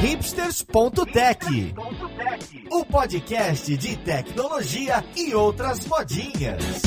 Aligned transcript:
hipsters.tech, 0.00 1.74
o 2.70 2.84
podcast 2.84 3.76
de 3.76 3.96
tecnologia 3.96 5.04
e 5.16 5.34
outras 5.34 5.84
modinhas. 5.86 6.82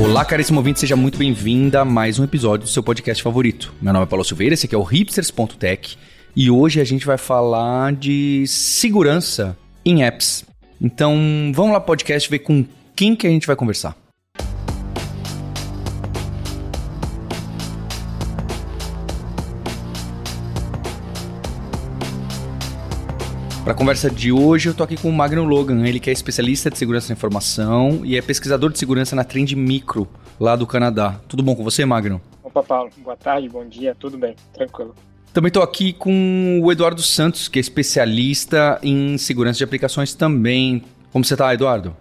Olá, 0.00 0.24
caríssimo 0.24 0.58
ouvinte, 0.58 0.78
seja 0.78 0.94
muito 0.94 1.18
bem-vinda 1.18 1.80
a 1.80 1.84
mais 1.84 2.20
um 2.20 2.24
episódio 2.24 2.66
do 2.66 2.70
seu 2.70 2.80
podcast 2.82 3.20
favorito. 3.20 3.74
Meu 3.82 3.92
nome 3.92 4.04
é 4.04 4.08
Paulo 4.08 4.24
Silveira, 4.24 4.54
esse 4.54 4.66
aqui 4.66 4.74
é 4.74 4.78
o 4.78 4.82
hipsters.tech 4.84 5.98
e 6.36 6.48
hoje 6.48 6.80
a 6.80 6.84
gente 6.84 7.04
vai 7.04 7.18
falar 7.18 7.92
de 7.92 8.44
segurança 8.46 9.58
em 9.84 10.04
apps. 10.04 10.44
Então, 10.80 11.50
vamos 11.52 11.72
lá 11.72 11.80
podcast 11.80 12.30
ver 12.30 12.38
com 12.38 12.64
quem 12.94 13.16
que 13.16 13.26
a 13.26 13.30
gente 13.30 13.48
vai 13.48 13.56
conversar. 13.56 13.96
Para 23.68 23.74
a 23.74 23.76
conversa 23.76 24.08
de 24.08 24.32
hoje, 24.32 24.70
eu 24.70 24.72
tô 24.72 24.82
aqui 24.82 24.96
com 24.96 25.10
o 25.10 25.12
Magno 25.12 25.44
Logan, 25.44 25.86
ele 25.86 26.00
que 26.00 26.08
é 26.08 26.12
especialista 26.14 26.70
de 26.70 26.78
segurança 26.78 27.08
da 27.08 27.12
informação 27.12 28.00
e 28.02 28.16
é 28.16 28.22
pesquisador 28.22 28.72
de 28.72 28.78
segurança 28.78 29.14
na 29.14 29.24
Trend 29.24 29.52
Micro, 29.54 30.08
lá 30.40 30.56
do 30.56 30.66
Canadá. 30.66 31.20
Tudo 31.28 31.42
bom 31.42 31.54
com 31.54 31.62
você, 31.62 31.84
Magno? 31.84 32.18
Opa, 32.42 32.62
Paulo. 32.62 32.90
Boa 32.96 33.14
tarde, 33.14 33.46
bom 33.46 33.66
dia, 33.66 33.94
tudo 33.94 34.16
bem, 34.16 34.34
tranquilo. 34.54 34.94
Também 35.34 35.48
estou 35.48 35.62
aqui 35.62 35.92
com 35.92 36.60
o 36.62 36.72
Eduardo 36.72 37.02
Santos, 37.02 37.46
que 37.46 37.58
é 37.58 37.60
especialista 37.60 38.78
em 38.82 39.18
segurança 39.18 39.58
de 39.58 39.64
aplicações 39.64 40.14
também. 40.14 40.82
Como 41.12 41.22
você 41.22 41.34
está, 41.34 41.52
Eduardo? 41.52 41.94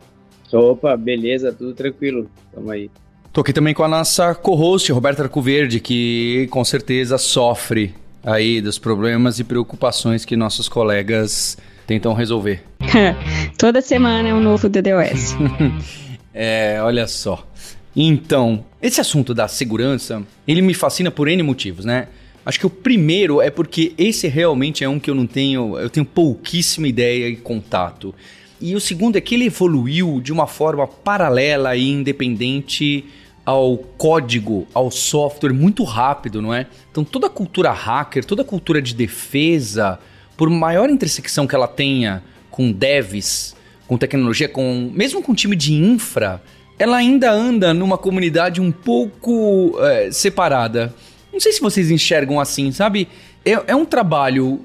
Opa, 0.53 0.95
beleza, 0.95 1.51
tudo 1.51 1.73
tranquilo. 1.73 2.31
Tamo 2.53 2.71
aí. 2.71 2.89
Tô 3.33 3.41
aqui 3.41 3.51
também 3.51 3.73
com 3.73 3.83
a 3.83 3.89
nossa 3.89 4.33
co-host, 4.33 4.89
Roberta 4.93 5.23
Arcoverde, 5.23 5.81
que 5.81 6.47
com 6.49 6.63
certeza 6.63 7.17
sofre 7.17 7.93
aí 8.27 8.59
dos 8.59 8.77
problemas 8.77 9.39
e 9.39 9.43
preocupações 9.45 10.25
que 10.25 10.35
nossos 10.35 10.67
colegas 10.67 11.57
tentam 11.87 12.13
resolver. 12.13 12.61
Toda 13.57 13.81
semana 13.81 14.27
é 14.27 14.33
um 14.33 14.41
novo 14.41 14.67
DDoS. 14.67 15.37
é, 16.33 16.77
olha 16.81 17.07
só. 17.07 17.47
Então, 17.95 18.65
esse 18.81 18.99
assunto 18.99 19.33
da 19.33 19.47
segurança, 19.47 20.21
ele 20.45 20.61
me 20.61 20.73
fascina 20.73 21.09
por 21.09 21.29
N 21.29 21.41
motivos, 21.41 21.85
né? 21.85 22.09
Acho 22.45 22.59
que 22.59 22.65
o 22.65 22.69
primeiro 22.69 23.41
é 23.41 23.49
porque 23.49 23.93
esse 23.97 24.27
realmente 24.27 24.83
é 24.83 24.89
um 24.89 24.99
que 24.99 25.09
eu 25.09 25.15
não 25.15 25.25
tenho, 25.25 25.79
eu 25.79 25.89
tenho 25.89 26.05
pouquíssima 26.05 26.87
ideia 26.87 27.29
e 27.29 27.35
contato. 27.37 28.13
E 28.59 28.75
o 28.75 28.79
segundo 28.81 29.17
é 29.17 29.21
que 29.21 29.35
ele 29.35 29.45
evoluiu 29.45 30.19
de 30.21 30.33
uma 30.33 30.47
forma 30.47 30.85
paralela 30.85 31.77
e 31.77 31.89
independente 31.89 33.05
ao 33.47 33.77
código, 33.77 34.67
ao 34.73 34.91
software 34.91 35.53
muito 35.53 35.85
rápido, 35.85 36.41
não 36.41 36.53
é? 36.53 36.67
Então 36.91 37.05
toda 37.05 37.27
a 37.27 37.29
cultura 37.29 37.71
hacker, 37.71 38.25
toda 38.25 38.41
a 38.41 38.45
cultura 38.45 38.81
de 38.81 38.93
defesa, 38.93 39.97
por 40.35 40.49
maior 40.49 40.89
intersecção 40.89 41.47
que 41.47 41.55
ela 41.55 41.65
tenha 41.65 42.21
com 42.51 42.73
devs, 42.73 43.55
com 43.87 43.97
tecnologia, 43.97 44.49
com 44.49 44.91
mesmo 44.93 45.23
com 45.23 45.33
time 45.33 45.55
de 45.55 45.73
infra, 45.73 46.43
ela 46.77 46.97
ainda 46.97 47.31
anda 47.31 47.73
numa 47.73 47.97
comunidade 47.97 48.59
um 48.59 48.69
pouco 48.69 49.77
é, 49.79 50.11
separada. 50.11 50.93
Não 51.31 51.39
sei 51.39 51.53
se 51.53 51.61
vocês 51.61 51.89
enxergam 51.89 52.41
assim, 52.41 52.73
sabe? 52.73 53.07
É, 53.45 53.51
é 53.67 53.75
um 53.77 53.85
trabalho. 53.85 54.59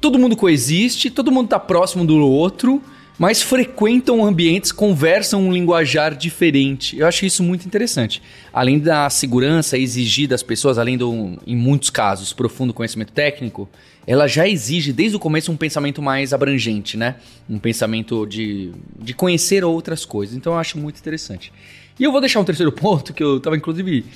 Todo 0.00 0.16
mundo 0.16 0.36
coexiste, 0.36 1.10
todo 1.10 1.32
mundo 1.32 1.46
está 1.46 1.58
próximo 1.58 2.04
do 2.04 2.24
outro 2.24 2.80
mas 3.18 3.42
frequentam 3.42 4.24
ambientes, 4.24 4.70
conversam 4.70 5.42
um 5.42 5.52
linguajar 5.52 6.14
diferente. 6.14 6.96
Eu 6.96 7.06
acho 7.06 7.26
isso 7.26 7.42
muito 7.42 7.66
interessante. 7.66 8.22
Além 8.52 8.78
da 8.78 9.10
segurança 9.10 9.76
exigir 9.76 10.28
das 10.28 10.42
pessoas, 10.42 10.78
além 10.78 10.96
do, 10.96 11.36
em 11.44 11.56
muitos 11.56 11.90
casos, 11.90 12.32
profundo 12.32 12.72
conhecimento 12.72 13.12
técnico, 13.12 13.68
ela 14.06 14.28
já 14.28 14.48
exige 14.48 14.92
desde 14.92 15.16
o 15.16 15.20
começo 15.20 15.50
um 15.50 15.56
pensamento 15.56 16.00
mais 16.00 16.32
abrangente, 16.32 16.96
né? 16.96 17.16
Um 17.50 17.58
pensamento 17.58 18.24
de, 18.24 18.70
de 19.00 19.12
conhecer 19.12 19.64
outras 19.64 20.04
coisas. 20.04 20.36
Então 20.36 20.52
eu 20.52 20.58
acho 20.58 20.78
muito 20.78 20.98
interessante. 20.98 21.52
E 21.98 22.04
eu 22.04 22.12
vou 22.12 22.20
deixar 22.20 22.38
um 22.38 22.44
terceiro 22.44 22.70
ponto 22.72 23.12
que 23.12 23.22
eu 23.22 23.38
estava 23.38 23.56
inclusive 23.56 24.06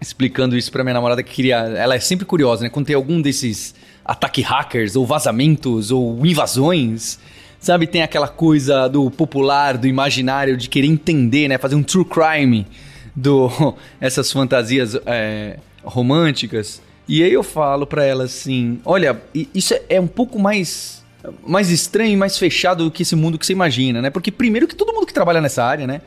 explicando 0.00 0.56
isso 0.56 0.70
para 0.70 0.82
minha 0.82 0.94
namorada 0.94 1.22
que 1.22 1.32
queria, 1.32 1.56
ela 1.56 1.94
é 1.94 2.00
sempre 2.00 2.26
curiosa, 2.26 2.64
né? 2.64 2.68
Quando 2.68 2.86
tem 2.86 2.96
algum 2.96 3.22
desses 3.22 3.74
ataques 4.04 4.44
hackers 4.44 4.96
ou 4.96 5.06
vazamentos 5.06 5.90
ou 5.90 6.24
invasões, 6.26 7.18
Sabe, 7.60 7.86
tem 7.86 8.02
aquela 8.02 8.28
coisa 8.28 8.88
do 8.88 9.10
popular, 9.10 9.76
do 9.76 9.86
imaginário, 9.86 10.56
de 10.56 10.68
querer 10.68 10.86
entender, 10.86 11.48
né? 11.48 11.58
Fazer 11.58 11.74
um 11.74 11.82
true 11.82 12.04
crime 12.04 12.66
do 13.14 13.50
essas 14.00 14.30
fantasias 14.30 14.96
é, 15.04 15.58
românticas. 15.82 16.80
E 17.08 17.22
aí 17.22 17.32
eu 17.32 17.42
falo 17.42 17.86
para 17.86 18.04
ela 18.04 18.24
assim: 18.24 18.80
olha, 18.84 19.20
isso 19.34 19.74
é, 19.74 19.82
é 19.90 20.00
um 20.00 20.06
pouco 20.06 20.38
mais 20.38 20.98
mais 21.44 21.70
estranho 21.70 22.12
e 22.12 22.16
mais 22.16 22.38
fechado 22.38 22.84
do 22.84 22.90
que 22.90 23.02
esse 23.02 23.16
mundo 23.16 23.38
que 23.38 23.44
você 23.44 23.52
imagina, 23.52 24.00
né? 24.00 24.08
Porque 24.10 24.30
primeiro 24.30 24.68
que 24.68 24.74
todo 24.74 24.92
mundo 24.92 25.06
que 25.06 25.12
trabalha 25.12 25.40
nessa 25.40 25.64
área, 25.64 25.86
né? 25.86 26.00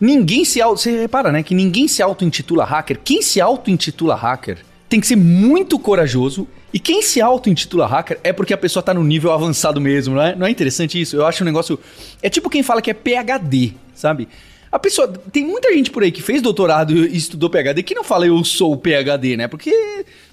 Ninguém 0.00 0.44
se 0.44 0.60
auto... 0.60 0.80
Você 0.80 1.00
repara, 1.00 1.30
né? 1.30 1.42
Que 1.42 1.54
ninguém 1.54 1.86
se 1.86 2.02
auto-intitula 2.02 2.64
hacker. 2.64 2.98
Quem 3.04 3.22
se 3.22 3.40
auto-intitula 3.40 4.14
hacker 4.14 4.58
tem 4.88 5.00
que 5.00 5.06
ser 5.06 5.16
muito 5.16 5.78
corajoso 5.78 6.46
e 6.72 6.78
quem 6.78 7.02
se 7.02 7.20
auto-intitula 7.20 7.86
hacker 7.86 8.18
é 8.24 8.32
porque 8.32 8.54
a 8.54 8.56
pessoa 8.56 8.82
tá 8.82 8.94
no 8.94 9.04
nível 9.04 9.30
avançado 9.30 9.80
mesmo, 9.80 10.14
não 10.14 10.22
é? 10.22 10.34
Não 10.34 10.46
é 10.46 10.50
interessante 10.50 10.98
isso? 11.00 11.16
Eu 11.16 11.26
acho 11.26 11.42
um 11.42 11.46
negócio. 11.46 11.78
É 12.22 12.30
tipo 12.30 12.48
quem 12.48 12.62
fala 12.62 12.80
que 12.80 12.90
é 12.90 12.94
PHD, 12.94 13.74
sabe? 13.94 14.26
A 14.70 14.78
pessoa. 14.78 15.06
Tem 15.08 15.44
muita 15.44 15.72
gente 15.72 15.90
por 15.90 16.02
aí 16.02 16.10
que 16.10 16.22
fez 16.22 16.40
doutorado 16.40 16.96
e 16.96 17.14
estudou 17.14 17.50
PHD 17.50 17.82
que 17.82 17.94
não 17.94 18.02
fala 18.02 18.26
eu 18.26 18.42
sou 18.42 18.74
PHD, 18.74 19.36
né? 19.36 19.48
Porque 19.48 19.70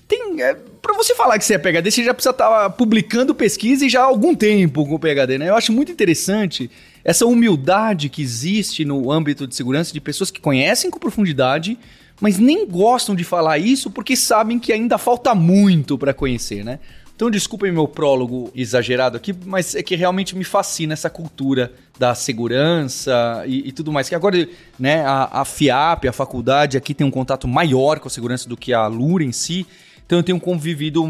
tem. 0.07 0.41
É, 0.41 0.55
pra 0.81 0.93
você 0.93 1.13
falar 1.13 1.37
que 1.37 1.43
você 1.43 1.55
é 1.55 1.57
PHD, 1.57 1.91
você 1.91 2.03
já 2.05 2.13
precisa 2.13 2.31
estar 2.31 2.47
tá 2.49 2.69
publicando 2.69 3.35
pesquisa 3.35 3.85
e 3.85 3.89
já 3.89 3.99
há 3.99 4.05
algum 4.05 4.33
tempo 4.33 4.87
com 4.87 4.95
o 4.95 4.99
PHD, 4.99 5.37
né? 5.37 5.49
Eu 5.49 5.55
acho 5.55 5.73
muito 5.73 5.91
interessante 5.91 6.71
essa 7.03 7.25
humildade 7.25 8.07
que 8.07 8.21
existe 8.21 8.85
no 8.85 9.11
âmbito 9.11 9.45
de 9.45 9.55
segurança 9.55 9.91
de 9.91 9.99
pessoas 9.99 10.31
que 10.31 10.39
conhecem 10.39 10.89
com 10.89 10.99
profundidade 10.99 11.77
mas 12.19 12.37
nem 12.37 12.67
gostam 12.67 13.15
de 13.15 13.23
falar 13.23 13.57
isso 13.57 13.89
porque 13.89 14.15
sabem 14.15 14.59
que 14.59 14.73
ainda 14.73 14.97
falta 14.97 15.33
muito 15.33 15.97
para 15.97 16.13
conhecer, 16.13 16.63
né? 16.63 16.79
Então, 17.19 17.29
desculpem 17.29 17.69
meu 17.69 17.85
prólogo 17.85 18.49
exagerado 18.55 19.17
aqui, 19.17 19.35
mas 19.45 19.75
é 19.75 19.83
que 19.83 19.93
realmente 19.93 20.37
me 20.37 20.45
fascina 20.45 20.93
essa 20.93 21.09
cultura 21.09 21.73
da 21.97 22.15
segurança 22.15 23.43
e, 23.45 23.67
e 23.67 23.71
tudo 23.73 23.91
mais. 23.91 24.07
Que 24.07 24.15
agora, 24.15 24.47
né, 24.79 25.03
a, 25.05 25.41
a, 25.41 25.43
FIAP, 25.43 26.07
a 26.07 26.13
faculdade, 26.13 26.77
aqui 26.77 26.93
tem 26.93 27.05
um 27.05 27.11
contato 27.11 27.45
maior 27.45 27.99
com 27.99 28.07
a 28.07 28.09
segurança 28.09 28.47
do 28.47 28.55
que 28.55 28.71
a 28.71 28.87
Lura 28.87 29.21
em 29.21 29.33
si. 29.33 29.67
Então, 30.05 30.19
eu 30.19 30.23
tenho 30.23 30.39
convivido 30.39 31.03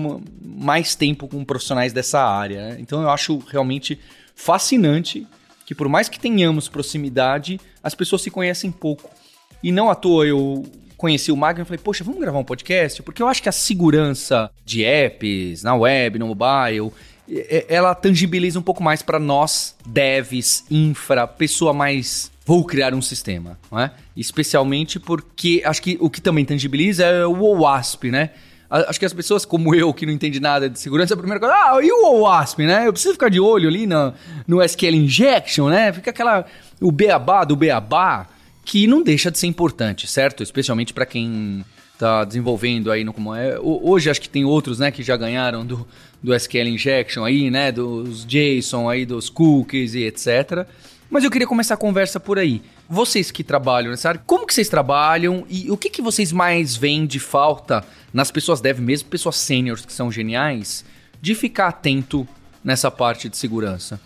mais 0.43 0.95
tempo 0.95 1.27
com 1.27 1.45
profissionais 1.45 1.93
dessa 1.93 2.19
área. 2.19 2.69
Né? 2.69 2.77
Então, 2.79 3.03
eu 3.03 3.09
acho 3.11 3.37
realmente 3.47 3.99
fascinante 4.33 5.27
que, 5.63 5.75
por 5.75 5.87
mais 5.87 6.09
que 6.09 6.19
tenhamos 6.19 6.67
proximidade, 6.67 7.61
as 7.83 7.93
pessoas 7.93 8.23
se 8.23 8.31
conhecem 8.31 8.71
pouco. 8.71 9.11
E 9.61 9.71
não 9.71 9.91
à 9.91 9.93
toa 9.93 10.25
eu 10.25 10.65
conheci 10.99 11.31
o 11.31 11.37
Magno 11.37 11.63
e 11.63 11.65
falei, 11.65 11.79
poxa, 11.81 12.03
vamos 12.03 12.19
gravar 12.19 12.37
um 12.37 12.43
podcast? 12.43 13.01
Porque 13.01 13.23
eu 13.23 13.27
acho 13.27 13.41
que 13.41 13.47
a 13.47 13.53
segurança 13.53 14.51
de 14.65 14.83
apps, 14.83 15.63
na 15.63 15.73
web, 15.73 16.19
no 16.19 16.27
mobile, 16.27 16.91
ela 17.67 17.95
tangibiliza 17.95 18.59
um 18.59 18.61
pouco 18.61 18.83
mais 18.83 19.01
para 19.01 19.17
nós, 19.17 19.75
devs, 19.87 20.65
infra, 20.69 21.25
pessoa 21.25 21.73
mais 21.73 22.29
vou 22.45 22.65
criar 22.65 22.93
um 22.95 23.01
sistema, 23.01 23.57
não 23.71 23.79
é? 23.79 23.91
Especialmente 24.17 24.99
porque 24.99 25.61
acho 25.63 25.81
que 25.81 25.97
o 26.01 26.09
que 26.09 26.19
também 26.19 26.43
tangibiliza 26.43 27.05
é 27.05 27.25
o 27.25 27.43
OWASP, 27.43 28.09
né? 28.09 28.31
Acho 28.69 28.99
que 28.99 29.05
as 29.05 29.13
pessoas 29.13 29.45
como 29.45 29.73
eu, 29.73 29.93
que 29.93 30.05
não 30.05 30.13
entende 30.13 30.39
nada 30.39 30.69
de 30.69 30.79
segurança, 30.79 31.13
a 31.13 31.17
primeira 31.17 31.39
coisa, 31.39 31.55
ah, 31.55 31.79
e 31.81 31.91
o 31.91 32.05
OWASP, 32.15 32.65
né? 32.65 32.87
Eu 32.87 32.91
preciso 32.91 33.13
ficar 33.13 33.29
de 33.29 33.39
olho 33.39 33.69
ali 33.69 33.87
no, 33.87 34.13
no 34.47 34.61
SQL 34.63 34.95
Injection, 34.95 35.69
né? 35.69 35.93
Fica 35.93 36.09
aquela, 36.09 36.45
o 36.81 36.91
beabá 36.91 37.43
do 37.43 37.55
beabá, 37.55 38.27
que 38.69 38.85
não 38.85 39.01
deixa 39.01 39.31
de 39.31 39.39
ser 39.39 39.47
importante, 39.47 40.05
certo? 40.05 40.43
Especialmente 40.43 40.93
para 40.93 41.03
quem 41.03 41.65
está 41.91 42.23
desenvolvendo 42.23 42.91
aí 42.91 43.03
no 43.03 43.11
como 43.11 43.33
é. 43.33 43.57
Hoje 43.59 44.11
acho 44.11 44.21
que 44.21 44.29
tem 44.29 44.45
outros, 44.45 44.77
né, 44.77 44.91
que 44.91 45.01
já 45.01 45.17
ganharam 45.17 45.65
do, 45.65 45.87
do 46.21 46.35
SQL 46.35 46.67
injection 46.67 47.25
aí, 47.25 47.49
né, 47.49 47.71
dos 47.71 48.23
JSON 48.27 48.87
aí, 48.87 49.07
dos 49.07 49.27
cookies 49.27 49.95
e 49.95 50.03
etc. 50.03 50.67
Mas 51.09 51.23
eu 51.23 51.31
queria 51.31 51.47
começar 51.47 51.73
a 51.73 51.77
conversa 51.77 52.19
por 52.19 52.37
aí. 52.37 52.61
Vocês 52.87 53.31
que 53.31 53.43
trabalham 53.43 53.89
nessa 53.89 54.09
área, 54.09 54.21
como 54.23 54.45
que 54.45 54.53
vocês 54.53 54.69
trabalham 54.69 55.47
e 55.49 55.71
o 55.71 55.75
que, 55.75 55.89
que 55.89 56.01
vocês 56.03 56.31
mais 56.31 56.75
veem 56.75 57.07
de 57.07 57.19
falta 57.19 57.83
nas 58.13 58.29
pessoas 58.29 58.61
dev, 58.61 58.77
mesmo 58.77 59.09
pessoas 59.09 59.37
sêniores 59.37 59.83
que 59.83 59.91
são 59.91 60.11
geniais, 60.11 60.85
de 61.19 61.33
ficar 61.33 61.69
atento 61.69 62.27
nessa 62.63 62.91
parte 62.91 63.29
de 63.29 63.35
segurança? 63.35 63.99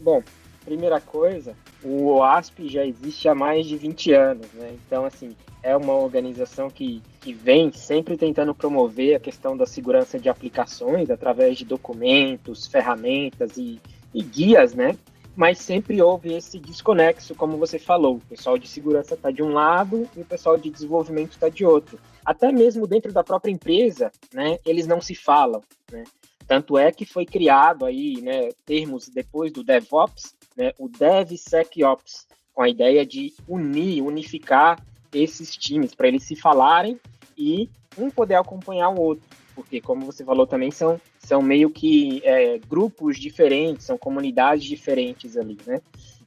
Bom, 0.00 0.22
primeira 0.66 1.00
coisa, 1.00 1.56
o 1.82 2.08
OASP 2.08 2.68
já 2.68 2.84
existe 2.84 3.28
há 3.28 3.34
mais 3.34 3.64
de 3.66 3.76
20 3.76 4.12
anos, 4.12 4.52
né? 4.52 4.74
Então, 4.84 5.04
assim, 5.04 5.36
é 5.62 5.76
uma 5.76 5.94
organização 5.94 6.68
que, 6.68 7.00
que 7.20 7.32
vem 7.32 7.70
sempre 7.72 8.16
tentando 8.16 8.54
promover 8.54 9.14
a 9.14 9.20
questão 9.20 9.56
da 9.56 9.64
segurança 9.64 10.18
de 10.18 10.28
aplicações 10.28 11.08
através 11.08 11.56
de 11.56 11.64
documentos, 11.64 12.66
ferramentas 12.66 13.56
e, 13.56 13.80
e 14.12 14.22
guias, 14.22 14.74
né? 14.74 14.96
mas 15.36 15.58
sempre 15.58 16.00
houve 16.00 16.32
esse 16.32 16.58
desconexo, 16.58 17.34
como 17.34 17.58
você 17.58 17.78
falou. 17.78 18.16
O 18.16 18.20
pessoal 18.20 18.56
de 18.56 18.66
segurança 18.66 19.12
está 19.12 19.30
de 19.30 19.42
um 19.42 19.52
lado 19.52 20.08
e 20.16 20.22
o 20.22 20.24
pessoal 20.24 20.56
de 20.56 20.70
desenvolvimento 20.70 21.32
está 21.32 21.50
de 21.50 21.64
outro. 21.64 22.00
Até 22.24 22.50
mesmo 22.50 22.86
dentro 22.86 23.12
da 23.12 23.22
própria 23.22 23.52
empresa, 23.52 24.10
né, 24.32 24.58
eles 24.64 24.86
não 24.86 24.98
se 24.98 25.14
falam. 25.14 25.60
Né? 25.92 26.04
Tanto 26.48 26.78
é 26.78 26.90
que 26.90 27.04
foi 27.04 27.26
criado 27.26 27.84
aí, 27.84 28.20
né, 28.22 28.48
termos 28.64 29.08
depois 29.10 29.52
do 29.52 29.62
DevOps, 29.62 30.34
né, 30.56 30.72
o 30.78 30.88
DevSecOps, 30.88 32.26
com 32.52 32.62
a 32.62 32.68
ideia 32.68 33.04
de 33.04 33.34
unir, 33.46 34.02
unificar 34.02 34.82
esses 35.12 35.56
times 35.56 35.94
para 35.94 36.08
eles 36.08 36.22
se 36.22 36.34
falarem 36.34 36.98
e 37.36 37.68
um 37.98 38.10
poder 38.10 38.34
acompanhar 38.34 38.88
o 38.90 39.00
outro, 39.00 39.24
porque 39.54 39.80
como 39.80 40.06
você 40.06 40.24
falou 40.24 40.46
também 40.46 40.70
são 40.70 41.00
são 41.18 41.42
meio 41.42 41.70
que 41.70 42.22
é, 42.24 42.56
grupos 42.58 43.18
diferentes, 43.18 43.84
são 43.84 43.98
comunidades 43.98 44.64
diferentes 44.64 45.36
ali, 45.36 45.58
né? 45.66 45.80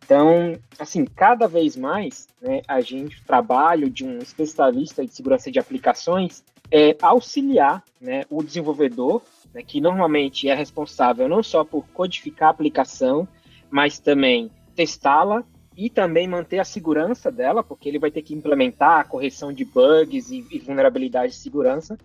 Então, 0.04 0.60
assim, 0.78 1.06
cada 1.06 1.48
vez 1.48 1.78
mais, 1.78 2.28
né, 2.42 2.62
a 2.68 2.82
gente, 2.82 3.18
o 3.22 3.24
trabalho 3.24 3.90
de 3.90 4.04
um 4.04 4.18
especialista 4.18 5.06
de 5.06 5.14
segurança 5.14 5.52
de 5.52 5.60
aplicações 5.60 6.44
é 6.72 6.98
auxiliar 7.02 7.84
né, 8.02 8.24
o 8.30 8.44
desenvolvedor, 8.44 9.22
né, 9.54 9.62
que 9.62 9.80
normalmente 9.80 10.50
é 10.50 10.56
responsável 10.56 11.30
não 11.30 11.42
só 11.42 11.64
por 11.64 11.88
codificar 11.90 12.50
a 12.50 12.52
aplicação, 12.52 13.28
mas 13.70 14.00
também 14.00 14.50
testá-la 14.76 15.44
e 15.76 15.90
também 15.90 16.28
manter 16.28 16.60
a 16.60 16.66
segurança 16.66 17.32
dela, 17.32 17.64
porque 17.64 17.88
ele 17.88 18.00
vai 18.00 18.12
ter 18.12 18.22
que 18.22 18.34
implementar 18.34 19.00
a 19.00 19.04
correção 19.04 19.54
de 19.54 19.64
bugs 19.64 20.30
e, 20.30 20.46
e 20.52 20.60
vulnerabilidades 20.60 21.38
de 21.38 21.42
segurança 21.42 21.98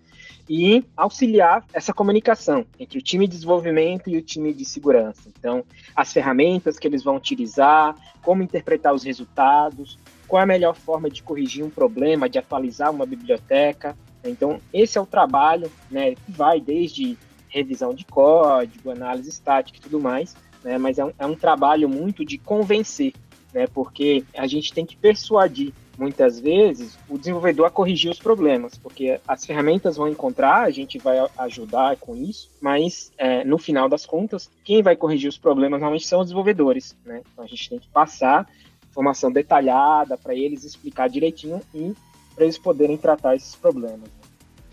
e 0.49 0.84
auxiliar 0.96 1.64
essa 1.72 1.93
comunicação 1.93 2.64
entre 2.78 2.99
o 2.99 3.02
time 3.02 3.26
de 3.26 3.32
desenvolvimento 3.32 4.08
e 4.08 4.16
o 4.16 4.22
time 4.22 4.52
de 4.52 4.64
segurança. 4.64 5.22
Então, 5.38 5.64
as 5.96 6.12
ferramentas 6.12 6.78
que 6.78 6.87
eles 6.87 7.02
vão 7.02 7.16
utilizar, 7.16 7.96
como 8.22 8.43
interpretar 8.43 8.94
os 8.94 9.02
resultados, 9.02 9.99
qual 10.28 10.40
é 10.40 10.44
a 10.44 10.46
melhor 10.46 10.76
forma 10.76 11.11
de 11.11 11.22
corrigir 11.22 11.64
um 11.64 11.70
problema, 11.70 12.28
de 12.28 12.38
atualizar 12.38 12.90
uma 12.90 13.06
biblioteca. 13.06 13.96
Então, 14.22 14.61
esse 14.72 14.99
é 14.99 15.00
o 15.00 15.06
trabalho, 15.06 15.70
né, 15.90 16.14
que 16.14 16.31
vai 16.32 16.61
desde 16.61 17.19
revisão 17.49 17.94
de 17.94 18.05
código, 18.05 18.90
análise 18.90 19.31
estática 19.31 19.78
e 19.78 19.81
tudo 19.81 20.00
mais, 20.00 20.37
né, 20.64 20.78
mas 20.78 20.99
é 20.99 21.05
um, 21.05 21.12
é 21.19 21.26
um 21.26 21.37
trabalho 21.37 21.88
muito 21.88 22.25
de 22.25 22.38
convencer 22.38 23.12
né? 23.55 23.66
Porque 23.69 24.25
a 24.37 24.46
gente 24.46 24.72
tem 24.72 24.84
que 24.84 24.96
persuadir 24.96 25.72
muitas 25.96 26.40
vezes 26.40 26.99
o 27.08 27.16
desenvolvedor 27.16 27.66
a 27.66 27.70
corrigir 27.70 28.11
os 28.11 28.19
problemas, 28.19 28.76
porque 28.76 29.20
as 29.28 29.46
ferramentas 29.46 29.96
vão 29.96 30.08
encontrar, 30.08 30.62
a 30.62 30.70
gente 30.70 30.99
vai 30.99 31.25
ajudar 31.38 31.96
com 31.99 32.16
isso, 32.16 32.50
mas 32.61 33.12
é, 33.16 33.44
no 33.44 33.56
final 33.56 33.88
das 33.88 34.05
contas, 34.05 34.50
quem 34.64 34.82
vai 34.82 34.96
corrigir 34.96 35.28
os 35.28 35.38
problemas 35.38 35.78
normalmente 35.78 36.08
são 36.08 36.19
os 36.19 36.26
desenvolvedores, 36.26 36.96
né? 37.06 37.22
Então 37.32 37.44
a 37.44 37.46
gente 37.46 37.70
tem 37.70 37.78
que 37.78 37.88
passar 37.88 38.50
informação 38.90 39.31
detalhada 39.31 40.19
para 40.19 40.34
eles 40.34 40.64
explicar 40.64 41.08
direitinho 41.08 41.61
e 41.72 41.94
para 42.34 42.44
eles 42.44 42.58
poderem 42.58 42.96
tratar 42.96 43.37
esses 43.37 43.55
problemas. 43.55 44.11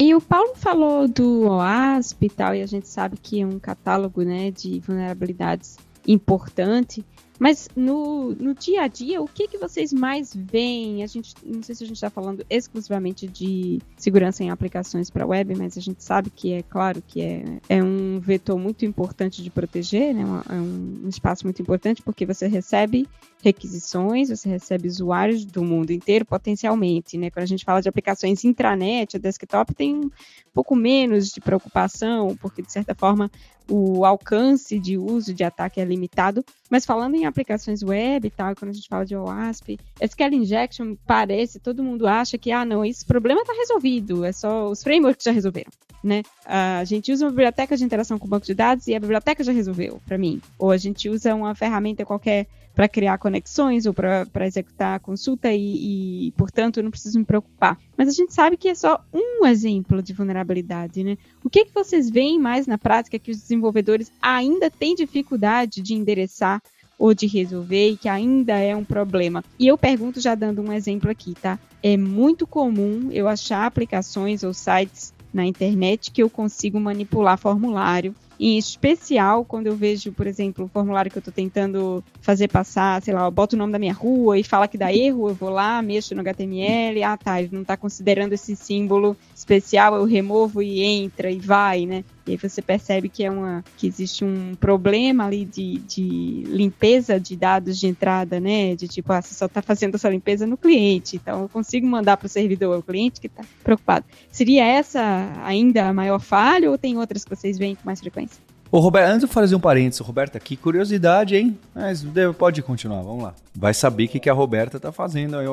E 0.03 0.15
o 0.15 0.19
Paulo 0.19 0.55
falou 0.55 1.07
do 1.07 1.43
OASP 1.43 2.25
e 2.25 2.29
tal, 2.31 2.55
e 2.55 2.63
a 2.63 2.65
gente 2.65 2.87
sabe 2.87 3.17
que 3.17 3.39
é 3.39 3.45
um 3.45 3.59
catálogo 3.59 4.23
né, 4.23 4.49
de 4.49 4.79
vulnerabilidades 4.79 5.77
importante. 6.07 7.05
Mas 7.37 7.69
no, 7.75 8.35
no 8.35 8.55
dia 8.55 8.81
a 8.81 8.87
dia, 8.87 9.21
o 9.21 9.27
que, 9.27 9.47
que 9.47 9.59
vocês 9.59 9.93
mais 9.93 10.31
veem? 10.35 11.03
A 11.03 11.07
gente 11.07 11.35
não 11.43 11.61
sei 11.61 11.75
se 11.75 11.83
a 11.83 11.87
gente 11.87 11.97
está 11.97 12.09
falando 12.09 12.43
exclusivamente 12.49 13.27
de 13.27 13.79
segurança 13.95 14.43
em 14.43 14.49
aplicações 14.49 15.11
para 15.11 15.25
web, 15.25 15.55
mas 15.55 15.77
a 15.77 15.81
gente 15.81 16.03
sabe 16.03 16.31
que 16.31 16.53
é 16.53 16.63
claro 16.63 16.99
que 17.05 17.21
é, 17.21 17.59
é 17.69 17.83
um 17.83 18.19
vetor 18.19 18.57
muito 18.57 18.85
importante 18.85 19.43
de 19.43 19.51
proteger, 19.51 20.15
né? 20.15 20.23
É 20.49 20.53
um, 20.53 21.07
espaço 21.09 21.45
muito 21.45 21.61
importante 21.61 22.01
porque 22.01 22.25
você 22.25 22.47
recebe 22.47 23.07
requisições, 23.41 24.29
você 24.29 24.47
recebe 24.47 24.87
usuários 24.87 25.43
do 25.45 25.63
mundo 25.63 25.91
inteiro 25.91 26.25
potencialmente, 26.25 27.17
né? 27.17 27.29
Quando 27.29 27.43
a 27.43 27.47
gente 27.47 27.65
fala 27.65 27.81
de 27.81 27.89
aplicações 27.89 28.43
intranet, 28.43 29.17
a 29.17 29.19
desktop 29.19 29.73
tem 29.73 29.95
um 29.95 30.11
pouco 30.53 30.75
menos 30.75 31.29
de 31.29 31.41
preocupação, 31.41 32.35
porque 32.39 32.61
de 32.61 32.71
certa 32.71 32.93
forma 32.93 33.31
o 33.69 34.05
alcance 34.05 34.77
de 34.77 34.97
uso 34.97 35.33
de 35.33 35.43
ataque 35.43 35.79
é 35.79 35.85
limitado. 35.85 36.43
Mas 36.69 36.85
falando 36.85 37.15
em 37.15 37.25
aplicações 37.25 37.81
web 37.81 38.27
e 38.27 38.31
tal, 38.31 38.55
quando 38.55 38.71
a 38.71 38.73
gente 38.73 38.87
fala 38.87 39.05
de 39.05 39.15
OWASP, 39.15 39.79
SQL 39.99 40.33
Injection 40.33 40.95
parece, 41.05 41.59
todo 41.59 41.83
mundo 41.83 42.07
acha 42.07 42.37
que, 42.37 42.51
ah, 42.51 42.65
não, 42.65 42.83
esse 42.83 43.05
problema 43.05 43.41
está 43.41 43.53
resolvido, 43.53 44.25
é 44.25 44.31
só 44.31 44.69
os 44.69 44.83
frameworks 44.83 45.23
já 45.23 45.31
resolveram. 45.31 45.71
Né? 46.03 46.23
A 46.45 46.83
gente 46.83 47.11
usa 47.11 47.25
uma 47.25 47.31
biblioteca 47.31 47.77
de 47.77 47.83
interação 47.83 48.17
com 48.17 48.27
banco 48.27 48.45
de 48.45 48.55
dados 48.55 48.87
e 48.87 48.95
a 48.95 48.99
biblioteca 48.99 49.43
já 49.43 49.51
resolveu 49.51 50.01
para 50.05 50.17
mim. 50.17 50.41
Ou 50.57 50.71
a 50.71 50.77
gente 50.77 51.07
usa 51.07 51.35
uma 51.35 51.53
ferramenta 51.53 52.03
qualquer 52.03 52.47
para 52.73 52.87
criar 52.87 53.17
conexões 53.17 53.85
ou 53.85 53.93
para 53.93 54.47
executar 54.47 54.95
a 54.95 54.99
consulta 54.99 55.51
e, 55.51 56.27
e, 56.27 56.31
portanto, 56.31 56.77
eu 56.77 56.83
não 56.83 56.91
preciso 56.91 57.19
me 57.19 57.25
preocupar. 57.25 57.77
Mas 57.97 58.07
a 58.07 58.11
gente 58.11 58.33
sabe 58.33 58.57
que 58.57 58.69
é 58.69 58.75
só 58.75 59.03
um 59.13 59.45
exemplo 59.45 60.01
de 60.01 60.13
vulnerabilidade, 60.13 61.03
né? 61.03 61.17
O 61.43 61.49
que, 61.49 61.65
que 61.65 61.73
vocês 61.73 62.09
veem 62.09 62.39
mais 62.39 62.67
na 62.67 62.77
prática 62.77 63.19
que 63.19 63.31
os 63.31 63.37
desenvolvedores 63.37 64.11
ainda 64.21 64.69
têm 64.69 64.95
dificuldade 64.95 65.81
de 65.81 65.93
endereçar 65.93 66.61
ou 66.97 67.13
de 67.13 67.25
resolver 67.25 67.89
e 67.89 67.97
que 67.97 68.07
ainda 68.07 68.57
é 68.57 68.75
um 68.75 68.83
problema? 68.83 69.43
E 69.59 69.67
eu 69.67 69.77
pergunto 69.77 70.21
já 70.21 70.35
dando 70.35 70.61
um 70.61 70.71
exemplo 70.71 71.09
aqui, 71.09 71.33
tá? 71.33 71.59
É 71.83 71.97
muito 71.97 72.45
comum 72.47 73.09
eu 73.11 73.27
achar 73.27 73.65
aplicações 73.65 74.43
ou 74.43 74.53
sites 74.53 75.13
na 75.33 75.45
internet 75.45 76.11
que 76.11 76.21
eu 76.21 76.29
consigo 76.29 76.79
manipular 76.79 77.37
formulário 77.37 78.15
em 78.41 78.57
especial 78.57 79.45
quando 79.45 79.67
eu 79.67 79.75
vejo, 79.75 80.11
por 80.11 80.25
exemplo, 80.25 80.65
o 80.65 80.67
formulário 80.67 81.11
que 81.11 81.17
eu 81.17 81.21
estou 81.21 81.31
tentando 81.31 82.03
fazer 82.21 82.47
passar, 82.47 82.99
sei 83.03 83.13
lá, 83.13 83.25
eu 83.25 83.31
boto 83.31 83.55
o 83.55 83.59
nome 83.59 83.71
da 83.71 83.77
minha 83.77 83.93
rua 83.93 84.39
e 84.39 84.43
fala 84.43 84.67
que 84.67 84.79
dá 84.79 84.91
erro, 84.91 85.29
eu 85.29 85.35
vou 85.35 85.51
lá, 85.51 85.79
mexo 85.83 86.15
no 86.15 86.21
HTML, 86.21 87.03
ah 87.03 87.15
tá, 87.15 87.39
ele 87.39 87.49
não 87.51 87.61
está 87.61 87.77
considerando 87.77 88.33
esse 88.33 88.55
símbolo 88.55 89.15
especial, 89.35 89.95
eu 89.95 90.05
removo 90.05 90.59
e 90.59 90.81
entra 90.81 91.29
e 91.29 91.37
vai, 91.37 91.85
né? 91.85 92.03
E 92.25 92.31
aí 92.31 92.37
você 92.37 92.61
percebe 92.61 93.09
que 93.09 93.23
é 93.23 93.31
uma 93.31 93.63
que 93.77 93.87
existe 93.87 94.23
um 94.23 94.55
problema 94.55 95.25
ali 95.25 95.45
de, 95.45 95.79
de 95.79 96.43
limpeza 96.47 97.19
de 97.19 97.35
dados 97.35 97.79
de 97.79 97.87
entrada, 97.87 98.39
né? 98.39 98.75
De 98.75 98.87
tipo, 98.87 99.11
ah, 99.11 99.21
você 99.21 99.33
só 99.33 99.45
está 99.45 99.61
fazendo 99.61 99.95
essa 99.95 100.09
limpeza 100.09 100.45
no 100.45 100.57
cliente, 100.57 101.15
então 101.15 101.41
eu 101.43 101.49
consigo 101.49 101.87
mandar 101.87 102.17
para 102.17 102.27
o 102.27 102.29
servidor, 102.29 102.79
o 102.79 102.83
cliente 102.83 103.19
que 103.19 103.27
está 103.27 103.43
preocupado. 103.63 104.05
Seria 104.31 104.65
essa 104.65 105.33
ainda 105.43 105.87
a 105.87 105.93
maior 105.93 106.19
falha 106.19 106.69
ou 106.69 106.77
tem 106.77 106.97
outras 106.97 107.23
que 107.23 107.29
vocês 107.29 107.57
veem 107.57 107.75
com 107.75 107.81
mais 107.85 107.99
frequência? 107.99 108.41
Ô, 108.71 108.79
Roberto, 108.79 109.09
antes 109.09 109.27
de 109.27 109.33
fazer 109.33 109.53
um 109.53 109.59
parênteses, 109.59 109.99
Roberta, 109.99 110.39
que 110.39 110.55
curiosidade, 110.55 111.35
hein? 111.35 111.59
Mas 111.75 112.05
pode 112.37 112.61
continuar, 112.61 113.01
vamos 113.01 113.23
lá. 113.23 113.35
Vai 113.53 113.73
saber 113.73 114.05
o 114.05 114.07
que, 114.07 114.17
que 114.17 114.29
a 114.29 114.33
Roberta 114.33 114.79
tá 114.79 114.93
fazendo 114.93 115.37
aí. 115.37 115.45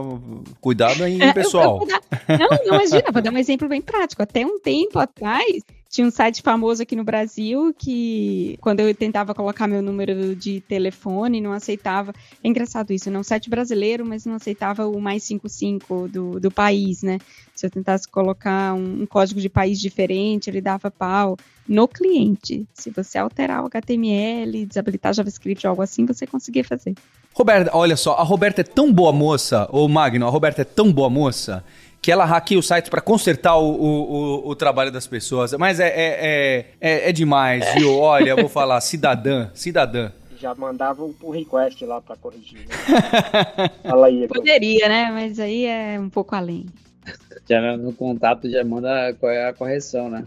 Cuidado 0.61 1.03
aí, 1.03 1.21
é, 1.21 1.33
pessoal. 1.33 1.81
Eu, 1.83 1.99
eu 2.29 2.39
não, 2.39 2.49
não, 2.49 2.75
imagina, 2.77 3.11
vou 3.13 3.21
dar 3.21 3.33
um 3.33 3.39
exemplo 3.39 3.69
bem 3.69 3.83
prático. 3.83 4.23
Até 4.23 4.47
um 4.47 4.61
tempo 4.61 5.01
atrás, 5.01 5.65
tinha 5.91 6.07
um 6.07 6.11
site 6.11 6.43
famoso 6.43 6.83
aqui 6.83 6.95
no 6.95 7.03
Brasil 7.03 7.75
que, 7.77 8.59
quando 8.61 8.81
eu 8.81 8.95
tentava 8.95 9.35
colocar 9.35 9.67
meu 9.67 9.81
número 9.81 10.37
de 10.37 10.61
telefone, 10.61 11.41
não 11.41 11.53
aceitava. 11.53 12.13
É 12.45 12.49
engraçado 12.49 12.93
isso, 12.93 13.11
não 13.11 13.21
um 13.21 13.25
site 13.25 13.49
brasileiro, 13.49 14.05
mas 14.05 14.27
não 14.27 14.35
aceitava 14.35 14.87
o 14.87 15.01
mais 15.01 15.23
55 15.23 16.09
do, 16.09 16.41
do 16.41 16.51
país, 16.51 17.03
né? 17.03 17.19
Se 17.55 17.65
eu 17.65 17.71
tentasse 17.71 18.07
colocar 18.07 18.75
um, 18.75 19.03
um 19.03 19.07
código 19.07 19.41
de 19.41 19.49
país 19.49 19.81
diferente, 19.81 20.51
ele 20.51 20.61
dava 20.61 20.91
pau 20.91 21.39
no 21.67 21.89
cliente. 21.89 22.67
Se 22.75 22.91
você 22.91 23.17
alterar 23.17 23.63
o 23.63 23.67
HTML, 23.67 24.67
desabilitar 24.67 25.15
JavaScript 25.15 25.67
ou 25.67 25.71
algo 25.71 25.83
assim, 25.83 26.05
você 26.05 26.27
conseguia 26.27 26.65
fazer. 26.65 26.95
Roberta, 27.33 27.71
olha 27.75 27.97
só, 27.97 28.15
a 28.15 28.23
Roberta 28.23 28.61
é 28.61 28.65
tão 28.65 28.93
boa 28.93 29.13
moça, 29.13 29.67
ou 29.71 29.89
Magno, 29.89 30.27
a 30.27 30.31
Roberta 30.31 30.63
é 30.63 30.65
tão 30.65 30.93
boa 30.93 31.09
moça 31.09 31.65
que 32.09 32.13
ela 32.13 32.25
hackeia 32.25 32.59
o 32.59 32.63
site 32.63 32.89
para 32.89 33.03
consertar 33.03 33.59
o, 33.59 33.69
o, 33.69 34.49
o, 34.49 34.57
trabalho 34.57 34.91
das 34.91 35.07
pessoas. 35.07 35.53
Mas 35.53 35.79
é, 35.79 35.89
é, 35.89 35.91
é, 35.91 36.67
é, 36.81 37.11
é 37.11 37.13
demais, 37.13 37.71
viu? 37.75 37.99
Olha, 37.99 38.31
eu 38.31 38.37
vou 38.39 38.49
falar, 38.49 38.81
cidadã, 38.81 39.51
cidadã 39.53 40.11
já 40.41 40.55
mandava 40.55 41.05
o 41.05 41.13
pull 41.13 41.33
request 41.33 41.85
lá 41.85 42.01
para 42.01 42.17
corrigir. 42.17 42.61
Né? 42.61 43.69
Fala 43.85 44.07
aí. 44.07 44.27
Poderia, 44.27 44.89
né? 44.89 45.11
Mas 45.11 45.39
aí 45.39 45.67
é 45.67 46.01
um 46.01 46.09
pouco 46.09 46.35
além. 46.35 46.65
Já 47.47 47.77
no 47.77 47.93
contato 47.93 48.49
já 48.49 48.65
manda 48.65 49.13
qual 49.21 49.31
é 49.31 49.49
a 49.49 49.53
correção, 49.53 50.09
né? 50.09 50.25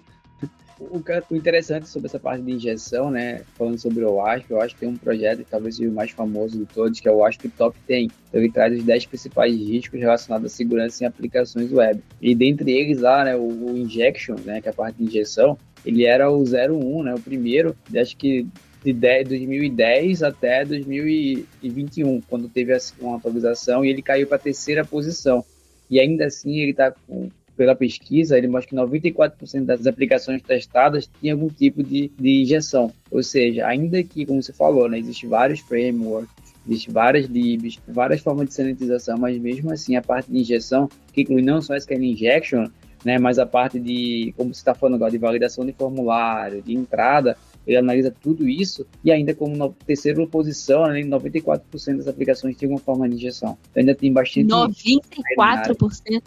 O, 0.90 1.36
interessante 1.36 1.88
sobre 1.88 2.08
essa 2.08 2.20
parte 2.20 2.44
de 2.44 2.52
injeção, 2.52 3.12
né, 3.12 3.42
falando 3.56 3.78
sobre 3.78 4.04
o 4.04 4.16
WASP, 4.16 4.50
eu 4.50 4.62
acho 4.62 4.74
que 4.74 4.82
tem 4.82 4.90
um 4.90 4.98
projeto 4.98 5.46
talvez 5.50 5.80
o 5.80 5.92
mais 5.92 6.12
famoso 6.12 6.58
de 6.58 6.66
todos, 6.66 7.00
que 7.00 7.08
é 7.08 7.12
o 7.12 7.18
WASP 7.18 7.50
Top 7.50 7.78
10. 7.88 8.06
Então, 8.06 8.42
ele 8.42 8.52
traz 8.52 8.78
os 8.78 8.84
10 8.84 9.06
principais 9.06 9.56
riscos 9.56 10.00
relacionados 10.00 10.52
à 10.52 10.56
segurança 10.56 11.04
em 11.04 11.08
aplicações 11.08 11.72
web. 11.72 12.02
E 12.22 12.34
dentre 12.34 12.72
eles 12.72 13.00
lá, 13.00 13.24
né, 13.24 13.36
o, 13.36 13.42
o 13.42 13.78
injection, 13.78 14.36
né, 14.44 14.62
que 14.62 14.68
é 14.68 14.72
a 14.72 14.74
parte 14.74 14.98
de 14.98 15.04
injeção, 15.04 15.58
ele 15.86 16.06
era 16.06 16.32
o 16.32 16.44
01, 16.44 17.04
né, 17.04 17.14
o 17.14 17.20
primeiro, 17.20 17.76
acho 17.96 18.18
que 18.18 18.48
de 18.84 18.94
10, 18.94 19.28
2010 19.28 20.24
até 20.24 20.66
2021, 20.66 22.22
quando 22.22 22.50
teve 22.50 22.76
uma 23.00 23.18
atualização 23.18 23.86
e 23.86 23.90
ele 23.90 24.02
caiu 24.02 24.26
para 24.26 24.38
a 24.38 24.40
terceira 24.40 24.84
posição. 24.84 25.46
E 25.90 26.00
ainda 26.00 26.26
assim 26.26 26.60
ele 26.60 26.72
está 26.72 26.92
com 26.92 27.30
pela 27.62 27.76
pesquisa, 27.76 28.36
ele 28.36 28.48
mostra 28.48 28.72
que 28.72 28.76
94% 28.76 29.66
das 29.66 29.86
aplicações 29.86 30.42
testadas 30.42 31.08
tinham 31.20 31.38
algum 31.38 31.48
tipo 31.48 31.84
de, 31.84 32.12
de 32.20 32.42
injeção. 32.42 32.92
Ou 33.12 33.22
seja, 33.22 33.68
ainda 33.68 34.02
que, 34.02 34.26
como 34.26 34.42
você 34.42 34.52
falou, 34.52 34.90
né, 34.90 34.98
existem 34.98 35.30
vários 35.30 35.60
frameworks, 35.60 36.42
Existem 36.68 36.94
várias 36.94 37.26
libs, 37.26 37.80
várias 37.88 38.22
formas 38.22 38.48
de 38.48 38.54
sanitização, 38.54 39.18
mas 39.18 39.36
mesmo 39.40 39.72
assim 39.72 39.96
a 39.96 40.02
parte 40.02 40.32
de 40.32 40.40
injeção, 40.40 40.88
que 41.12 41.22
inclui 41.22 41.42
não 41.42 41.60
só 41.60 41.74
a 41.74 41.78
SQL 41.78 42.04
Injection, 42.04 42.68
né, 43.04 43.18
mas 43.18 43.40
a 43.40 43.48
parte 43.48 43.80
de, 43.80 44.32
como 44.38 44.54
você 44.54 44.62
está 44.62 44.76
falando 44.76 44.96
agora, 44.96 45.12
de 45.12 45.18
validação 45.18 45.66
de 45.66 45.74
formulário, 45.74 46.62
de 46.62 46.76
entrada, 46.76 47.36
ele 47.66 47.78
analisa 47.78 48.12
tudo 48.12 48.48
isso 48.48 48.86
e 49.04 49.12
ainda 49.12 49.34
como 49.34 49.56
no, 49.56 49.74
terceira 49.86 50.26
posição, 50.28 50.86
né, 50.88 51.02
94% 51.02 51.98
das 51.98 52.08
aplicações 52.08 52.56
têm 52.56 52.68
alguma 52.68 52.84
forma 52.84 53.10
de 53.10 53.16
injeção. 53.16 53.58
Então, 53.72 53.82
ainda 53.82 53.96
tem 53.96 54.14
bastante... 54.14 54.48
94%? 54.48 56.22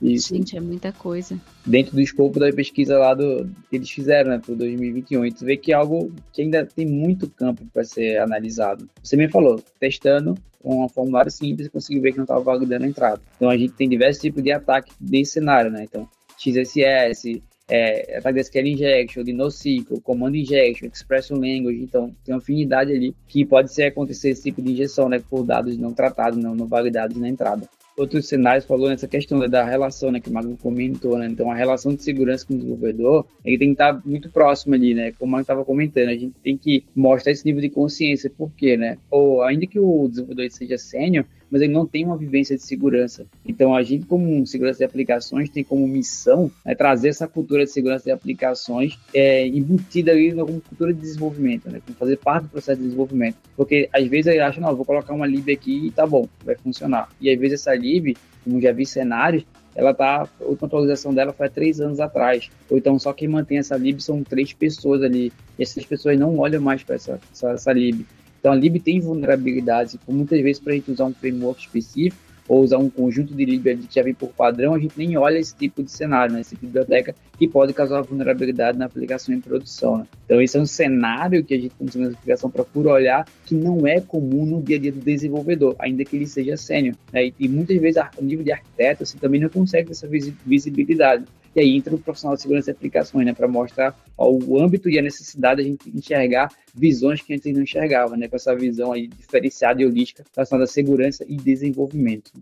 Isso. 0.00 0.34
Gente, 0.34 0.56
é 0.56 0.60
muita 0.60 0.92
coisa. 0.92 1.38
Dentro 1.64 1.94
do 1.94 2.00
escopo 2.00 2.40
da 2.40 2.50
pesquisa 2.52 2.98
lá 2.98 3.12
do, 3.12 3.48
que 3.68 3.76
eles 3.76 3.90
fizeram, 3.90 4.30
né, 4.30 4.40
para 4.44 4.54
2021, 4.54 5.30
tu 5.30 5.44
vê 5.44 5.56
que 5.56 5.72
é 5.72 5.74
algo 5.74 6.12
que 6.32 6.42
ainda 6.42 6.64
tem 6.64 6.86
muito 6.86 7.28
campo 7.28 7.66
para 7.72 7.84
ser 7.84 8.18
analisado. 8.18 8.88
Você 9.02 9.16
me 9.16 9.28
falou, 9.28 9.62
testando 9.78 10.34
com 10.62 10.84
um 10.84 10.88
formulário 10.88 11.30
simples 11.30 11.68
conseguiu 11.68 12.02
ver 12.02 12.12
que 12.12 12.18
não 12.18 12.24
estava 12.24 12.40
validando 12.40 12.84
a 12.84 12.88
entrada. 12.88 13.20
Então 13.36 13.48
a 13.50 13.56
gente 13.56 13.72
tem 13.74 13.88
diversos 13.88 14.20
tipos 14.20 14.42
de 14.42 14.52
ataque 14.52 14.92
nesse 15.00 15.32
cenário, 15.32 15.70
né? 15.70 15.84
Então, 15.84 16.08
XSS, 16.38 17.42
é, 17.68 18.18
ataque 18.18 18.34
de 18.34 18.40
SQL 18.40 18.66
Injection, 18.66 19.22
de 19.22 19.32
NoSQL, 19.32 20.00
Command 20.02 20.34
Injection, 20.34 20.88
Expression 20.88 21.36
Language, 21.36 21.82
então 21.82 22.14
tem 22.24 22.34
uma 22.34 22.40
afinidade 22.40 22.92
ali 22.92 23.14
que 23.28 23.44
pode 23.44 23.72
ser 23.72 23.84
acontecer 23.84 24.30
esse 24.30 24.42
tipo 24.42 24.60
de 24.60 24.72
injeção, 24.72 25.08
né, 25.08 25.20
por 25.30 25.44
dados 25.44 25.76
não 25.78 25.92
tratados, 25.92 26.38
não, 26.38 26.54
não 26.54 26.66
validados 26.66 27.16
na 27.16 27.28
entrada 27.28 27.68
outros 28.00 28.26
cenários 28.26 28.64
falou 28.64 28.88
nessa 28.88 29.06
questão 29.06 29.38
da 29.48 29.64
relação, 29.64 30.10
né, 30.10 30.20
que 30.20 30.30
o 30.30 30.32
Magno 30.32 30.56
comentou, 30.56 31.18
né? 31.18 31.26
Então 31.26 31.50
a 31.50 31.54
relação 31.54 31.94
de 31.94 32.02
segurança 32.02 32.46
com 32.46 32.54
o 32.54 32.56
desenvolvedor, 32.56 33.26
ele 33.44 33.58
tem 33.58 33.68
que 33.68 33.74
estar 33.74 34.00
muito 34.04 34.30
próximo 34.30 34.74
ali, 34.74 34.94
né? 34.94 35.12
Como 35.12 35.30
Magno 35.30 35.42
estava 35.42 35.64
comentando, 35.64 36.08
a 36.08 36.14
gente 36.14 36.34
tem 36.42 36.56
que 36.56 36.84
mostrar 36.94 37.32
esse 37.32 37.44
nível 37.44 37.60
de 37.60 37.68
consciência, 37.68 38.30
por 38.30 38.50
quê, 38.56 38.76
né? 38.76 38.98
Ou 39.10 39.42
ainda 39.42 39.66
que 39.66 39.78
o 39.78 40.08
desenvolvedor 40.08 40.50
seja 40.50 40.78
sênior, 40.78 41.24
mas 41.50 41.62
ele 41.62 41.72
não 41.72 41.86
tem 41.86 42.04
uma 42.04 42.16
vivência 42.16 42.56
de 42.56 42.62
segurança. 42.62 43.26
Então, 43.44 43.74
a 43.74 43.82
gente, 43.82 44.06
como 44.06 44.46
segurança 44.46 44.78
de 44.78 44.84
aplicações, 44.84 45.48
tem 45.48 45.64
como 45.64 45.86
missão 45.86 46.50
né, 46.64 46.74
trazer 46.74 47.08
essa 47.08 47.26
cultura 47.26 47.64
de 47.64 47.70
segurança 47.70 48.04
de 48.04 48.10
aplicações 48.10 48.98
é, 49.12 49.46
embutida 49.46 50.12
ali 50.12 50.32
como 50.32 50.60
cultura 50.60 50.92
de 50.92 51.00
desenvolvimento, 51.00 51.70
né, 51.70 51.80
fazer 51.98 52.16
parte 52.16 52.44
do 52.44 52.50
processo 52.50 52.78
de 52.78 52.84
desenvolvimento. 52.84 53.36
Porque, 53.56 53.88
às 53.92 54.06
vezes, 54.06 54.26
ele 54.26 54.40
acha, 54.40 54.60
não, 54.60 54.74
vou 54.74 54.84
colocar 54.84 55.12
uma 55.12 55.26
lib 55.26 55.50
aqui 55.52 55.86
e 55.86 55.90
tá 55.90 56.06
bom, 56.06 56.28
vai 56.44 56.54
funcionar. 56.54 57.08
E, 57.20 57.30
às 57.30 57.38
vezes, 57.38 57.60
essa 57.60 57.74
lib, 57.74 58.16
como 58.44 58.60
já 58.60 58.72
vi 58.72 58.86
cenários, 58.86 59.44
ela 59.74 59.94
tá, 59.94 60.28
a 60.40 60.44
última 60.44 60.66
atualização 60.66 61.14
dela 61.14 61.32
foi 61.32 61.46
há 61.46 61.50
três 61.50 61.80
anos 61.80 62.00
atrás. 62.00 62.50
Ou 62.68 62.78
então 62.78 62.98
só 62.98 63.12
quem 63.12 63.28
mantém 63.28 63.58
essa 63.58 63.76
lib 63.76 64.00
são 64.00 64.22
três 64.22 64.52
pessoas 64.52 65.02
ali. 65.02 65.32
E 65.58 65.62
essas 65.62 65.84
pessoas 65.84 66.18
não 66.18 66.38
olham 66.38 66.60
mais 66.60 66.82
para 66.82 66.96
essa, 66.96 67.20
essa, 67.32 67.50
essa 67.52 67.72
lib. 67.72 68.04
Então 68.40 68.52
a 68.52 68.56
lib 68.56 68.80
tem 68.80 68.98
vulnerabilidades, 68.98 69.94
e 69.94 70.12
muitas 70.12 70.40
vezes 70.40 70.58
para 70.58 70.72
a 70.72 70.76
gente 70.76 70.90
usar 70.90 71.04
um 71.04 71.14
framework 71.14 71.60
específico 71.60 72.30
ou 72.50 72.62
usar 72.62 72.78
um 72.78 72.90
conjunto 72.90 73.32
de 73.32 73.44
lib 73.44 73.62
que 73.62 73.94
já 73.94 74.02
vem 74.02 74.12
por 74.12 74.30
padrão, 74.30 74.74
a 74.74 74.78
gente 74.78 74.94
nem 74.98 75.16
olha 75.16 75.38
esse 75.38 75.54
tipo 75.54 75.84
de 75.84 75.92
cenário, 75.92 76.34
né? 76.34 76.42
tipo 76.42 76.62
de 76.62 76.66
biblioteca 76.66 77.14
que 77.38 77.46
pode 77.46 77.72
causar 77.72 78.02
vulnerabilidade 78.02 78.76
na 78.76 78.86
aplicação 78.86 79.32
em 79.32 79.40
produção. 79.40 79.98
Né? 79.98 80.06
Então 80.24 80.42
esse 80.42 80.56
é 80.56 80.60
um 80.60 80.66
cenário 80.66 81.44
que 81.44 81.54
a 81.54 81.60
gente, 81.60 81.72
como 81.76 81.88
segurança 81.88 82.16
aplicação, 82.16 82.50
procura 82.50 82.90
olhar 82.90 83.24
que 83.46 83.54
não 83.54 83.86
é 83.86 84.00
comum 84.00 84.44
no 84.44 84.60
dia 84.60 84.78
a 84.78 84.80
dia 84.80 84.90
do 84.90 84.98
desenvolvedor, 84.98 85.76
ainda 85.78 86.04
que 86.04 86.16
ele 86.16 86.26
seja 86.26 86.56
sênior. 86.56 86.96
Né? 87.12 87.26
E, 87.26 87.34
e, 87.38 87.48
muitas 87.48 87.80
vezes 87.80 87.98
a 87.98 88.10
nível 88.20 88.44
de 88.44 88.50
arquiteto 88.50 89.06
você 89.06 89.16
também 89.16 89.40
não 89.40 89.48
consegue 89.48 89.92
essa 89.92 90.08
visibilidade. 90.08 91.24
E 91.54 91.60
aí 91.60 91.76
entra 91.76 91.94
o 91.94 91.98
profissional 91.98 92.36
de 92.36 92.42
segurança 92.42 92.72
de 92.72 92.76
aplicações, 92.76 93.26
né, 93.26 93.32
para 93.32 93.48
mostrar 93.48 93.96
ó, 94.16 94.30
o 94.30 94.60
âmbito 94.60 94.88
e 94.88 94.98
a 94.98 95.02
necessidade 95.02 95.62
de 95.62 95.68
a 95.68 95.70
gente 95.70 95.90
enxergar 95.96 96.48
visões 96.74 97.20
que 97.20 97.34
antes 97.34 97.52
não 97.52 97.62
enxergava, 97.62 98.16
né, 98.16 98.28
com 98.28 98.36
essa 98.36 98.54
visão 98.54 98.92
aí 98.92 99.08
diferenciada 99.08 99.82
e 99.82 99.86
holística 99.86 100.24
relacionada 100.34 100.64
à 100.64 100.72
segurança 100.72 101.24
e 101.28 101.36
desenvolvimento. 101.36 102.32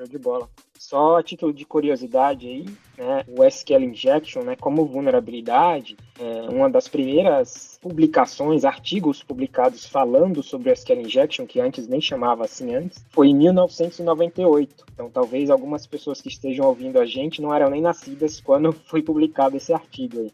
Show 0.00 0.08
de 0.08 0.18
bola. 0.18 0.48
Só 0.78 1.18
a 1.18 1.22
título 1.22 1.52
de 1.52 1.66
curiosidade 1.66 2.48
aí, 2.48 2.64
né, 2.96 3.22
o 3.28 3.44
SQL 3.44 3.84
Injection, 3.84 4.42
né, 4.42 4.56
como 4.56 4.86
vulnerabilidade, 4.86 5.94
é 6.18 6.48
uma 6.48 6.70
das 6.70 6.88
primeiras 6.88 7.78
publicações, 7.82 8.64
artigos 8.64 9.22
publicados 9.22 9.84
falando 9.84 10.42
sobre 10.42 10.70
o 10.70 10.72
SQL 10.72 11.02
Injection, 11.02 11.46
que 11.46 11.60
antes 11.60 11.86
nem 11.86 12.00
chamava 12.00 12.44
assim 12.44 12.74
antes, 12.74 13.04
foi 13.10 13.28
em 13.28 13.34
1998. 13.34 14.86
Então, 14.94 15.10
talvez 15.10 15.50
algumas 15.50 15.86
pessoas 15.86 16.22
que 16.22 16.28
estejam 16.28 16.66
ouvindo 16.66 16.98
a 16.98 17.04
gente 17.04 17.42
não 17.42 17.54
eram 17.54 17.68
nem 17.68 17.82
nascidas 17.82 18.40
quando 18.40 18.72
foi 18.88 19.02
publicado 19.02 19.58
esse 19.58 19.72
artigo 19.72 20.20
aí. 20.20 20.32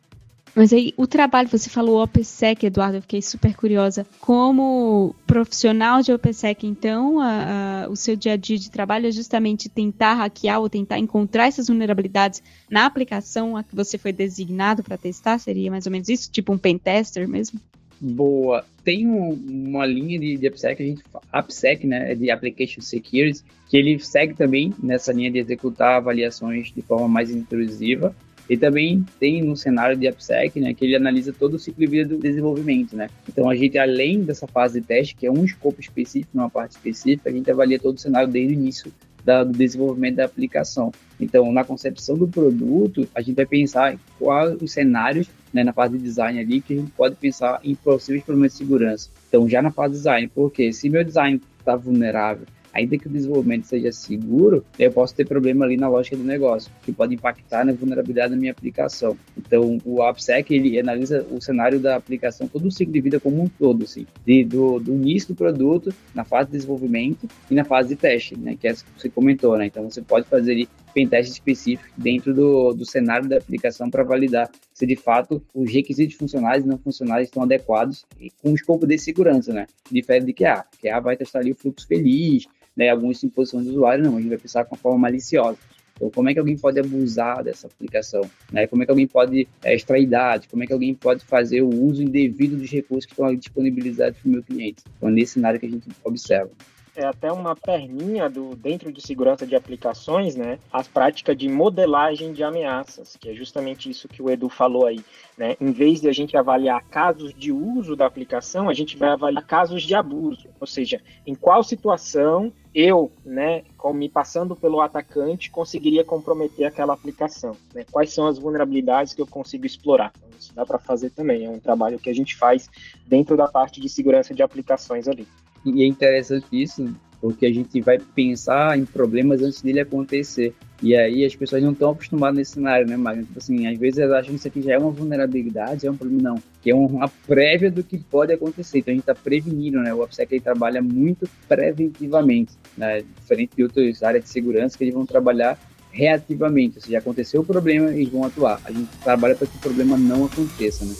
Mas 0.56 0.72
aí, 0.72 0.94
o 0.96 1.06
trabalho, 1.06 1.50
você 1.50 1.68
falou 1.68 2.02
OPSEC, 2.02 2.64
Eduardo, 2.64 2.96
eu 2.96 3.02
fiquei 3.02 3.20
super 3.20 3.54
curiosa. 3.54 4.06
Como 4.18 5.14
profissional 5.26 6.00
de 6.00 6.10
OPSEC, 6.10 6.66
então, 6.66 7.20
a, 7.20 7.84
a, 7.84 7.88
o 7.90 7.94
seu 7.94 8.16
dia 8.16 8.32
a 8.32 8.36
dia 8.36 8.56
de 8.56 8.70
trabalho 8.70 9.06
é 9.06 9.10
justamente 9.10 9.68
tentar 9.68 10.14
hackear 10.14 10.58
ou 10.58 10.70
tentar 10.70 10.98
encontrar 10.98 11.46
essas 11.46 11.68
vulnerabilidades 11.68 12.42
na 12.70 12.86
aplicação 12.86 13.54
a 13.54 13.62
que 13.62 13.76
você 13.76 13.98
foi 13.98 14.12
designado 14.12 14.82
para 14.82 14.96
testar? 14.96 15.38
Seria 15.38 15.70
mais 15.70 15.84
ou 15.84 15.92
menos 15.92 16.08
isso? 16.08 16.32
Tipo 16.32 16.54
um 16.54 16.58
pen 16.58 16.78
tester 16.78 17.28
mesmo? 17.28 17.60
Boa. 18.00 18.64
Tem 18.82 19.06
um, 19.06 19.32
uma 19.32 19.84
linha 19.84 20.18
de, 20.18 20.38
de 20.38 20.46
AppSec, 20.46 20.82
a 20.82 20.86
gente 20.86 21.02
AppSec, 21.30 21.86
né, 21.86 22.14
de 22.14 22.30
Application 22.30 22.80
Security, 22.80 23.42
que 23.68 23.76
ele 23.76 23.98
segue 23.98 24.32
também 24.32 24.72
nessa 24.82 25.12
linha 25.12 25.30
de 25.30 25.38
executar 25.38 25.96
avaliações 25.96 26.72
de 26.72 26.80
forma 26.80 27.08
mais 27.08 27.30
intrusiva 27.30 28.16
e 28.49 28.57
também 28.57 29.05
tem 29.19 29.43
no 29.43 29.57
cenário 29.57 29.97
de 29.97 30.07
AppSec, 30.07 30.61
né, 30.61 30.73
que 30.75 30.85
ele 30.85 30.97
analisa 30.97 31.33
todo 31.33 31.55
o 31.55 31.59
ciclo 31.59 31.81
de 31.81 31.91
vida 31.91 32.09
do 32.15 32.19
desenvolvimento, 32.19 32.97
né? 32.97 33.09
Então 33.29 33.49
a 33.50 33.55
gente, 33.55 33.79
além 33.79 34.23
dessa 34.23 34.47
fase 34.47 34.81
de 34.81 34.87
teste, 34.87 35.17
que 35.17 35.26
é 35.26 35.31
um 35.31 35.45
escopo 35.45 35.81
específico, 35.81 36.31
uma 36.35 36.50
parte 36.50 36.73
específica, 36.73 37.29
a 37.29 37.33
gente 37.33 37.50
avalia 37.50 37.79
todo 37.79 37.97
o 37.97 38.00
cenário 38.00 38.29
desde 38.29 38.55
o 38.55 38.59
início 38.59 38.93
da, 39.26 39.43
do 39.43 39.53
desenvolvimento 39.53 40.17
da 40.17 40.25
aplicação. 40.25 40.93
Então, 41.21 41.50
na 41.53 41.65
concepção 41.65 42.17
do 42.17 42.29
produto, 42.29 43.09
a 43.12 43.21
gente 43.21 43.35
vai 43.35 43.47
pensar 43.47 43.99
quais 44.19 44.57
os 44.62 44.71
cenários, 44.71 45.29
né, 45.53 45.65
na 45.65 45.73
fase 45.73 45.99
de 45.99 46.05
design 46.05 46.38
ali, 46.38 46.61
que 46.61 46.75
a 46.75 46.76
gente 46.76 46.93
pode 46.93 47.17
pensar 47.17 47.59
em 47.65 47.75
possíveis 47.75 48.23
problemas 48.23 48.53
de 48.53 48.59
segurança. 48.59 49.11
Então, 49.29 49.49
já 49.49 49.61
na 49.61 49.73
fase 49.73 49.95
de 49.95 49.99
design, 49.99 50.31
porque 50.33 50.73
se 50.73 50.88
meu 50.88 51.03
design 51.03 51.41
está 51.59 51.75
vulnerável, 51.75 52.47
ainda 52.76 52.99
que 52.99 53.06
o 53.06 53.11
desenvolvimento 53.11 53.64
seja 53.64 53.90
seguro, 53.90 54.64
eu 54.78 54.92
posso 54.92 55.14
ter 55.14 55.26
problema 55.26 55.64
ali 55.64 55.76
na 55.76 55.88
lógica 55.88 56.16
do 56.16 56.23
negócio, 56.23 56.71
que 56.83 56.92
pode 56.92 57.14
impactar 57.14 57.64
na 57.64 57.73
vulnerabilidade 57.73 58.30
da 58.30 58.37
minha 58.37 58.52
aplicação. 58.52 59.16
Então, 59.37 59.78
o 59.85 60.02
AppSec, 60.02 60.54
ele 60.54 60.78
analisa 60.78 61.26
o 61.30 61.40
cenário 61.40 61.80
da 61.80 61.97
aplicação, 61.97 62.47
todo 62.47 62.66
o 62.66 62.71
ciclo 62.71 62.92
de 62.92 63.00
vida 63.00 63.18
como 63.18 63.42
um 63.42 63.49
todo, 63.49 63.85
assim, 63.85 64.06
de, 64.25 64.45
do, 64.45 64.78
do 64.78 64.92
início 64.92 65.28
do 65.28 65.35
produto, 65.35 65.92
na 66.14 66.25
fase 66.25 66.50
de 66.50 66.56
desenvolvimento 66.56 67.26
e 67.50 67.54
na 67.54 67.64
fase 67.64 67.88
de 67.88 67.97
teste, 67.97 68.38
né, 68.38 68.56
que 68.61 68.68
é 68.68 68.75
que 68.75 68.83
você 68.97 69.09
comentou, 69.09 69.56
né? 69.56 69.66
Então, 69.66 69.88
você 69.90 70.02
pode 70.02 70.28
fazer 70.28 70.52
ali 70.52 70.68
pentest 70.92 71.30
específico 71.30 71.88
dentro 71.97 72.33
do, 72.33 72.73
do 72.73 72.87
cenário 72.87 73.28
da 73.28 73.37
aplicação 73.37 73.90
para 73.90 74.02
validar 74.02 74.50
se 74.73 74.87
de 74.87 74.97
fato 74.97 75.42
os 75.54 75.71
requisitos 75.71 76.16
funcionais 76.16 76.64
e 76.64 76.66
não 76.66 76.78
funcionais 76.78 77.28
estão 77.28 77.42
adequados 77.42 78.06
com 78.42 78.50
o 78.50 78.54
escopo 78.54 78.87
de 78.87 78.97
segurança, 78.99 79.52
né? 79.52 79.66
Difere 79.90 80.25
de 80.25 80.33
QA. 80.33 80.64
QA 80.80 81.00
vai 81.00 81.16
testar 81.16 81.40
ali 81.40 81.52
o 81.52 81.54
fluxo 81.54 81.87
feliz, 81.87 82.47
né, 82.76 82.90
algumas 82.90 83.23
imposições 83.25 83.64
do 83.64 83.71
usuário, 83.71 84.04
não, 84.04 84.16
a 84.16 84.21
gente 84.21 84.28
vai 84.28 84.38
pensar 84.38 84.64
com 84.64 84.75
uma 84.75 84.80
forma 84.80 84.99
maliciosa. 84.99 85.59
Então, 85.97 86.11
como 86.11 86.28
é 86.28 86.35
que 86.35 86.38
alguém 86.38 86.59
pode 86.59 86.78
abusar 86.78 87.42
dessa 87.42 87.66
aplicação? 87.66 88.21
Né? 88.52 88.66
Como 88.66 88.83
é 88.83 88.85
que 88.85 88.90
alguém 88.90 89.06
pode 89.06 89.49
é, 89.64 89.75
extrair 89.75 90.06
dados? 90.06 90.47
Como 90.47 90.62
é 90.62 90.66
que 90.66 90.73
alguém 90.73 90.95
pode 90.95 91.25
fazer 91.25 91.62
o 91.62 91.71
uso 91.71 92.02
indevido 92.02 92.56
dos 92.56 92.71
recursos 92.71 93.06
que 93.06 93.12
estão 93.12 93.35
disponibilizados 93.35 94.18
para 94.18 94.28
o 94.28 94.33
meu 94.33 94.42
cliente? 94.42 94.83
Então, 94.97 95.09
nesse 95.09 95.35
cenário 95.35 95.59
que 95.59 95.64
a 95.64 95.71
gente 95.71 95.88
observa 96.04 96.50
é 96.97 97.05
até 97.05 97.31
uma 97.31 97.55
perninha 97.55 98.29
do 98.29 98.57
dentro 98.57 98.93
de 98.93 99.00
segurança 99.00 99.47
de 99.47 99.55
aplicações, 99.55 100.35
né? 100.35 100.59
As 100.73 100.88
práticas 100.88 101.37
de 101.37 101.49
modelagem 101.49 102.33
de 102.33 102.43
ameaças, 102.43 103.17
que 103.21 103.29
é 103.29 103.35
justamente 103.35 103.91
isso 103.91 104.09
que 104.09 104.23
o 104.23 104.31
Edu 104.31 104.49
falou 104.49 104.87
aí, 104.87 105.05
né? 105.37 105.57
Em 105.61 105.71
vez 105.71 106.00
de 106.00 106.09
a 106.09 106.12
gente 106.12 106.37
avaliar 106.37 106.83
casos 106.85 107.35
de 107.35 107.53
uso 107.53 107.95
da 107.95 108.07
aplicação, 108.07 108.69
a 108.69 108.75
gente 108.75 108.97
vai 108.97 109.11
avaliar 109.11 109.45
casos 109.45 109.83
de 109.83 109.95
abuso, 109.95 110.49
ou 110.59 110.67
seja, 110.67 111.00
em 111.26 111.35
qual 111.35 111.62
situação 111.62 112.53
eu, 112.75 113.11
né, 113.25 113.62
me 113.95 114.07
passando 114.07 114.55
pelo 114.55 114.83
atacante, 114.83 115.50
conseguiria 115.50 116.05
comprometer 116.05 116.67
aquela 116.67 116.93
aplicação. 116.93 117.57
Né? 117.73 117.87
Quais 117.91 118.12
são 118.12 118.26
as 118.26 118.38
vulnerabilidades 118.38 119.15
que 119.15 119.23
eu 119.23 119.26
consigo 119.26 119.65
explorar? 119.65 120.12
Então, 120.19 120.29
isso 120.38 120.55
dá 120.55 120.67
para 120.67 120.79
fazer 120.79 121.09
também. 121.09 121.47
É 121.47 121.49
um 121.49 121.59
trabalho 121.59 121.99
que 121.99 122.11
a 122.11 122.15
gente 122.15 122.37
faz 122.37 122.69
dentro 123.07 123.35
da 123.35 123.49
parte 123.49 123.81
de 123.81 123.88
segurança 123.88 124.35
de 124.35 124.43
aplicações 124.43 125.09
ali. 125.09 125.26
E 125.70 125.82
é 125.82 125.87
interessante 125.87 126.46
isso, 126.52 126.94
porque 127.20 127.46
a 127.46 127.52
gente 127.52 127.80
vai 127.80 127.99
pensar 127.99 128.78
em 128.78 128.85
problemas 128.85 129.42
antes 129.42 129.62
dele 129.62 129.80
acontecer. 129.80 130.54
E 130.82 130.94
aí 130.94 131.25
as 131.25 131.35
pessoas 131.35 131.62
não 131.62 131.73
estão 131.73 131.90
acostumadas 131.90 132.37
nesse 132.37 132.52
cenário, 132.52 132.87
né, 132.87 132.96
Magno? 132.96 133.25
Tipo 133.25 133.38
assim, 133.38 133.66
às 133.66 133.78
vezes 133.78 133.99
elas 133.99 134.20
acham 134.20 134.30
que 134.30 134.37
isso 134.37 134.49
aqui 134.49 134.62
já 134.62 134.75
é 134.75 134.78
uma 134.78 134.90
vulnerabilidade, 134.90 135.87
é 135.87 135.90
um 135.90 135.96
problema, 135.96 136.30
não. 136.30 136.42
Que 136.62 136.70
é 136.70 136.75
uma 136.75 137.08
prévia 137.26 137.70
do 137.70 137.82
que 137.82 137.99
pode 137.99 138.32
acontecer. 138.32 138.78
Então 138.78 138.92
a 138.92 138.94
gente 138.94 139.02
está 139.02 139.14
prevenindo, 139.14 139.80
né? 139.80 139.94
O 139.94 140.02
OPSEC 140.02 140.35
ele 140.35 140.40
trabalha 140.42 140.82
muito 140.82 141.28
preventivamente, 141.49 142.52
né? 142.76 143.02
Diferente 143.18 143.56
de 143.56 143.62
outras 143.62 144.02
áreas 144.02 144.25
de 144.25 144.30
segurança 144.30 144.76
que 144.76 144.85
eles 144.85 144.94
vão 144.94 145.06
trabalhar 145.06 145.58
reativamente. 145.90 146.76
Ou 146.76 146.82
seja, 146.82 146.99
aconteceu 146.99 147.40
o 147.40 147.44
problema, 147.44 147.90
eles 147.90 148.11
vão 148.11 148.25
atuar. 148.25 148.61
A 148.64 148.70
gente 148.70 148.90
trabalha 149.02 149.35
para 149.35 149.46
que 149.46 149.56
o 149.56 149.61
problema 149.61 149.96
não 149.96 150.26
aconteça, 150.26 150.85
né? 150.85 150.94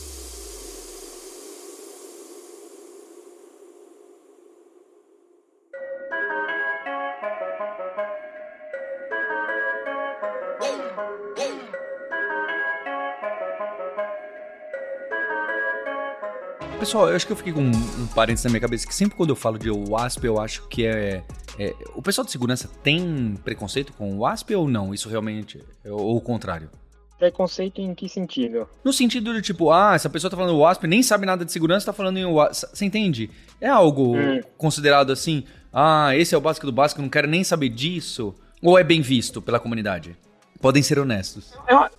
Pessoal, 16.87 17.09
eu 17.09 17.17
acho 17.17 17.27
que 17.27 17.33
eu 17.33 17.37
fiquei 17.37 17.53
com 17.53 17.63
um, 17.63 18.03
um 18.03 18.07
parênteses 18.15 18.45
na 18.45 18.51
minha 18.51 18.61
cabeça 18.61 18.87
que 18.87 18.95
sempre 18.95 19.17
quando 19.17 19.31
eu 19.31 19.35
falo 19.35 19.59
de 19.59 19.69
WASP, 19.69 20.25
eu 20.25 20.41
acho 20.41 20.69
que 20.69 20.87
é, 20.87 21.25
é, 21.59 21.75
O 21.97 22.01
pessoal 22.01 22.25
de 22.25 22.31
segurança 22.31 22.71
tem 22.81 23.35
preconceito 23.43 23.93
com 23.93 24.15
o 24.15 24.19
WASP 24.19 24.55
ou 24.55 24.69
não? 24.69 24.95
Isso 24.95 25.09
realmente. 25.09 25.61
Ou 25.85 26.17
o 26.17 26.21
contrário? 26.21 26.71
Preconceito 27.19 27.81
em 27.81 27.93
que 27.93 28.09
sentido? 28.09 28.69
No 28.85 28.93
sentido 28.93 29.35
de 29.35 29.43
tipo, 29.43 29.73
ah, 29.73 29.97
essa 29.97 30.09
pessoa 30.09 30.31
tá 30.31 30.37
falando 30.37 30.57
WASP, 30.57 30.87
nem 30.87 31.03
sabe 31.03 31.27
nada 31.27 31.45
de 31.45 31.51
segurança, 31.51 31.87
tá 31.87 31.93
falando 31.93 32.19
em 32.19 32.25
WASP. 32.25 32.69
Você 32.73 32.85
entende? 32.85 33.33
É 33.61 33.67
algo 33.69 34.17
hum. 34.17 34.41
considerado 34.57 35.11
assim, 35.11 35.43
ah, 35.73 36.15
esse 36.15 36.37
é 36.37 36.39
o 36.39 36.41
básico 36.41 36.67
do 36.67 36.73
básico, 36.73 37.03
não 37.03 37.09
quero 37.09 37.27
nem 37.27 37.43
saber 37.43 37.71
disso. 37.71 38.33
Ou 38.63 38.79
é 38.79 38.85
bem 38.85 39.03
visto 39.03 39.43
pela 39.43 39.59
comunidade? 39.59 40.17
Podem 40.61 40.85
ser 40.85 41.01
honestos. 41.01 41.53
É, 41.67 41.91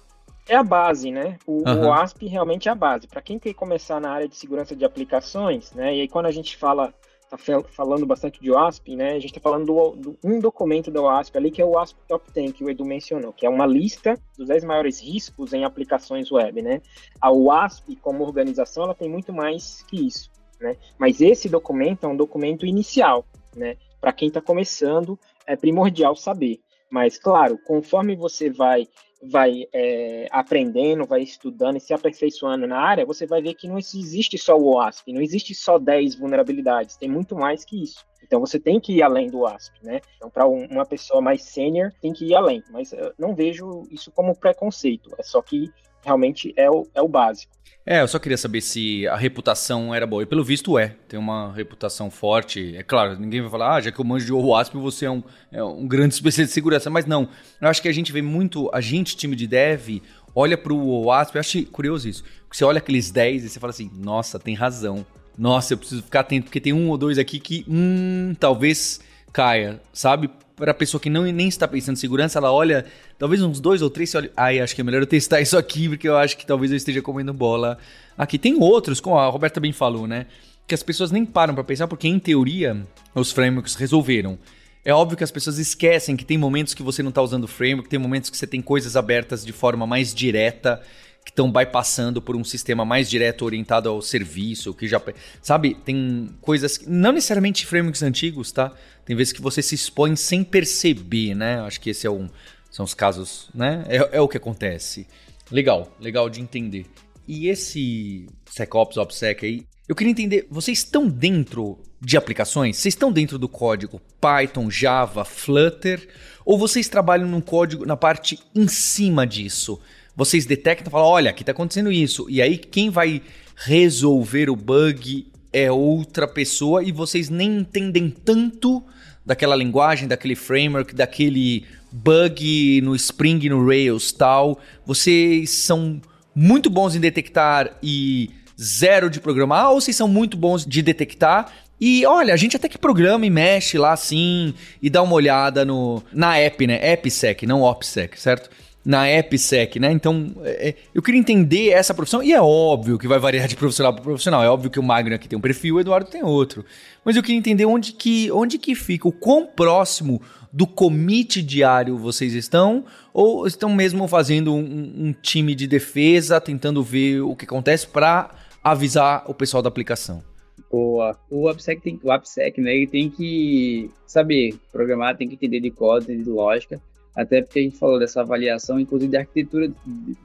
é 0.47 0.55
a 0.55 0.63
base, 0.63 1.11
né? 1.11 1.37
O, 1.45 1.67
uhum. 1.67 1.87
o 1.87 1.93
ASP 1.93 2.27
realmente 2.27 2.69
é 2.69 2.71
a 2.71 2.75
base. 2.75 3.07
Para 3.07 3.21
quem 3.21 3.37
quer 3.37 3.53
começar 3.53 3.99
na 3.99 4.11
área 4.11 4.27
de 4.27 4.35
segurança 4.35 4.75
de 4.75 4.85
aplicações, 4.85 5.71
né? 5.73 5.95
E 5.95 6.01
aí 6.01 6.07
quando 6.07 6.27
a 6.27 6.31
gente 6.31 6.55
fala 6.55 6.93
tá 7.29 7.37
falando 7.69 8.05
bastante 8.05 8.39
de 8.39 8.51
OASP, 8.51 8.95
né? 8.95 9.11
A 9.11 9.19
gente 9.19 9.37
está 9.37 9.41
falando 9.41 9.65
do, 9.65 9.95
do, 9.95 10.19
um 10.23 10.39
documento 10.39 10.89
da 10.89 11.01
OASP 11.01 11.37
ali, 11.37 11.51
que 11.51 11.61
é 11.61 11.65
o 11.65 11.71
OASP 11.71 11.97
Top 12.07 12.31
10, 12.31 12.53
que 12.53 12.63
o 12.63 12.69
Edu 12.69 12.85
mencionou, 12.85 13.33
que 13.33 13.45
é 13.45 13.49
uma 13.49 13.65
lista 13.65 14.17
dos 14.37 14.47
10 14.47 14.63
maiores 14.63 15.01
riscos 15.01 15.53
em 15.53 15.65
aplicações 15.65 16.31
web, 16.31 16.61
né? 16.61 16.81
A 17.19 17.31
OASP, 17.31 17.97
como 17.97 18.23
organização, 18.23 18.83
ela 18.83 18.95
tem 18.95 19.09
muito 19.09 19.33
mais 19.33 19.83
que 19.83 20.07
isso, 20.07 20.31
né? 20.59 20.77
Mas 20.97 21.19
esse 21.19 21.49
documento 21.49 22.05
é 22.05 22.07
um 22.07 22.15
documento 22.15 22.65
inicial, 22.65 23.25
né? 23.55 23.75
Para 23.99 24.13
quem 24.13 24.29
está 24.29 24.39
começando, 24.39 25.19
é 25.45 25.55
primordial 25.55 26.15
saber. 26.15 26.61
Mas, 26.89 27.17
claro, 27.17 27.57
conforme 27.65 28.15
você 28.15 28.49
vai 28.49 28.87
vai 29.21 29.65
é, 29.73 30.27
aprendendo, 30.31 31.05
vai 31.05 31.21
estudando 31.21 31.77
e 31.77 31.79
se 31.79 31.93
aperfeiçoando 31.93 32.67
na 32.67 32.79
área, 32.79 33.05
você 33.05 33.25
vai 33.25 33.41
ver 33.41 33.55
que 33.55 33.67
não 33.67 33.77
existe 33.77 34.37
só 34.37 34.55
o 34.55 34.75
OASP, 34.75 35.11
não 35.11 35.21
existe 35.21 35.55
só 35.55 35.79
10 35.79 36.15
vulnerabilidades, 36.15 36.97
tem 36.97 37.09
muito 37.09 37.35
mais 37.35 37.65
que 37.65 37.81
isso. 37.81 38.05
Então 38.23 38.39
você 38.39 38.59
tem 38.59 38.79
que 38.79 38.93
ir 38.93 39.01
além 39.01 39.29
do 39.29 39.45
ASP, 39.45 39.73
né? 39.83 40.01
Então 40.17 40.29
para 40.29 40.47
um, 40.47 40.65
uma 40.65 40.85
pessoa 40.85 41.21
mais 41.21 41.43
sênior 41.43 41.91
tem 42.01 42.13
que 42.13 42.25
ir 42.25 42.35
além, 42.35 42.63
mas 42.69 42.91
eu 42.91 43.13
não 43.17 43.33
vejo 43.33 43.87
isso 43.89 44.11
como 44.11 44.35
preconceito, 44.35 45.09
é 45.17 45.23
só 45.23 45.41
que 45.41 45.71
realmente 46.03 46.53
é 46.55 46.69
o, 46.69 46.87
é 46.93 47.01
o 47.01 47.07
básico. 47.07 47.57
É, 47.89 48.01
eu 48.01 48.07
só 48.09 48.19
queria 48.19 48.37
saber 48.37 48.59
se 48.59 49.07
a 49.07 49.15
reputação 49.15 49.95
era 49.95 50.05
boa. 50.05 50.21
E 50.21 50.25
pelo 50.25 50.43
visto 50.43 50.77
é. 50.77 50.93
Tem 51.07 51.17
uma 51.17 51.53
reputação 51.53 52.11
forte. 52.11 52.75
É 52.75 52.83
claro, 52.83 53.17
ninguém 53.17 53.39
vai 53.39 53.49
falar, 53.49 53.75
ah, 53.75 53.79
já 53.79 53.93
que 53.93 53.99
eu 54.01 54.03
manjo 54.03 54.25
de 54.25 54.33
OWASP, 54.33 54.75
você 54.75 55.05
é 55.05 55.11
um, 55.11 55.23
é 55.53 55.63
um 55.63 55.87
grande 55.87 56.13
especialista 56.15 56.51
de 56.51 56.53
segurança. 56.53 56.89
Mas 56.89 57.05
não. 57.05 57.29
Eu 57.61 57.69
acho 57.69 57.81
que 57.81 57.87
a 57.87 57.93
gente 57.93 58.11
vê 58.11 58.21
muito, 58.21 58.69
a 58.73 58.81
gente, 58.81 59.15
time 59.15 59.37
de 59.37 59.47
dev, 59.47 60.01
olha 60.35 60.57
pro 60.57 60.77
OWASP, 60.77 61.35
eu 61.35 61.39
acho 61.39 61.65
curioso 61.67 62.09
isso. 62.09 62.25
Você 62.51 62.65
olha 62.65 62.79
aqueles 62.79 63.09
10 63.09 63.45
e 63.45 63.49
você 63.49 63.57
fala 63.57 63.71
assim, 63.71 63.89
nossa, 63.95 64.37
tem 64.37 64.53
razão. 64.53 65.05
Nossa, 65.37 65.73
eu 65.73 65.77
preciso 65.77 66.03
ficar 66.03 66.21
atento, 66.21 66.45
porque 66.45 66.59
tem 66.59 66.73
um 66.73 66.89
ou 66.89 66.97
dois 66.97 67.17
aqui 67.17 67.39
que, 67.39 67.63
hum, 67.69 68.35
talvez 68.37 68.99
caia, 69.31 69.81
sabe? 69.93 70.29
Para 70.55 70.71
a 70.71 70.73
pessoa 70.73 70.99
que 70.99 71.09
não 71.09 71.23
nem 71.23 71.47
está 71.47 71.67
pensando 71.67 71.95
em 71.95 71.99
segurança, 71.99 72.39
ela 72.39 72.51
olha, 72.51 72.85
talvez 73.17 73.41
uns 73.41 73.59
dois 73.59 73.81
ou 73.81 73.89
três, 73.89 74.09
você 74.09 74.17
olha, 74.17 74.31
ai, 74.35 74.59
acho 74.59 74.73
que 74.73 74.81
é 74.81 74.83
melhor 74.83 75.01
eu 75.01 75.07
testar 75.07 75.39
isso 75.41 75.57
aqui, 75.57 75.87
porque 75.89 76.07
eu 76.07 76.17
acho 76.17 76.37
que 76.37 76.45
talvez 76.45 76.71
eu 76.71 76.77
esteja 76.77 77.01
comendo 77.01 77.33
bola 77.33 77.77
aqui. 78.17 78.37
Tem 78.37 78.55
outros, 78.55 78.99
como 78.99 79.17
a 79.17 79.27
Roberta 79.27 79.59
bem 79.59 79.71
falou, 79.71 80.07
né? 80.07 80.25
Que 80.67 80.73
as 80.73 80.83
pessoas 80.83 81.11
nem 81.11 81.25
param 81.25 81.53
para 81.53 81.63
pensar, 81.63 81.87
porque 81.87 82.07
em 82.07 82.19
teoria 82.19 82.85
os 83.13 83.31
frameworks 83.31 83.75
resolveram. 83.75 84.37
É 84.83 84.93
óbvio 84.93 85.17
que 85.17 85.23
as 85.23 85.31
pessoas 85.31 85.57
esquecem 85.57 86.15
que 86.15 86.23
tem 86.23 86.37
momentos 86.37 86.73
que 86.73 86.81
você 86.81 87.03
não 87.03 87.09
está 87.09 87.21
usando 87.21 87.43
o 87.43 87.47
framework, 87.47 87.89
tem 87.89 87.99
momentos 87.99 88.29
que 88.29 88.37
você 88.37 88.47
tem 88.47 88.61
coisas 88.61 88.95
abertas 88.95 89.45
de 89.45 89.51
forma 89.51 89.85
mais 89.85 90.13
direta 90.13 90.81
que 91.27 91.31
estão 91.31 91.51
bypassando 91.51 92.21
por 92.21 92.37
um 92.37 92.43
sistema 92.43 92.85
mais 92.85 93.09
direto 93.09 93.43
orientado 93.43 93.89
ao 93.89 94.01
serviço, 94.01 94.73
que 94.73 94.87
já. 94.87 95.01
Sabe, 95.41 95.75
tem 95.83 96.29
coisas. 96.39 96.79
Não 96.87 97.11
necessariamente 97.11 97.65
frameworks 97.65 98.01
antigos, 98.01 98.49
tá? 98.53 98.73
Tem 99.03 99.13
vezes 99.13 99.33
que 99.33 99.41
você 99.41 99.61
se 99.61 99.75
expõe 99.75 100.15
sem 100.15 100.41
perceber, 100.41 101.35
né? 101.35 101.59
Acho 101.59 101.81
que 101.81 101.89
esse 101.89 102.07
é 102.07 102.09
um. 102.09 102.29
São 102.71 102.85
os 102.85 102.93
casos, 102.93 103.49
né? 103.53 103.83
É, 103.89 104.17
é 104.17 104.21
o 104.21 104.27
que 104.29 104.37
acontece. 104.37 105.05
Legal, 105.51 105.93
legal 105.99 106.29
de 106.29 106.39
entender. 106.39 106.85
E 107.27 107.49
esse 107.49 108.27
SecOps, 108.49 108.95
OPSEC 108.95 109.45
aí, 109.45 109.65
eu 109.85 109.95
queria 109.95 110.11
entender, 110.11 110.47
vocês 110.49 110.77
estão 110.77 111.09
dentro 111.09 111.77
de 111.99 112.15
aplicações? 112.15 112.77
Vocês 112.77 112.93
estão 112.93 113.11
dentro 113.11 113.37
do 113.37 113.49
código 113.49 113.99
Python, 114.21 114.71
Java, 114.71 115.25
Flutter? 115.25 116.07
Ou 116.45 116.57
vocês 116.57 116.87
trabalham 116.87 117.27
no 117.27 117.41
código, 117.41 117.85
na 117.85 117.97
parte 117.97 118.39
em 118.55 118.69
cima 118.69 119.27
disso? 119.27 119.77
Vocês 120.17 120.47
detectam 120.47 120.89
e 120.89 120.91
falam: 120.91 121.07
olha, 121.07 121.29
aqui 121.29 121.43
está 121.43 121.51
acontecendo 121.51 121.91
isso. 121.91 122.25
E 122.27 122.41
aí 122.41 122.57
quem 122.57 122.89
vai 122.89 123.21
resolver 123.55 124.49
o 124.49 124.55
bug 124.55 125.27
é 125.53 125.71
outra 125.71 126.27
pessoa 126.27 126.83
e 126.83 126.91
vocês 126.91 127.29
nem 127.29 127.59
entendem 127.59 128.09
tanto 128.09 128.83
daquela 129.23 129.55
linguagem, 129.55 130.07
daquele 130.07 130.35
framework, 130.35 130.95
daquele 130.95 131.65
bug 131.91 132.81
no 132.81 132.95
Spring, 132.95 133.47
no 133.49 133.65
Rails 133.65 134.11
tal. 134.11 134.59
Vocês 134.85 135.51
são 135.51 136.01
muito 136.33 136.69
bons 136.69 136.95
em 136.95 136.99
detectar 136.99 137.77
e 137.81 138.31
zero 138.59 139.09
de 139.09 139.19
programar, 139.19 139.71
ou 139.71 139.79
vocês 139.79 139.95
são 139.95 140.07
muito 140.07 140.35
bons 140.35 140.65
de 140.65 140.81
detectar 140.81 141.51
e 141.79 142.05
olha, 142.07 142.33
a 142.33 142.37
gente 142.37 142.55
até 142.55 142.67
que 142.67 142.77
programa 142.77 143.25
e 143.25 143.29
mexe 143.29 143.77
lá 143.77 143.93
assim 143.93 144.53
e 144.81 144.89
dá 144.89 145.03
uma 145.03 145.13
olhada 145.13 145.63
no 145.63 146.01
na 146.11 146.37
app, 146.37 146.65
né? 146.65 146.93
AppSec, 146.93 147.45
não 147.45 147.61
OPSEC, 147.61 148.19
certo? 148.19 148.49
Na 148.87 149.03
AppSec, 149.03 149.81
né? 149.81 149.91
Então, 149.91 150.31
é, 150.43 150.69
é, 150.69 150.75
eu 150.95 151.01
queria 151.01 151.19
entender 151.19 151.71
essa 151.71 151.93
profissão, 151.93 152.23
e 152.23 152.31
é 152.31 152.41
óbvio 152.41 152.97
que 152.97 153.05
vai 153.05 153.19
variar 153.19 153.45
de 153.45 153.57
profissional 153.57 153.93
para 153.93 154.01
profissional. 154.01 154.41
É 154.41 154.49
óbvio 154.49 154.71
que 154.71 154.79
o 154.79 154.83
Magno 154.83 155.13
aqui 155.13 155.27
tem 155.27 155.37
um 155.37 155.41
perfil, 155.41 155.75
o 155.75 155.79
Eduardo 155.81 156.09
tem 156.09 156.23
outro. 156.23 156.63
Mas 157.03 157.17
eu 157.17 157.21
queria 157.21 157.37
entender 157.37 157.65
onde 157.65 157.91
que, 157.91 158.31
onde 158.31 158.57
que 158.57 158.73
fica, 158.75 159.05
o 159.05 159.11
quão 159.11 159.45
próximo 159.45 160.21
do 160.53 160.65
commit 160.65 161.41
diário 161.41 161.97
vocês 161.97 162.33
estão, 162.33 162.85
ou 163.13 163.45
estão 163.45 163.75
mesmo 163.75 164.07
fazendo 164.07 164.55
um, 164.55 164.93
um 165.07 165.13
time 165.21 165.53
de 165.53 165.67
defesa, 165.67 166.39
tentando 166.39 166.81
ver 166.81 167.19
o 167.19 167.35
que 167.35 167.43
acontece 167.43 167.85
para 167.85 168.31
avisar 168.63 169.25
o 169.27 169.33
pessoal 169.33 169.61
da 169.61 169.67
aplicação? 169.67 170.23
Boa. 170.71 171.19
O 171.29 171.49
AppSec, 171.49 171.81
tem, 171.81 171.99
o 172.01 172.09
AppSec 172.09 172.61
né, 172.61 172.73
ele 172.73 172.87
tem 172.87 173.09
que 173.09 173.91
saber 174.05 174.55
programar, 174.71 175.17
tem 175.17 175.27
que 175.27 175.35
entender 175.35 175.59
de 175.59 175.71
código, 175.71 176.23
de 176.23 176.29
lógica, 176.29 176.81
até 177.15 177.41
porque 177.41 177.59
a 177.59 177.61
gente 177.63 177.77
falou 177.77 177.99
dessa 177.99 178.21
avaliação, 178.21 178.79
inclusive 178.79 179.11
da 179.11 179.19
arquitetura 179.19 179.71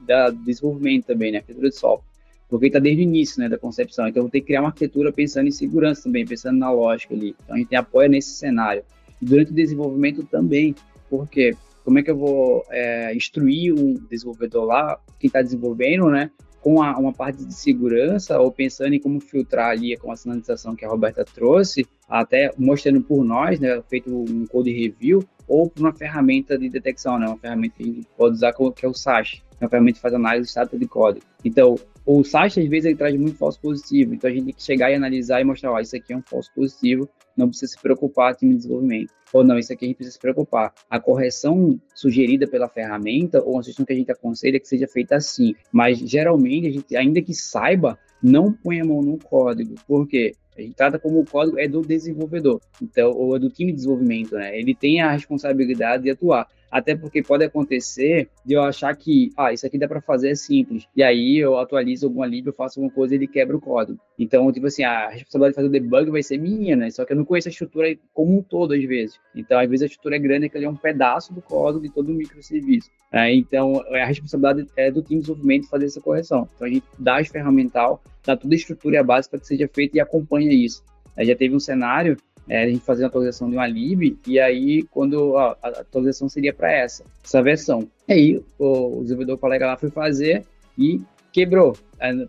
da 0.05 0.29
desenvolvimento 0.29 1.05
também, 1.05 1.31
né? 1.31 1.39
Arquitetura 1.39 1.69
de 1.69 1.75
software. 1.75 2.13
Porque 2.49 2.67
está 2.67 2.77
desde 2.77 3.01
o 3.01 3.03
início, 3.03 3.39
né, 3.39 3.49
da 3.49 3.57
concepção. 3.57 4.07
Então, 4.07 4.29
tem 4.29 4.39
que 4.39 4.47
criar 4.47 4.61
uma 4.61 4.69
arquitetura 4.69 5.11
pensando 5.11 5.47
em 5.47 5.51
segurança 5.51 6.03
também, 6.03 6.23
pensando 6.23 6.59
na 6.59 6.71
lógica 6.71 7.15
ali. 7.15 7.35
Então, 7.43 7.55
a 7.55 7.59
gente 7.59 7.75
apoia 7.75 8.07
nesse 8.07 8.35
cenário. 8.35 8.83
E 9.19 9.25
durante 9.25 9.51
o 9.51 9.55
desenvolvimento 9.55 10.23
também, 10.23 10.75
porque 11.09 11.55
como 11.83 11.97
é 11.97 12.03
que 12.03 12.11
eu 12.11 12.17
vou 12.17 12.63
é, 12.69 13.15
instruir 13.15 13.73
um 13.73 13.95
desenvolvedor 14.09 14.65
lá, 14.65 14.99
quem 15.19 15.27
está 15.27 15.41
desenvolvendo, 15.41 16.09
né, 16.09 16.29
com 16.63 16.81
a, 16.81 16.97
uma 16.97 17.11
parte 17.11 17.43
de 17.43 17.53
segurança 17.53 18.39
ou 18.39 18.49
pensando 18.49 18.93
em 18.93 18.99
como 18.99 19.19
filtrar 19.19 19.71
ali 19.71 19.97
com 19.97 20.09
a 20.11 20.15
sinalização 20.15 20.75
que 20.75 20.85
a 20.85 20.89
Roberta 20.89 21.25
trouxe, 21.25 21.85
até 22.07 22.51
mostrando 22.57 23.01
por 23.01 23.23
nós, 23.25 23.59
né, 23.59 23.83
feito 23.89 24.09
um 24.09 24.47
code 24.47 24.71
review, 24.71 25.27
ou 25.45 25.69
por 25.69 25.81
uma 25.81 25.91
ferramenta 25.91 26.57
de 26.57 26.69
detecção, 26.69 27.19
né? 27.19 27.27
Uma 27.27 27.37
ferramenta 27.37 27.75
que 27.75 27.83
a 27.83 27.85
gente 27.87 28.07
pode 28.17 28.35
usar 28.35 28.53
que 28.53 28.85
é 28.85 28.87
o 28.87 28.93
SASH, 28.93 29.43
uma 29.59 29.69
ferramenta 29.69 29.95
que 29.95 30.01
faz 30.01 30.13
análise 30.13 30.47
estática 30.47 30.77
de 30.77 30.87
código. 30.87 31.25
Então, 31.43 31.75
o 32.05 32.23
SASH 32.23 32.59
às 32.59 32.67
vezes 32.69 32.85
ele 32.85 32.95
traz 32.95 33.13
muito 33.17 33.37
falso 33.37 33.59
positivo, 33.59 34.13
então 34.13 34.29
a 34.29 34.33
gente 34.33 34.45
tem 34.45 34.53
que 34.53 34.63
chegar 34.63 34.89
e 34.89 34.95
analisar 34.95 35.41
e 35.41 35.43
mostrar, 35.43 35.73
ó, 35.73 35.79
isso 35.81 35.97
aqui 35.97 36.13
é 36.13 36.17
um 36.17 36.21
falso 36.21 36.49
positivo, 36.55 37.09
não 37.35 37.49
precisa 37.49 37.71
se 37.71 37.81
preocupar 37.81 38.35
time 38.35 38.51
de 38.51 38.57
desenvolvimento. 38.57 39.13
Ou 39.33 39.43
não, 39.43 39.57
isso 39.57 39.73
aqui 39.73 39.85
a 39.85 39.87
gente 39.87 39.97
precisa 39.97 40.13
se 40.13 40.19
preocupar. 40.19 40.73
A 40.89 40.99
correção 40.99 41.79
sugerida 41.95 42.47
pela 42.47 42.69
ferramenta 42.69 43.41
ou 43.41 43.57
a 43.57 43.63
sugestão 43.63 43.85
que 43.85 43.93
a 43.93 43.95
gente 43.95 44.11
aconselha 44.11 44.57
é 44.57 44.59
que 44.59 44.67
seja 44.67 44.87
feita 44.87 45.15
assim, 45.15 45.55
mas 45.71 45.97
geralmente 45.97 46.67
a 46.67 46.71
gente, 46.71 46.95
ainda 46.95 47.21
que 47.21 47.33
saiba, 47.33 47.97
não 48.21 48.53
põe 48.53 48.79
a 48.79 48.85
mão 48.85 49.01
no 49.01 49.17
código. 49.17 49.75
Por 49.87 50.07
quê? 50.07 50.33
A 50.55 50.61
gente 50.61 50.75
trata 50.75 50.99
como 50.99 51.19
o 51.19 51.25
código 51.25 51.57
é 51.59 51.67
do 51.67 51.81
desenvolvedor, 51.81 52.61
então, 52.79 53.11
ou 53.11 53.35
é 53.35 53.39
do 53.39 53.49
time 53.49 53.71
de 53.71 53.77
desenvolvimento, 53.77 54.35
né? 54.35 54.57
Ele 54.57 54.75
tem 54.75 55.01
a 55.01 55.11
responsabilidade 55.11 56.03
de 56.03 56.11
atuar. 56.11 56.47
Até 56.73 56.95
porque 56.95 57.21
pode 57.21 57.45
acontecer 57.45 58.29
de 58.43 58.55
eu 58.55 58.63
achar 58.63 58.95
que, 58.95 59.29
ah, 59.37 59.53
isso 59.53 59.63
aqui 59.63 59.77
dá 59.77 59.87
para 59.87 60.01
fazer 60.01 60.31
é 60.31 60.35
simples. 60.35 60.87
E 60.95 61.03
aí 61.03 61.37
eu 61.37 61.55
atualizo 61.59 62.07
alguma 62.07 62.25
lib, 62.25 62.47
eu 62.47 62.53
faço 62.53 62.79
alguma 62.79 62.91
coisa 62.91 63.13
e 63.13 63.17
ele 63.19 63.27
quebra 63.27 63.55
o 63.55 63.61
código. 63.61 63.99
Então, 64.17 64.51
tipo 64.51 64.65
assim, 64.65 64.83
a 64.83 65.07
responsabilidade 65.07 65.51
de 65.51 65.55
fazer 65.55 65.67
o 65.67 65.71
debug 65.71 66.09
vai 66.09 66.23
ser 66.23 66.39
minha, 66.39 66.75
né? 66.75 66.89
Só 66.89 67.05
que 67.05 67.13
eu 67.13 67.17
não 67.17 67.25
conheço 67.25 67.47
a 67.47 67.51
estrutura 67.51 67.95
como 68.11 68.39
um 68.39 68.41
todo, 68.41 68.73
às 68.73 68.83
vezes. 68.85 69.19
Então, 69.35 69.59
às 69.59 69.69
vezes 69.69 69.83
a 69.83 69.85
estrutura 69.85 70.15
é 70.15 70.19
grande, 70.19 70.49
que 70.49 70.57
ele 70.57 70.65
é 70.65 70.69
um 70.69 70.75
pedaço 70.75 71.31
do 71.31 71.43
código 71.43 71.83
de 71.83 71.93
todo 71.93 72.09
o 72.09 72.15
microserviço. 72.15 72.89
É, 73.11 73.31
então, 73.31 73.79
a 73.91 74.05
responsabilidade 74.05 74.67
é 74.75 74.89
do 74.89 75.03
time 75.03 75.19
de 75.19 75.27
desenvolvimento 75.27 75.69
fazer 75.69 75.85
essa 75.85 76.01
correção. 76.01 76.49
Então, 76.55 76.67
a 76.67 76.71
gente 76.71 76.85
dá 76.97 77.19
as 77.19 77.27
ferramental, 77.27 78.01
dá 78.25 78.35
toda 78.35 78.51
a 78.51 78.57
estrutura 78.57 78.95
e 78.95 78.97
a 78.97 79.03
base 79.03 79.29
para 79.29 79.37
que 79.37 79.45
seja 79.45 79.69
feita 79.71 79.97
e 79.97 79.99
acompanha 79.99 80.51
isso. 80.51 80.83
Aí 81.15 81.27
já 81.27 81.35
teve 81.35 81.55
um 81.55 81.59
cenário 81.59 82.17
é, 82.47 82.63
a 82.63 82.67
gente 82.67 82.83
fazia 82.83 83.05
a 83.05 83.07
atualização 83.07 83.49
de 83.49 83.55
uma 83.55 83.67
lib, 83.67 84.17
e 84.27 84.39
aí 84.39 84.83
quando 84.91 85.31
ó, 85.31 85.55
a 85.61 85.67
atualização 85.67 86.27
seria 86.27 86.53
para 86.53 86.71
essa, 86.71 87.03
essa 87.23 87.41
versão. 87.41 87.87
Aí 88.09 88.43
o, 88.59 88.99
o 88.99 89.01
desenvolvedor 89.03 89.37
colega 89.37 89.67
lá 89.67 89.77
foi 89.77 89.89
fazer 89.89 90.45
e 90.77 91.01
quebrou. 91.31 91.75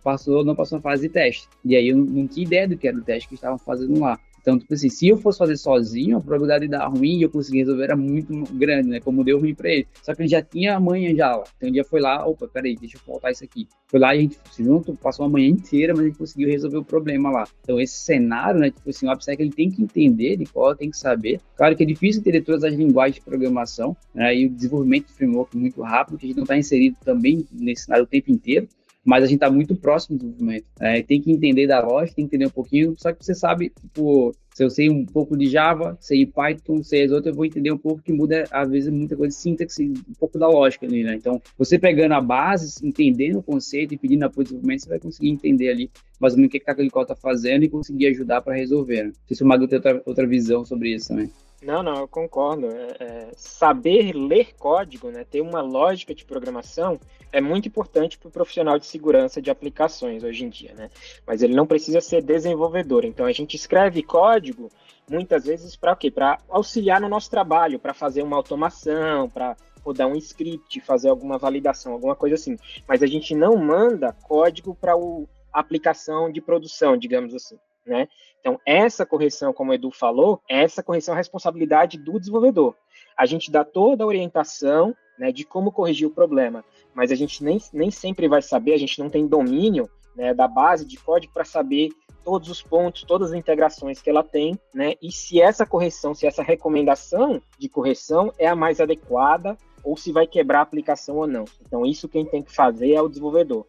Passou, 0.02 0.44
não 0.44 0.54
passou 0.54 0.78
na 0.78 0.82
fase 0.82 1.02
de 1.02 1.08
teste. 1.08 1.48
E 1.64 1.74
aí 1.74 1.88
eu 1.88 1.96
não, 1.96 2.04
não 2.04 2.26
tinha 2.28 2.46
ideia 2.46 2.68
do 2.68 2.76
que 2.76 2.86
era 2.86 2.96
o 2.96 3.02
teste 3.02 3.28
que 3.28 3.34
estavam 3.34 3.58
fazendo 3.58 3.98
lá. 4.00 4.18
Então, 4.44 4.58
tipo 4.58 4.74
assim, 4.74 4.90
se 4.90 5.08
eu 5.08 5.16
fosse 5.16 5.38
fazer 5.38 5.56
sozinho, 5.56 6.18
a 6.18 6.20
probabilidade 6.20 6.66
de 6.66 6.70
dar 6.70 6.86
ruim 6.86 7.16
e 7.16 7.22
eu 7.22 7.30
conseguir 7.30 7.60
resolver 7.60 7.84
era 7.84 7.96
muito 7.96 8.30
grande, 8.52 8.90
né? 8.90 9.00
Como 9.00 9.24
deu 9.24 9.40
ruim 9.40 9.54
pra 9.54 9.70
ele. 9.70 9.88
Só 10.02 10.14
que 10.14 10.20
ele 10.20 10.28
já 10.28 10.42
tinha 10.42 10.76
a 10.76 10.80
manhã 10.80 11.14
já 11.14 11.34
lá. 11.34 11.44
Então, 11.56 11.70
um 11.70 11.72
dia 11.72 11.82
foi 11.82 11.98
lá, 11.98 12.26
opa, 12.26 12.46
peraí, 12.46 12.76
deixa 12.76 12.98
eu 12.98 13.00
voltar 13.06 13.30
isso 13.30 13.42
aqui. 13.42 13.66
Foi 13.86 13.98
lá 13.98 14.14
e 14.14 14.18
a 14.18 14.20
gente 14.20 14.36
se 14.52 14.62
junto, 14.62 14.94
passou 14.96 15.24
a 15.24 15.30
manhã 15.30 15.48
inteira, 15.48 15.94
mas 15.94 16.04
a 16.04 16.08
gente 16.08 16.18
conseguiu 16.18 16.50
resolver 16.50 16.76
o 16.76 16.84
problema 16.84 17.30
lá. 17.30 17.44
Então, 17.62 17.80
esse 17.80 17.94
cenário, 17.94 18.60
né? 18.60 18.70
Tipo 18.70 18.90
assim, 18.90 19.06
o 19.06 19.10
AppSec 19.10 19.40
ele 19.40 19.50
tem 19.50 19.70
que 19.70 19.82
entender 19.82 20.36
de 20.36 20.44
qual 20.44 20.76
tem 20.76 20.90
que 20.90 20.98
saber. 20.98 21.40
Claro 21.56 21.74
que 21.74 21.82
é 21.82 21.86
difícil 21.86 22.20
entender 22.20 22.42
todas 22.42 22.64
as 22.64 22.74
linguagens 22.74 23.14
de 23.14 23.22
programação, 23.22 23.96
né? 24.14 24.36
E 24.36 24.44
o 24.44 24.50
desenvolvimento 24.50 25.06
de 25.06 25.14
framework 25.14 25.56
muito 25.56 25.80
rápido, 25.80 26.18
que 26.18 26.26
a 26.26 26.28
gente 26.28 26.36
não 26.36 26.44
está 26.44 26.58
inserido 26.58 26.98
também 27.02 27.46
nesse 27.50 27.84
cenário 27.84 28.04
o 28.04 28.06
tempo 28.06 28.30
inteiro 28.30 28.68
mas 29.04 29.22
a 29.22 29.26
gente 29.26 29.36
está 29.36 29.50
muito 29.50 29.76
próximo 29.76 30.18
do 30.18 30.26
movimento. 30.26 30.64
É, 30.80 31.02
tem 31.02 31.20
que 31.20 31.30
entender 31.30 31.66
da 31.66 31.80
lógica, 31.80 32.16
tem 32.16 32.26
que 32.26 32.36
entender 32.36 32.46
um 32.46 32.54
pouquinho, 32.54 32.94
só 32.96 33.12
que 33.12 33.24
você 33.24 33.34
sabe, 33.34 33.70
tipo, 33.80 34.34
se 34.54 34.64
eu 34.64 34.70
sei 34.70 34.88
um 34.88 35.04
pouco 35.04 35.36
de 35.36 35.46
Java, 35.46 35.98
sei 36.00 36.24
Python, 36.24 36.82
sei 36.82 37.04
as 37.04 37.10
outras, 37.10 37.32
eu 37.32 37.36
vou 37.36 37.44
entender 37.44 37.72
um 37.72 37.76
pouco 37.78 38.00
que 38.00 38.12
muda, 38.12 38.44
às 38.50 38.70
vezes, 38.70 38.88
muita 38.88 39.16
coisa 39.16 39.36
de 39.36 39.40
sintaxe, 39.42 39.84
um 39.84 40.14
pouco 40.18 40.38
da 40.38 40.48
lógica 40.48 40.86
ali, 40.86 41.02
né? 41.02 41.14
Então, 41.14 41.42
você 41.58 41.78
pegando 41.78 42.14
a 42.14 42.20
base, 42.20 42.86
entendendo 42.86 43.40
o 43.40 43.42
conceito 43.42 43.94
e 43.94 43.98
pedindo 43.98 44.22
apoio 44.22 44.44
de 44.44 44.50
desenvolvimento, 44.50 44.82
você 44.82 44.88
vai 44.88 45.00
conseguir 45.00 45.30
entender 45.30 45.70
ali 45.70 45.90
mais 46.20 46.34
ou 46.34 46.38
menos 46.38 46.48
o 46.48 46.52
que, 46.52 46.60
que 46.60 46.70
aquele 46.70 46.88
código 46.88 47.12
está 47.12 47.20
fazendo 47.20 47.64
e 47.64 47.68
conseguir 47.68 48.06
ajudar 48.06 48.40
para 48.42 48.54
resolver. 48.54 49.04
Né? 49.04 49.08
Não 49.08 49.26
sei 49.26 49.36
se 49.36 49.42
o 49.42 49.46
Mago 49.46 49.66
tem 49.66 49.76
outra, 49.76 50.02
outra 50.06 50.26
visão 50.26 50.64
sobre 50.64 50.94
isso 50.94 51.08
também. 51.08 51.30
Não, 51.64 51.82
não, 51.82 51.96
eu 52.00 52.08
concordo. 52.08 52.66
É, 52.66 52.96
é, 53.00 53.30
saber 53.36 54.12
ler 54.12 54.54
código, 54.56 55.10
né, 55.10 55.24
ter 55.24 55.40
uma 55.40 55.62
lógica 55.62 56.14
de 56.14 56.24
programação 56.24 57.00
é 57.32 57.40
muito 57.40 57.66
importante 57.66 58.18
para 58.18 58.28
o 58.28 58.30
profissional 58.30 58.78
de 58.78 58.86
segurança 58.86 59.40
de 59.40 59.50
aplicações 59.50 60.22
hoje 60.22 60.44
em 60.44 60.48
dia, 60.48 60.74
né? 60.74 60.90
Mas 61.26 61.42
ele 61.42 61.54
não 61.54 61.66
precisa 61.66 62.00
ser 62.00 62.22
desenvolvedor. 62.22 63.04
Então 63.04 63.26
a 63.26 63.32
gente 63.32 63.56
escreve 63.56 64.02
código 64.02 64.70
muitas 65.10 65.44
vezes 65.46 65.74
para 65.74 65.96
quê? 65.96 66.10
Para 66.10 66.38
auxiliar 66.48 67.00
no 67.00 67.08
nosso 67.08 67.30
trabalho, 67.30 67.80
para 67.80 67.94
fazer 67.94 68.22
uma 68.22 68.36
automação, 68.36 69.28
para 69.28 69.56
rodar 69.82 70.06
um 70.06 70.16
script, 70.16 70.80
fazer 70.80 71.08
alguma 71.08 71.38
validação, 71.38 71.92
alguma 71.92 72.14
coisa 72.14 72.34
assim. 72.34 72.56
Mas 72.86 73.02
a 73.02 73.06
gente 73.06 73.34
não 73.34 73.56
manda 73.56 74.12
código 74.12 74.74
para 74.74 74.92
a 74.92 75.60
aplicação 75.60 76.30
de 76.30 76.40
produção, 76.40 76.96
digamos 76.96 77.34
assim. 77.34 77.58
Né? 77.86 78.08
Então, 78.44 78.60
essa 78.66 79.06
correção, 79.06 79.54
como 79.54 79.70
o 79.70 79.74
Edu 79.74 79.90
falou, 79.90 80.38
essa 80.46 80.82
correção 80.82 81.14
é 81.14 81.16
a 81.16 81.18
responsabilidade 81.18 81.96
do 81.96 82.20
desenvolvedor. 82.20 82.74
A 83.16 83.24
gente 83.24 83.50
dá 83.50 83.64
toda 83.64 84.04
a 84.04 84.06
orientação 84.06 84.94
né, 85.18 85.32
de 85.32 85.44
como 85.44 85.72
corrigir 85.72 86.06
o 86.06 86.10
problema, 86.10 86.62
mas 86.92 87.10
a 87.10 87.14
gente 87.14 87.42
nem, 87.42 87.58
nem 87.72 87.90
sempre 87.90 88.28
vai 88.28 88.42
saber, 88.42 88.74
a 88.74 88.78
gente 88.78 88.98
não 88.98 89.08
tem 89.08 89.26
domínio 89.26 89.88
né, 90.14 90.34
da 90.34 90.46
base 90.46 90.84
de 90.84 90.98
código 90.98 91.32
para 91.32 91.46
saber 91.46 91.88
todos 92.22 92.50
os 92.50 92.60
pontos, 92.60 93.04
todas 93.04 93.30
as 93.30 93.38
integrações 93.38 94.02
que 94.02 94.10
ela 94.10 94.22
tem, 94.22 94.58
né, 94.74 94.92
e 95.00 95.10
se 95.10 95.40
essa 95.40 95.64
correção, 95.64 96.14
se 96.14 96.26
essa 96.26 96.42
recomendação 96.42 97.40
de 97.58 97.68
correção 97.70 98.30
é 98.38 98.46
a 98.46 98.54
mais 98.54 98.78
adequada 98.78 99.56
ou 99.82 99.96
se 99.96 100.12
vai 100.12 100.26
quebrar 100.26 100.58
a 100.58 100.62
aplicação 100.62 101.16
ou 101.16 101.26
não. 101.26 101.46
Então, 101.66 101.86
isso 101.86 102.08
quem 102.10 102.26
tem 102.26 102.42
que 102.42 102.52
fazer 102.52 102.92
é 102.92 103.00
o 103.00 103.08
desenvolvedor. 103.08 103.66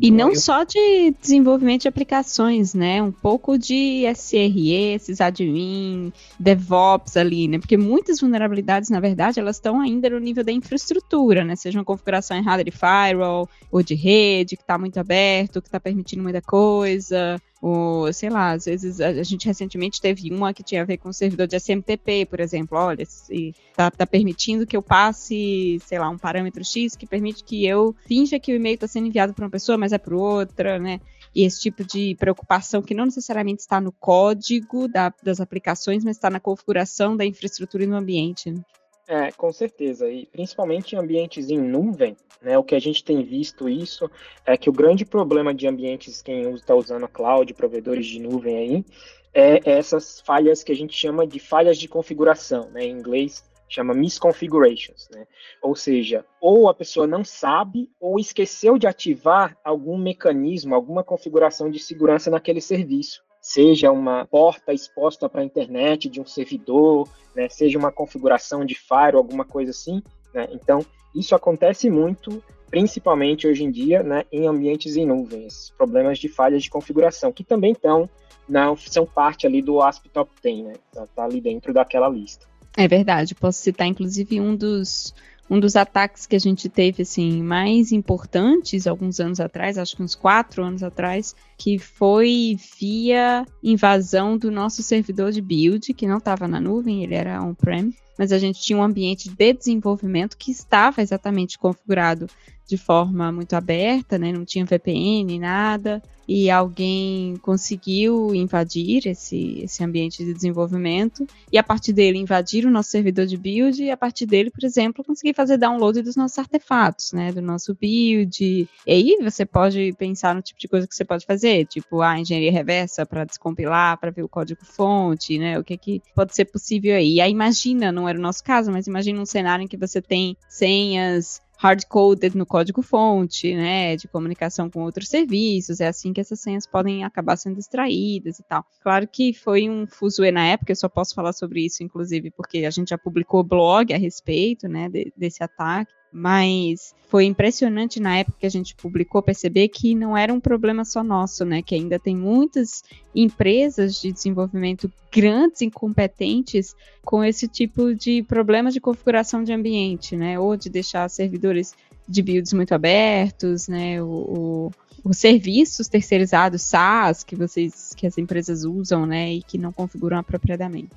E 0.00 0.10
não 0.10 0.34
só 0.34 0.64
de 0.64 1.14
desenvolvimento 1.18 1.82
de 1.82 1.88
aplicações, 1.88 2.74
né? 2.74 3.02
Um 3.02 3.10
pouco 3.10 3.56
de 3.56 4.04
SRE, 4.14 4.98
sysadmin, 4.98 6.12
DevOps 6.38 7.16
ali, 7.16 7.48
né? 7.48 7.58
Porque 7.58 7.76
muitas 7.76 8.20
vulnerabilidades, 8.20 8.90
na 8.90 9.00
verdade, 9.00 9.40
elas 9.40 9.56
estão 9.56 9.80
ainda 9.80 10.10
no 10.10 10.18
nível 10.18 10.44
da 10.44 10.52
infraestrutura, 10.52 11.42
né? 11.42 11.56
Seja 11.56 11.78
uma 11.78 11.84
configuração 11.84 12.36
errada 12.36 12.62
de 12.62 12.70
firewall 12.70 13.48
ou 13.72 13.82
de 13.82 13.94
rede, 13.94 14.56
que 14.56 14.62
está 14.62 14.76
muito 14.76 15.00
aberto, 15.00 15.62
que 15.62 15.68
está 15.68 15.80
permitindo 15.80 16.22
muita 16.22 16.42
coisa, 16.42 17.40
ou, 17.60 18.12
sei 18.12 18.30
lá, 18.30 18.52
às 18.52 18.66
vezes 18.66 19.00
a, 19.00 19.22
gente 19.22 19.46
recentemente 19.46 20.00
teve 20.00 20.32
uma 20.32 20.54
que 20.54 20.62
tinha 20.62 20.82
a 20.82 20.84
ver 20.84 20.96
com 20.98 21.08
o 21.08 21.12
servidor 21.12 21.46
de 21.46 21.56
SMTP, 21.56 22.26
por 22.26 22.38
exemplo. 22.38 22.78
Olha, 22.78 23.04
se 23.04 23.54
tá, 23.74 23.90
tá 23.90 24.06
permitindo 24.06 24.66
que 24.66 24.76
eu 24.76 24.82
passe, 24.82 25.80
sei 25.84 25.98
lá, 25.98 26.08
um 26.08 26.18
parâmetro 26.18 26.64
X 26.64 26.94
que 26.94 27.06
permite 27.06 27.42
que 27.42 27.66
eu 27.66 27.94
finja 28.06 28.38
que 28.38 28.52
o 28.52 28.56
e-mail 28.56 28.74
está 28.74 28.86
sendo 28.86 29.08
enviado 29.08 29.34
para 29.34 29.44
uma 29.44 29.50
pessoa, 29.50 29.76
mas 29.76 29.92
é 29.92 29.98
para 29.98 30.16
outra, 30.16 30.78
né? 30.78 31.00
E 31.34 31.44
esse 31.44 31.60
tipo 31.60 31.84
de 31.84 32.14
preocupação 32.14 32.80
que 32.80 32.94
não 32.94 33.04
necessariamente 33.04 33.60
está 33.60 33.80
no 33.80 33.92
código 33.92 34.88
da, 34.88 35.12
das 35.22 35.40
aplicações, 35.40 36.04
mas 36.04 36.16
está 36.16 36.30
na 36.30 36.40
configuração 36.40 37.16
da 37.16 37.24
infraestrutura 37.24 37.84
e 37.84 37.86
no 37.86 37.96
ambiente. 37.96 38.50
Né? 38.50 38.60
É, 39.08 39.32
com 39.32 39.50
certeza. 39.50 40.10
E 40.10 40.26
principalmente 40.26 40.94
em 40.94 40.98
ambientes 40.98 41.48
em 41.48 41.58
nuvem, 41.58 42.14
né, 42.42 42.58
o 42.58 42.62
que 42.62 42.74
a 42.74 42.78
gente 42.78 43.02
tem 43.02 43.24
visto 43.24 43.66
isso 43.66 44.08
é 44.44 44.54
que 44.54 44.68
o 44.68 44.72
grande 44.72 45.06
problema 45.06 45.54
de 45.54 45.66
ambientes, 45.66 46.20
quem 46.20 46.52
está 46.52 46.74
usando 46.74 47.04
a 47.04 47.08
cloud, 47.08 47.54
provedores 47.54 48.06
de 48.06 48.20
nuvem 48.20 48.56
aí, 48.58 48.84
é 49.32 49.70
essas 49.70 50.20
falhas 50.20 50.62
que 50.62 50.72
a 50.72 50.76
gente 50.76 50.94
chama 50.94 51.26
de 51.26 51.40
falhas 51.40 51.78
de 51.78 51.88
configuração, 51.88 52.70
né, 52.70 52.84
em 52.84 52.92
inglês 52.92 53.42
chama 53.70 53.92
misconfigurations, 53.92 55.10
né? 55.12 55.26
Ou 55.62 55.76
seja, 55.76 56.24
ou 56.40 56.70
a 56.70 56.74
pessoa 56.74 57.06
não 57.06 57.22
sabe 57.22 57.90
ou 58.00 58.18
esqueceu 58.18 58.78
de 58.78 58.86
ativar 58.86 59.58
algum 59.62 59.98
mecanismo, 59.98 60.74
alguma 60.74 61.04
configuração 61.04 61.70
de 61.70 61.78
segurança 61.78 62.30
naquele 62.30 62.62
serviço 62.62 63.22
seja 63.48 63.90
uma 63.90 64.26
porta 64.26 64.74
exposta 64.74 65.26
para 65.26 65.40
a 65.40 65.44
internet 65.44 66.06
de 66.10 66.20
um 66.20 66.26
servidor, 66.26 67.08
né, 67.34 67.48
seja 67.48 67.78
uma 67.78 67.90
configuração 67.90 68.62
de 68.62 68.74
firewall, 68.74 69.22
alguma 69.22 69.42
coisa 69.42 69.70
assim. 69.70 70.02
Né? 70.34 70.46
Então, 70.52 70.84
isso 71.14 71.34
acontece 71.34 71.88
muito, 71.88 72.44
principalmente 72.68 73.48
hoje 73.48 73.64
em 73.64 73.70
dia, 73.70 74.02
né, 74.02 74.24
em 74.30 74.46
ambientes 74.46 74.98
em 74.98 75.06
nuvens, 75.06 75.72
problemas 75.78 76.18
de 76.18 76.28
falhas 76.28 76.62
de 76.62 76.68
configuração, 76.68 77.32
que 77.32 77.42
também 77.42 77.72
estão, 77.72 78.06
não, 78.46 78.76
são 78.76 79.06
parte 79.06 79.46
ali 79.46 79.62
do 79.62 79.80
ASP 79.80 80.10
Top 80.10 80.30
10, 80.42 80.64
né? 80.64 80.74
Tá, 80.92 81.06
tá 81.06 81.24
ali 81.24 81.40
dentro 81.40 81.72
daquela 81.72 82.06
lista. 82.06 82.46
É 82.76 82.86
verdade, 82.86 83.34
posso 83.34 83.60
citar 83.60 83.86
inclusive 83.86 84.38
um 84.42 84.54
dos 84.54 85.14
um 85.50 85.58
dos 85.58 85.76
ataques 85.76 86.26
que 86.26 86.36
a 86.36 86.38
gente 86.38 86.68
teve 86.68 87.02
assim 87.02 87.42
mais 87.42 87.92
importantes 87.92 88.86
alguns 88.86 89.18
anos 89.20 89.40
atrás, 89.40 89.78
acho 89.78 89.96
que 89.96 90.02
uns 90.02 90.14
quatro 90.14 90.62
anos 90.62 90.82
atrás, 90.82 91.34
que 91.56 91.78
foi 91.78 92.56
via 92.78 93.46
invasão 93.62 94.36
do 94.36 94.50
nosso 94.50 94.82
servidor 94.82 95.32
de 95.32 95.40
build, 95.40 95.94
que 95.94 96.06
não 96.06 96.18
estava 96.18 96.46
na 96.46 96.60
nuvem, 96.60 97.02
ele 97.02 97.14
era 97.14 97.42
on-prem, 97.42 97.94
mas 98.18 98.32
a 98.32 98.38
gente 98.38 98.60
tinha 98.60 98.78
um 98.78 98.82
ambiente 98.82 99.30
de 99.30 99.52
desenvolvimento 99.52 100.36
que 100.36 100.50
estava 100.50 101.00
exatamente 101.00 101.56
configurado 101.56 102.26
de 102.66 102.76
forma 102.76 103.32
muito 103.32 103.54
aberta, 103.54 104.18
né? 104.18 104.32
Não 104.32 104.44
tinha 104.44 104.64
VPN, 104.64 105.38
nada 105.38 106.02
e 106.28 106.50
alguém 106.50 107.36
conseguiu 107.38 108.34
invadir 108.34 109.06
esse, 109.06 109.60
esse 109.62 109.82
ambiente 109.82 110.22
de 110.22 110.34
desenvolvimento 110.34 111.26
e 111.50 111.56
a 111.56 111.62
partir 111.62 111.94
dele 111.94 112.18
invadir 112.18 112.66
o 112.66 112.70
nosso 112.70 112.90
servidor 112.90 113.24
de 113.24 113.38
build 113.38 113.82
e 113.82 113.90
a 113.90 113.96
partir 113.96 114.26
dele, 114.26 114.50
por 114.50 114.62
exemplo, 114.62 115.02
conseguir 115.02 115.32
fazer 115.32 115.56
download 115.56 116.02
dos 116.02 116.16
nossos 116.16 116.38
artefatos, 116.38 117.12
né, 117.12 117.32
do 117.32 117.40
nosso 117.40 117.74
build. 117.74 118.44
E 118.44 118.92
aí 118.92 119.16
você 119.22 119.46
pode 119.46 119.94
pensar 119.98 120.34
no 120.34 120.42
tipo 120.42 120.60
de 120.60 120.68
coisa 120.68 120.86
que 120.86 120.94
você 120.94 121.04
pode 121.04 121.24
fazer, 121.24 121.64
tipo 121.64 122.02
a 122.02 122.20
engenharia 122.20 122.52
reversa 122.52 123.06
para 123.06 123.24
descompilar, 123.24 123.98
para 123.98 124.10
ver 124.10 124.22
o 124.22 124.28
código 124.28 124.60
fonte, 124.62 125.38
né, 125.38 125.58
o 125.58 125.64
que 125.64 125.78
que 125.78 126.02
pode 126.14 126.36
ser 126.36 126.44
possível 126.44 126.94
aí. 126.94 127.14
E 127.14 127.20
aí 127.22 127.32
imagina, 127.32 127.90
não 127.90 128.06
era 128.08 128.18
o 128.18 128.22
nosso 128.22 128.42
caso, 128.42 128.70
mas 128.70 128.86
imagina 128.86 129.20
um 129.20 129.26
cenário 129.26 129.62
em 129.64 129.68
que 129.68 129.76
você 129.76 130.00
tem 130.00 130.36
senhas 130.48 131.40
hard-coded 131.58 132.36
no 132.36 132.46
código-fonte, 132.46 133.54
né, 133.54 133.96
de 133.96 134.06
comunicação 134.06 134.70
com 134.70 134.84
outros 134.84 135.08
serviços, 135.08 135.80
é 135.80 135.88
assim 135.88 136.12
que 136.12 136.20
essas 136.20 136.40
senhas 136.40 136.66
podem 136.66 137.02
acabar 137.02 137.36
sendo 137.36 137.58
extraídas 137.58 138.38
e 138.38 138.44
tal. 138.44 138.64
Claro 138.80 139.08
que 139.08 139.32
foi 139.32 139.68
um 139.68 139.84
fuzuê 139.86 140.30
na 140.30 140.46
época, 140.46 140.70
eu 140.70 140.76
só 140.76 140.88
posso 140.88 141.14
falar 141.14 141.32
sobre 141.32 141.66
isso, 141.66 141.82
inclusive, 141.82 142.30
porque 142.30 142.58
a 142.64 142.70
gente 142.70 142.90
já 142.90 142.98
publicou 142.98 143.42
blog 143.42 143.92
a 143.92 143.98
respeito, 143.98 144.68
né, 144.68 144.88
de, 144.88 145.12
desse 145.16 145.42
ataque, 145.42 145.92
mas 146.12 146.94
foi 147.08 147.24
impressionante 147.24 148.00
na 148.00 148.18
época 148.18 148.38
que 148.40 148.46
a 148.46 148.50
gente 148.50 148.74
publicou 148.74 149.22
perceber 149.22 149.68
que 149.68 149.94
não 149.94 150.16
era 150.16 150.32
um 150.32 150.40
problema 150.40 150.84
só 150.84 151.02
nosso, 151.02 151.44
né? 151.44 151.62
Que 151.62 151.74
ainda 151.74 151.98
tem 151.98 152.14
muitas 152.14 152.82
empresas 153.14 154.00
de 154.00 154.12
desenvolvimento 154.12 154.92
grandes, 155.10 155.62
incompetentes, 155.62 156.74
com 157.02 157.24
esse 157.24 157.48
tipo 157.48 157.94
de 157.94 158.22
problema 158.22 158.70
de 158.70 158.80
configuração 158.80 159.42
de 159.42 159.52
ambiente, 159.52 160.16
né? 160.16 160.38
Ou 160.38 160.56
de 160.56 160.68
deixar 160.68 161.08
servidores 161.08 161.74
de 162.06 162.22
builds 162.22 162.52
muito 162.52 162.74
abertos, 162.74 163.68
né? 163.68 164.02
O, 164.02 164.06
o, 164.06 164.70
os 165.04 165.16
serviços 165.16 165.88
terceirizados 165.88 166.62
SaaS 166.62 167.24
que 167.24 167.36
vocês, 167.36 167.94
que 167.96 168.06
as 168.06 168.18
empresas 168.18 168.64
usam, 168.64 169.06
né? 169.06 169.32
E 169.32 169.42
que 169.42 169.56
não 169.56 169.72
configuram 169.72 170.18
apropriadamente. 170.18 170.90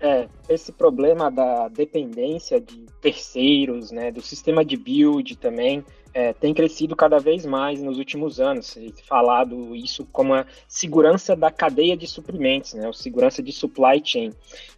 É, 0.00 0.28
esse 0.48 0.70
problema 0.70 1.30
da 1.30 1.68
dependência 1.68 2.60
de 2.60 2.86
terceiros, 3.00 3.90
né, 3.90 4.12
do 4.12 4.20
sistema 4.20 4.64
de 4.64 4.76
build 4.76 5.36
também, 5.36 5.84
é, 6.12 6.32
tem 6.32 6.54
crescido 6.54 6.96
cada 6.96 7.18
vez 7.18 7.44
mais 7.44 7.80
nos 7.80 7.98
últimos 7.98 8.40
anos, 8.40 8.76
falado 9.04 9.74
isso 9.76 10.06
como 10.10 10.34
a 10.34 10.46
segurança 10.66 11.36
da 11.36 11.50
cadeia 11.50 11.96
de 11.96 12.06
suprimentos, 12.06 12.74
né, 12.74 12.88
a 12.88 12.92
segurança 12.92 13.42
de 13.42 13.52
supply 13.52 14.00
chain, 14.04 14.32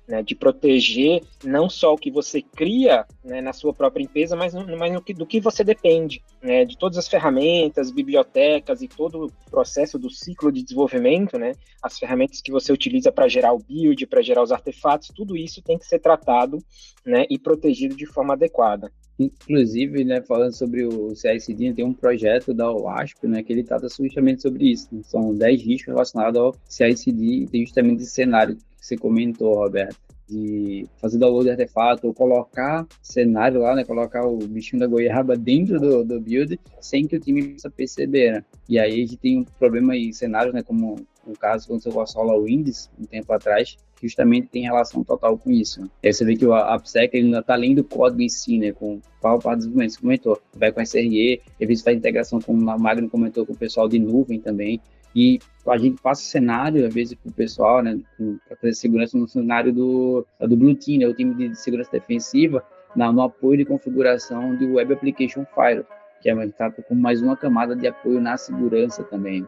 né, 0.06 0.22
de 0.22 0.34
proteger 0.34 1.22
não 1.44 1.70
só 1.70 1.94
o 1.94 1.96
que 1.96 2.10
você 2.10 2.42
cria 2.42 3.06
né, 3.24 3.40
na 3.40 3.52
sua 3.52 3.72
própria 3.72 4.02
empresa, 4.02 4.34
mas, 4.34 4.52
mas 4.52 4.92
no 4.92 5.00
que, 5.00 5.14
do 5.14 5.24
que 5.24 5.40
você 5.40 5.62
depende, 5.62 6.22
né, 6.42 6.64
de 6.64 6.76
todas 6.76 6.98
as 6.98 7.08
ferramentas, 7.08 7.92
bibliotecas 7.92 8.82
e 8.82 8.88
todo 8.88 9.26
o 9.26 9.50
processo 9.50 9.98
do 9.98 10.10
ciclo 10.10 10.50
de 10.50 10.62
desenvolvimento, 10.62 11.38
né, 11.38 11.52
as 11.80 11.98
ferramentas 11.98 12.40
que 12.40 12.50
você 12.50 12.72
utiliza 12.72 13.12
para 13.12 13.28
gerar 13.28 13.52
o 13.52 13.60
build, 13.60 14.04
para 14.06 14.20
gerar 14.20 14.42
os 14.42 14.50
artefatos, 14.50 15.12
tudo 15.14 15.36
isso 15.36 15.62
tem 15.62 15.78
que 15.78 15.86
ser 15.86 16.00
tratado 16.00 16.58
né, 17.06 17.24
e 17.30 17.38
protegido 17.38 17.94
de 17.94 18.06
forma 18.06 18.34
adequada. 18.34 18.92
Inclusive, 19.20 20.02
né, 20.02 20.22
falando 20.22 20.54
sobre 20.54 20.83
o 20.83 21.14
CICD, 21.14 21.74
tem 21.74 21.85
um 21.85 21.92
projeto 21.92 22.54
da 22.54 22.72
OASP, 22.72 23.26
né, 23.26 23.42
que 23.42 23.52
ele 23.52 23.62
trata 23.62 23.87
justamente 23.87 24.40
sobre 24.40 24.70
isso. 24.70 24.88
Né? 24.90 25.02
São 25.04 25.35
10 25.35 25.62
riscos 25.62 25.92
relacionados 25.92 26.40
ao 26.40 26.54
CICD 26.64 27.42
e 27.42 27.46
tem 27.46 27.66
justamente 27.66 28.02
esse 28.02 28.12
cenário 28.12 28.56
que 28.56 28.87
você 28.87 28.96
comentou, 28.96 29.56
Roberto, 29.56 29.98
de 30.26 30.87
fazer 30.96 31.18
download 31.18 31.44
de 31.44 31.50
artefato 31.50 32.06
ou 32.06 32.14
colocar 32.14 32.87
cenário 33.02 33.61
lá, 33.61 33.74
né, 33.74 33.85
colocar 33.85 34.24
o 34.24 34.38
bichinho 34.38 34.80
da 34.80 34.87
goiaba 34.87 35.37
dentro 35.37 35.78
do, 35.78 36.02
do 36.02 36.18
build 36.18 36.59
sem 36.80 37.06
que 37.06 37.16
o 37.16 37.20
time 37.20 37.48
possa 37.48 37.68
perceber, 37.68 38.33
né? 38.33 38.44
E 38.68 38.78
aí 38.78 38.94
a 38.94 38.96
gente 38.96 39.18
tem 39.18 39.40
um 39.40 39.44
problema 39.44 39.94
em 39.94 40.12
cenários, 40.12 40.54
né, 40.54 40.62
como 40.62 40.96
o 41.26 41.33
caso 41.37 41.66
quando 41.66 41.83
você 41.83 42.12
sola 42.12 42.35
o 42.35 42.44
Windows 42.44 42.88
um 42.98 43.04
tempo 43.04 43.30
atrás, 43.33 43.76
justamente 44.02 44.48
tem 44.48 44.62
relação 44.62 45.04
total 45.04 45.36
com 45.36 45.50
isso. 45.50 45.82
Né? 45.82 45.88
Aí 46.04 46.12
você 46.12 46.24
vê 46.24 46.36
que 46.36 46.46
o 46.46 46.54
AppSec 46.54 47.14
ele 47.14 47.26
ainda 47.26 47.40
está 47.40 47.54
além 47.54 47.74
do 47.74 47.84
código 47.84 48.22
em 48.22 48.28
si, 48.28 48.58
né? 48.58 48.72
Com 48.72 49.00
qual 49.20 49.38
parte 49.38 49.58
do 49.58 49.60
desenvolvimento 49.60 49.92
você 49.92 50.00
comentou. 50.00 50.42
Vai 50.56 50.72
com 50.72 50.80
SRE, 50.80 51.40
às 51.60 51.68
vezes 51.68 51.84
faz 51.84 51.96
integração, 51.96 52.40
como 52.40 52.60
o 52.60 52.80
Magno 52.80 53.08
comentou, 53.08 53.44
com 53.44 53.52
o 53.52 53.56
pessoal 53.56 53.88
de 53.88 53.98
nuvem 53.98 54.40
também. 54.40 54.80
E 55.14 55.38
a 55.66 55.76
gente 55.76 56.00
passa 56.00 56.22
cenário, 56.22 56.86
às 56.86 56.94
vezes, 56.94 57.14
para 57.14 57.30
o 57.30 57.32
pessoal, 57.32 57.82
né? 57.82 58.00
Para 58.48 58.56
fazer 58.56 58.74
segurança 58.74 59.18
no 59.18 59.28
cenário 59.28 59.72
do, 59.72 60.26
do 60.40 60.56
Blue 60.56 60.74
Team, 60.74 61.00
né? 61.00 61.08
O 61.08 61.14
time 61.14 61.34
de 61.34 61.54
segurança 61.56 61.90
defensiva, 61.90 62.64
no 62.94 63.22
apoio 63.22 63.58
de 63.58 63.64
configuração 63.64 64.54
do 64.56 64.74
Web 64.74 64.94
Application 64.94 65.44
Firewall, 65.54 65.86
que 66.20 66.30
é 66.30 66.48
tá 66.48 66.70
com 66.70 66.94
mais 66.94 67.22
uma 67.22 67.36
camada 67.36 67.74
de 67.74 67.86
apoio 67.86 68.20
na 68.20 68.36
segurança 68.36 69.02
também. 69.04 69.46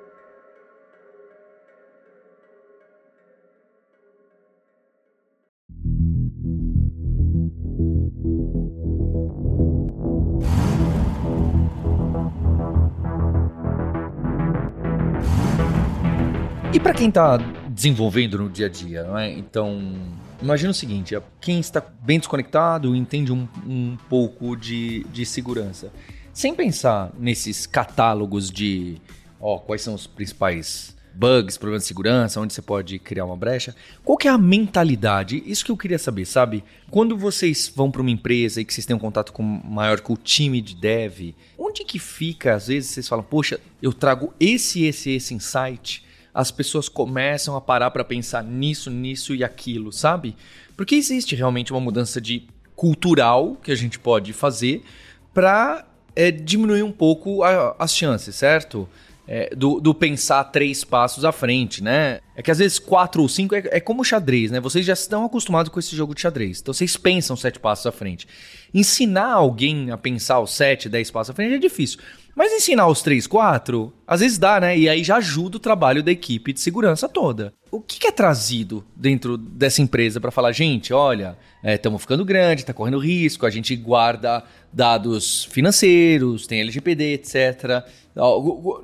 Para 16.82 16.92
quem 16.92 17.08
está 17.08 17.36
desenvolvendo 17.68 18.38
no 18.38 18.50
dia 18.50 18.66
a 18.66 18.68
dia, 18.68 19.04
não 19.04 19.16
é? 19.16 19.30
Então, 19.30 19.94
imagina 20.42 20.72
o 20.72 20.74
seguinte: 20.74 21.16
quem 21.40 21.60
está 21.60 21.80
bem 21.80 22.18
desconectado 22.18 22.94
entende 22.96 23.32
um, 23.32 23.46
um 23.64 23.96
pouco 24.08 24.56
de, 24.56 25.04
de 25.04 25.24
segurança. 25.24 25.92
Sem 26.32 26.54
pensar 26.54 27.12
nesses 27.16 27.66
catálogos 27.66 28.50
de 28.50 29.00
ó, 29.40 29.58
quais 29.58 29.82
são 29.82 29.94
os 29.94 30.06
principais 30.06 30.96
bugs, 31.14 31.58
problemas 31.58 31.82
de 31.82 31.88
segurança, 31.88 32.40
onde 32.40 32.52
você 32.52 32.62
pode 32.62 32.98
criar 32.98 33.26
uma 33.26 33.36
brecha. 33.36 33.76
Qual 34.02 34.18
que 34.18 34.26
é 34.26 34.30
a 34.30 34.38
mentalidade? 34.38 35.40
Isso 35.46 35.64
que 35.64 35.70
eu 35.70 35.76
queria 35.76 35.98
saber, 35.98 36.24
sabe? 36.24 36.64
Quando 36.90 37.16
vocês 37.16 37.70
vão 37.74 37.90
para 37.90 38.00
uma 38.00 38.10
empresa 38.10 38.60
e 38.60 38.64
que 38.64 38.72
vocês 38.72 38.86
têm 38.86 38.96
um 38.96 38.98
contato 38.98 39.32
com 39.32 39.42
maior 39.42 40.00
com 40.00 40.14
o 40.14 40.16
time 40.16 40.60
de 40.60 40.74
dev, 40.74 41.34
onde 41.56 41.84
que 41.84 41.98
fica? 41.98 42.54
Às 42.54 42.66
vezes 42.66 42.90
vocês 42.90 43.06
falam, 43.06 43.24
poxa, 43.24 43.60
eu 43.80 43.92
trago 43.92 44.32
esse, 44.40 44.84
esse, 44.84 45.10
esse 45.10 45.34
insight 45.34 46.02
as 46.34 46.50
pessoas 46.50 46.88
começam 46.88 47.56
a 47.56 47.60
parar 47.60 47.90
para 47.90 48.04
pensar 48.04 48.42
nisso, 48.42 48.90
nisso 48.90 49.34
e 49.34 49.44
aquilo, 49.44 49.92
sabe? 49.92 50.34
Porque 50.76 50.94
existe 50.94 51.34
realmente 51.34 51.72
uma 51.72 51.80
mudança 51.80 52.20
de 52.20 52.46
cultural 52.74 53.56
que 53.62 53.70
a 53.70 53.74
gente 53.76 53.98
pode 53.98 54.32
fazer 54.32 54.82
para 55.34 55.86
é, 56.16 56.30
diminuir 56.30 56.82
um 56.82 56.92
pouco 56.92 57.42
a, 57.42 57.76
as 57.78 57.94
chances, 57.94 58.34
certo? 58.34 58.88
É, 59.28 59.54
do, 59.54 59.80
do, 59.80 59.94
pensar 59.94 60.42
três 60.44 60.82
passos 60.82 61.24
à 61.24 61.30
frente, 61.30 61.82
né? 61.82 62.18
É 62.34 62.42
que 62.42 62.50
às 62.50 62.58
vezes 62.58 62.78
quatro 62.80 63.22
ou 63.22 63.28
cinco 63.28 63.54
é, 63.54 63.62
é 63.70 63.80
como 63.80 64.02
xadrez, 64.02 64.50
né? 64.50 64.58
Vocês 64.58 64.84
já 64.84 64.94
estão 64.94 65.24
acostumados 65.24 65.70
com 65.70 65.78
esse 65.78 65.94
jogo 65.94 66.14
de 66.14 66.22
xadrez, 66.22 66.60
então 66.60 66.74
vocês 66.74 66.96
pensam 66.96 67.36
sete 67.36 67.60
passos 67.60 67.86
à 67.86 67.92
frente. 67.92 68.26
Ensinar 68.74 69.32
alguém 69.32 69.90
a 69.92 69.96
pensar 69.96 70.40
os 70.40 70.52
sete, 70.52 70.88
dez 70.88 71.10
passos 71.10 71.30
à 71.30 71.34
frente 71.34 71.54
é 71.54 71.58
difícil. 71.58 72.00
Mas 72.34 72.52
ensinar 72.52 72.86
os 72.88 73.02
três, 73.02 73.26
quatro, 73.26 73.92
às 74.06 74.20
vezes 74.20 74.38
dá, 74.38 74.58
né? 74.58 74.76
E 74.76 74.88
aí 74.88 75.04
já 75.04 75.16
ajuda 75.16 75.58
o 75.58 75.60
trabalho 75.60 76.02
da 76.02 76.10
equipe 76.10 76.52
de 76.52 76.60
segurança 76.60 77.08
toda. 77.08 77.52
O 77.70 77.80
que, 77.80 78.06
é 78.06 78.10
trazido 78.10 78.84
dentro 78.96 79.36
dessa 79.36 79.82
empresa 79.82 80.20
para 80.20 80.30
falar, 80.30 80.52
gente, 80.52 80.92
olha, 80.92 81.36
estamos 81.62 82.00
é, 82.00 82.02
ficando 82.02 82.24
grande, 82.24 82.62
está 82.62 82.72
correndo 82.72 82.98
risco, 82.98 83.46
a 83.46 83.50
gente 83.50 83.74
guarda 83.76 84.42
dados 84.72 85.44
financeiros, 85.44 86.46
tem 86.46 86.60
LGPD, 86.60 87.14
etc. 87.14 87.84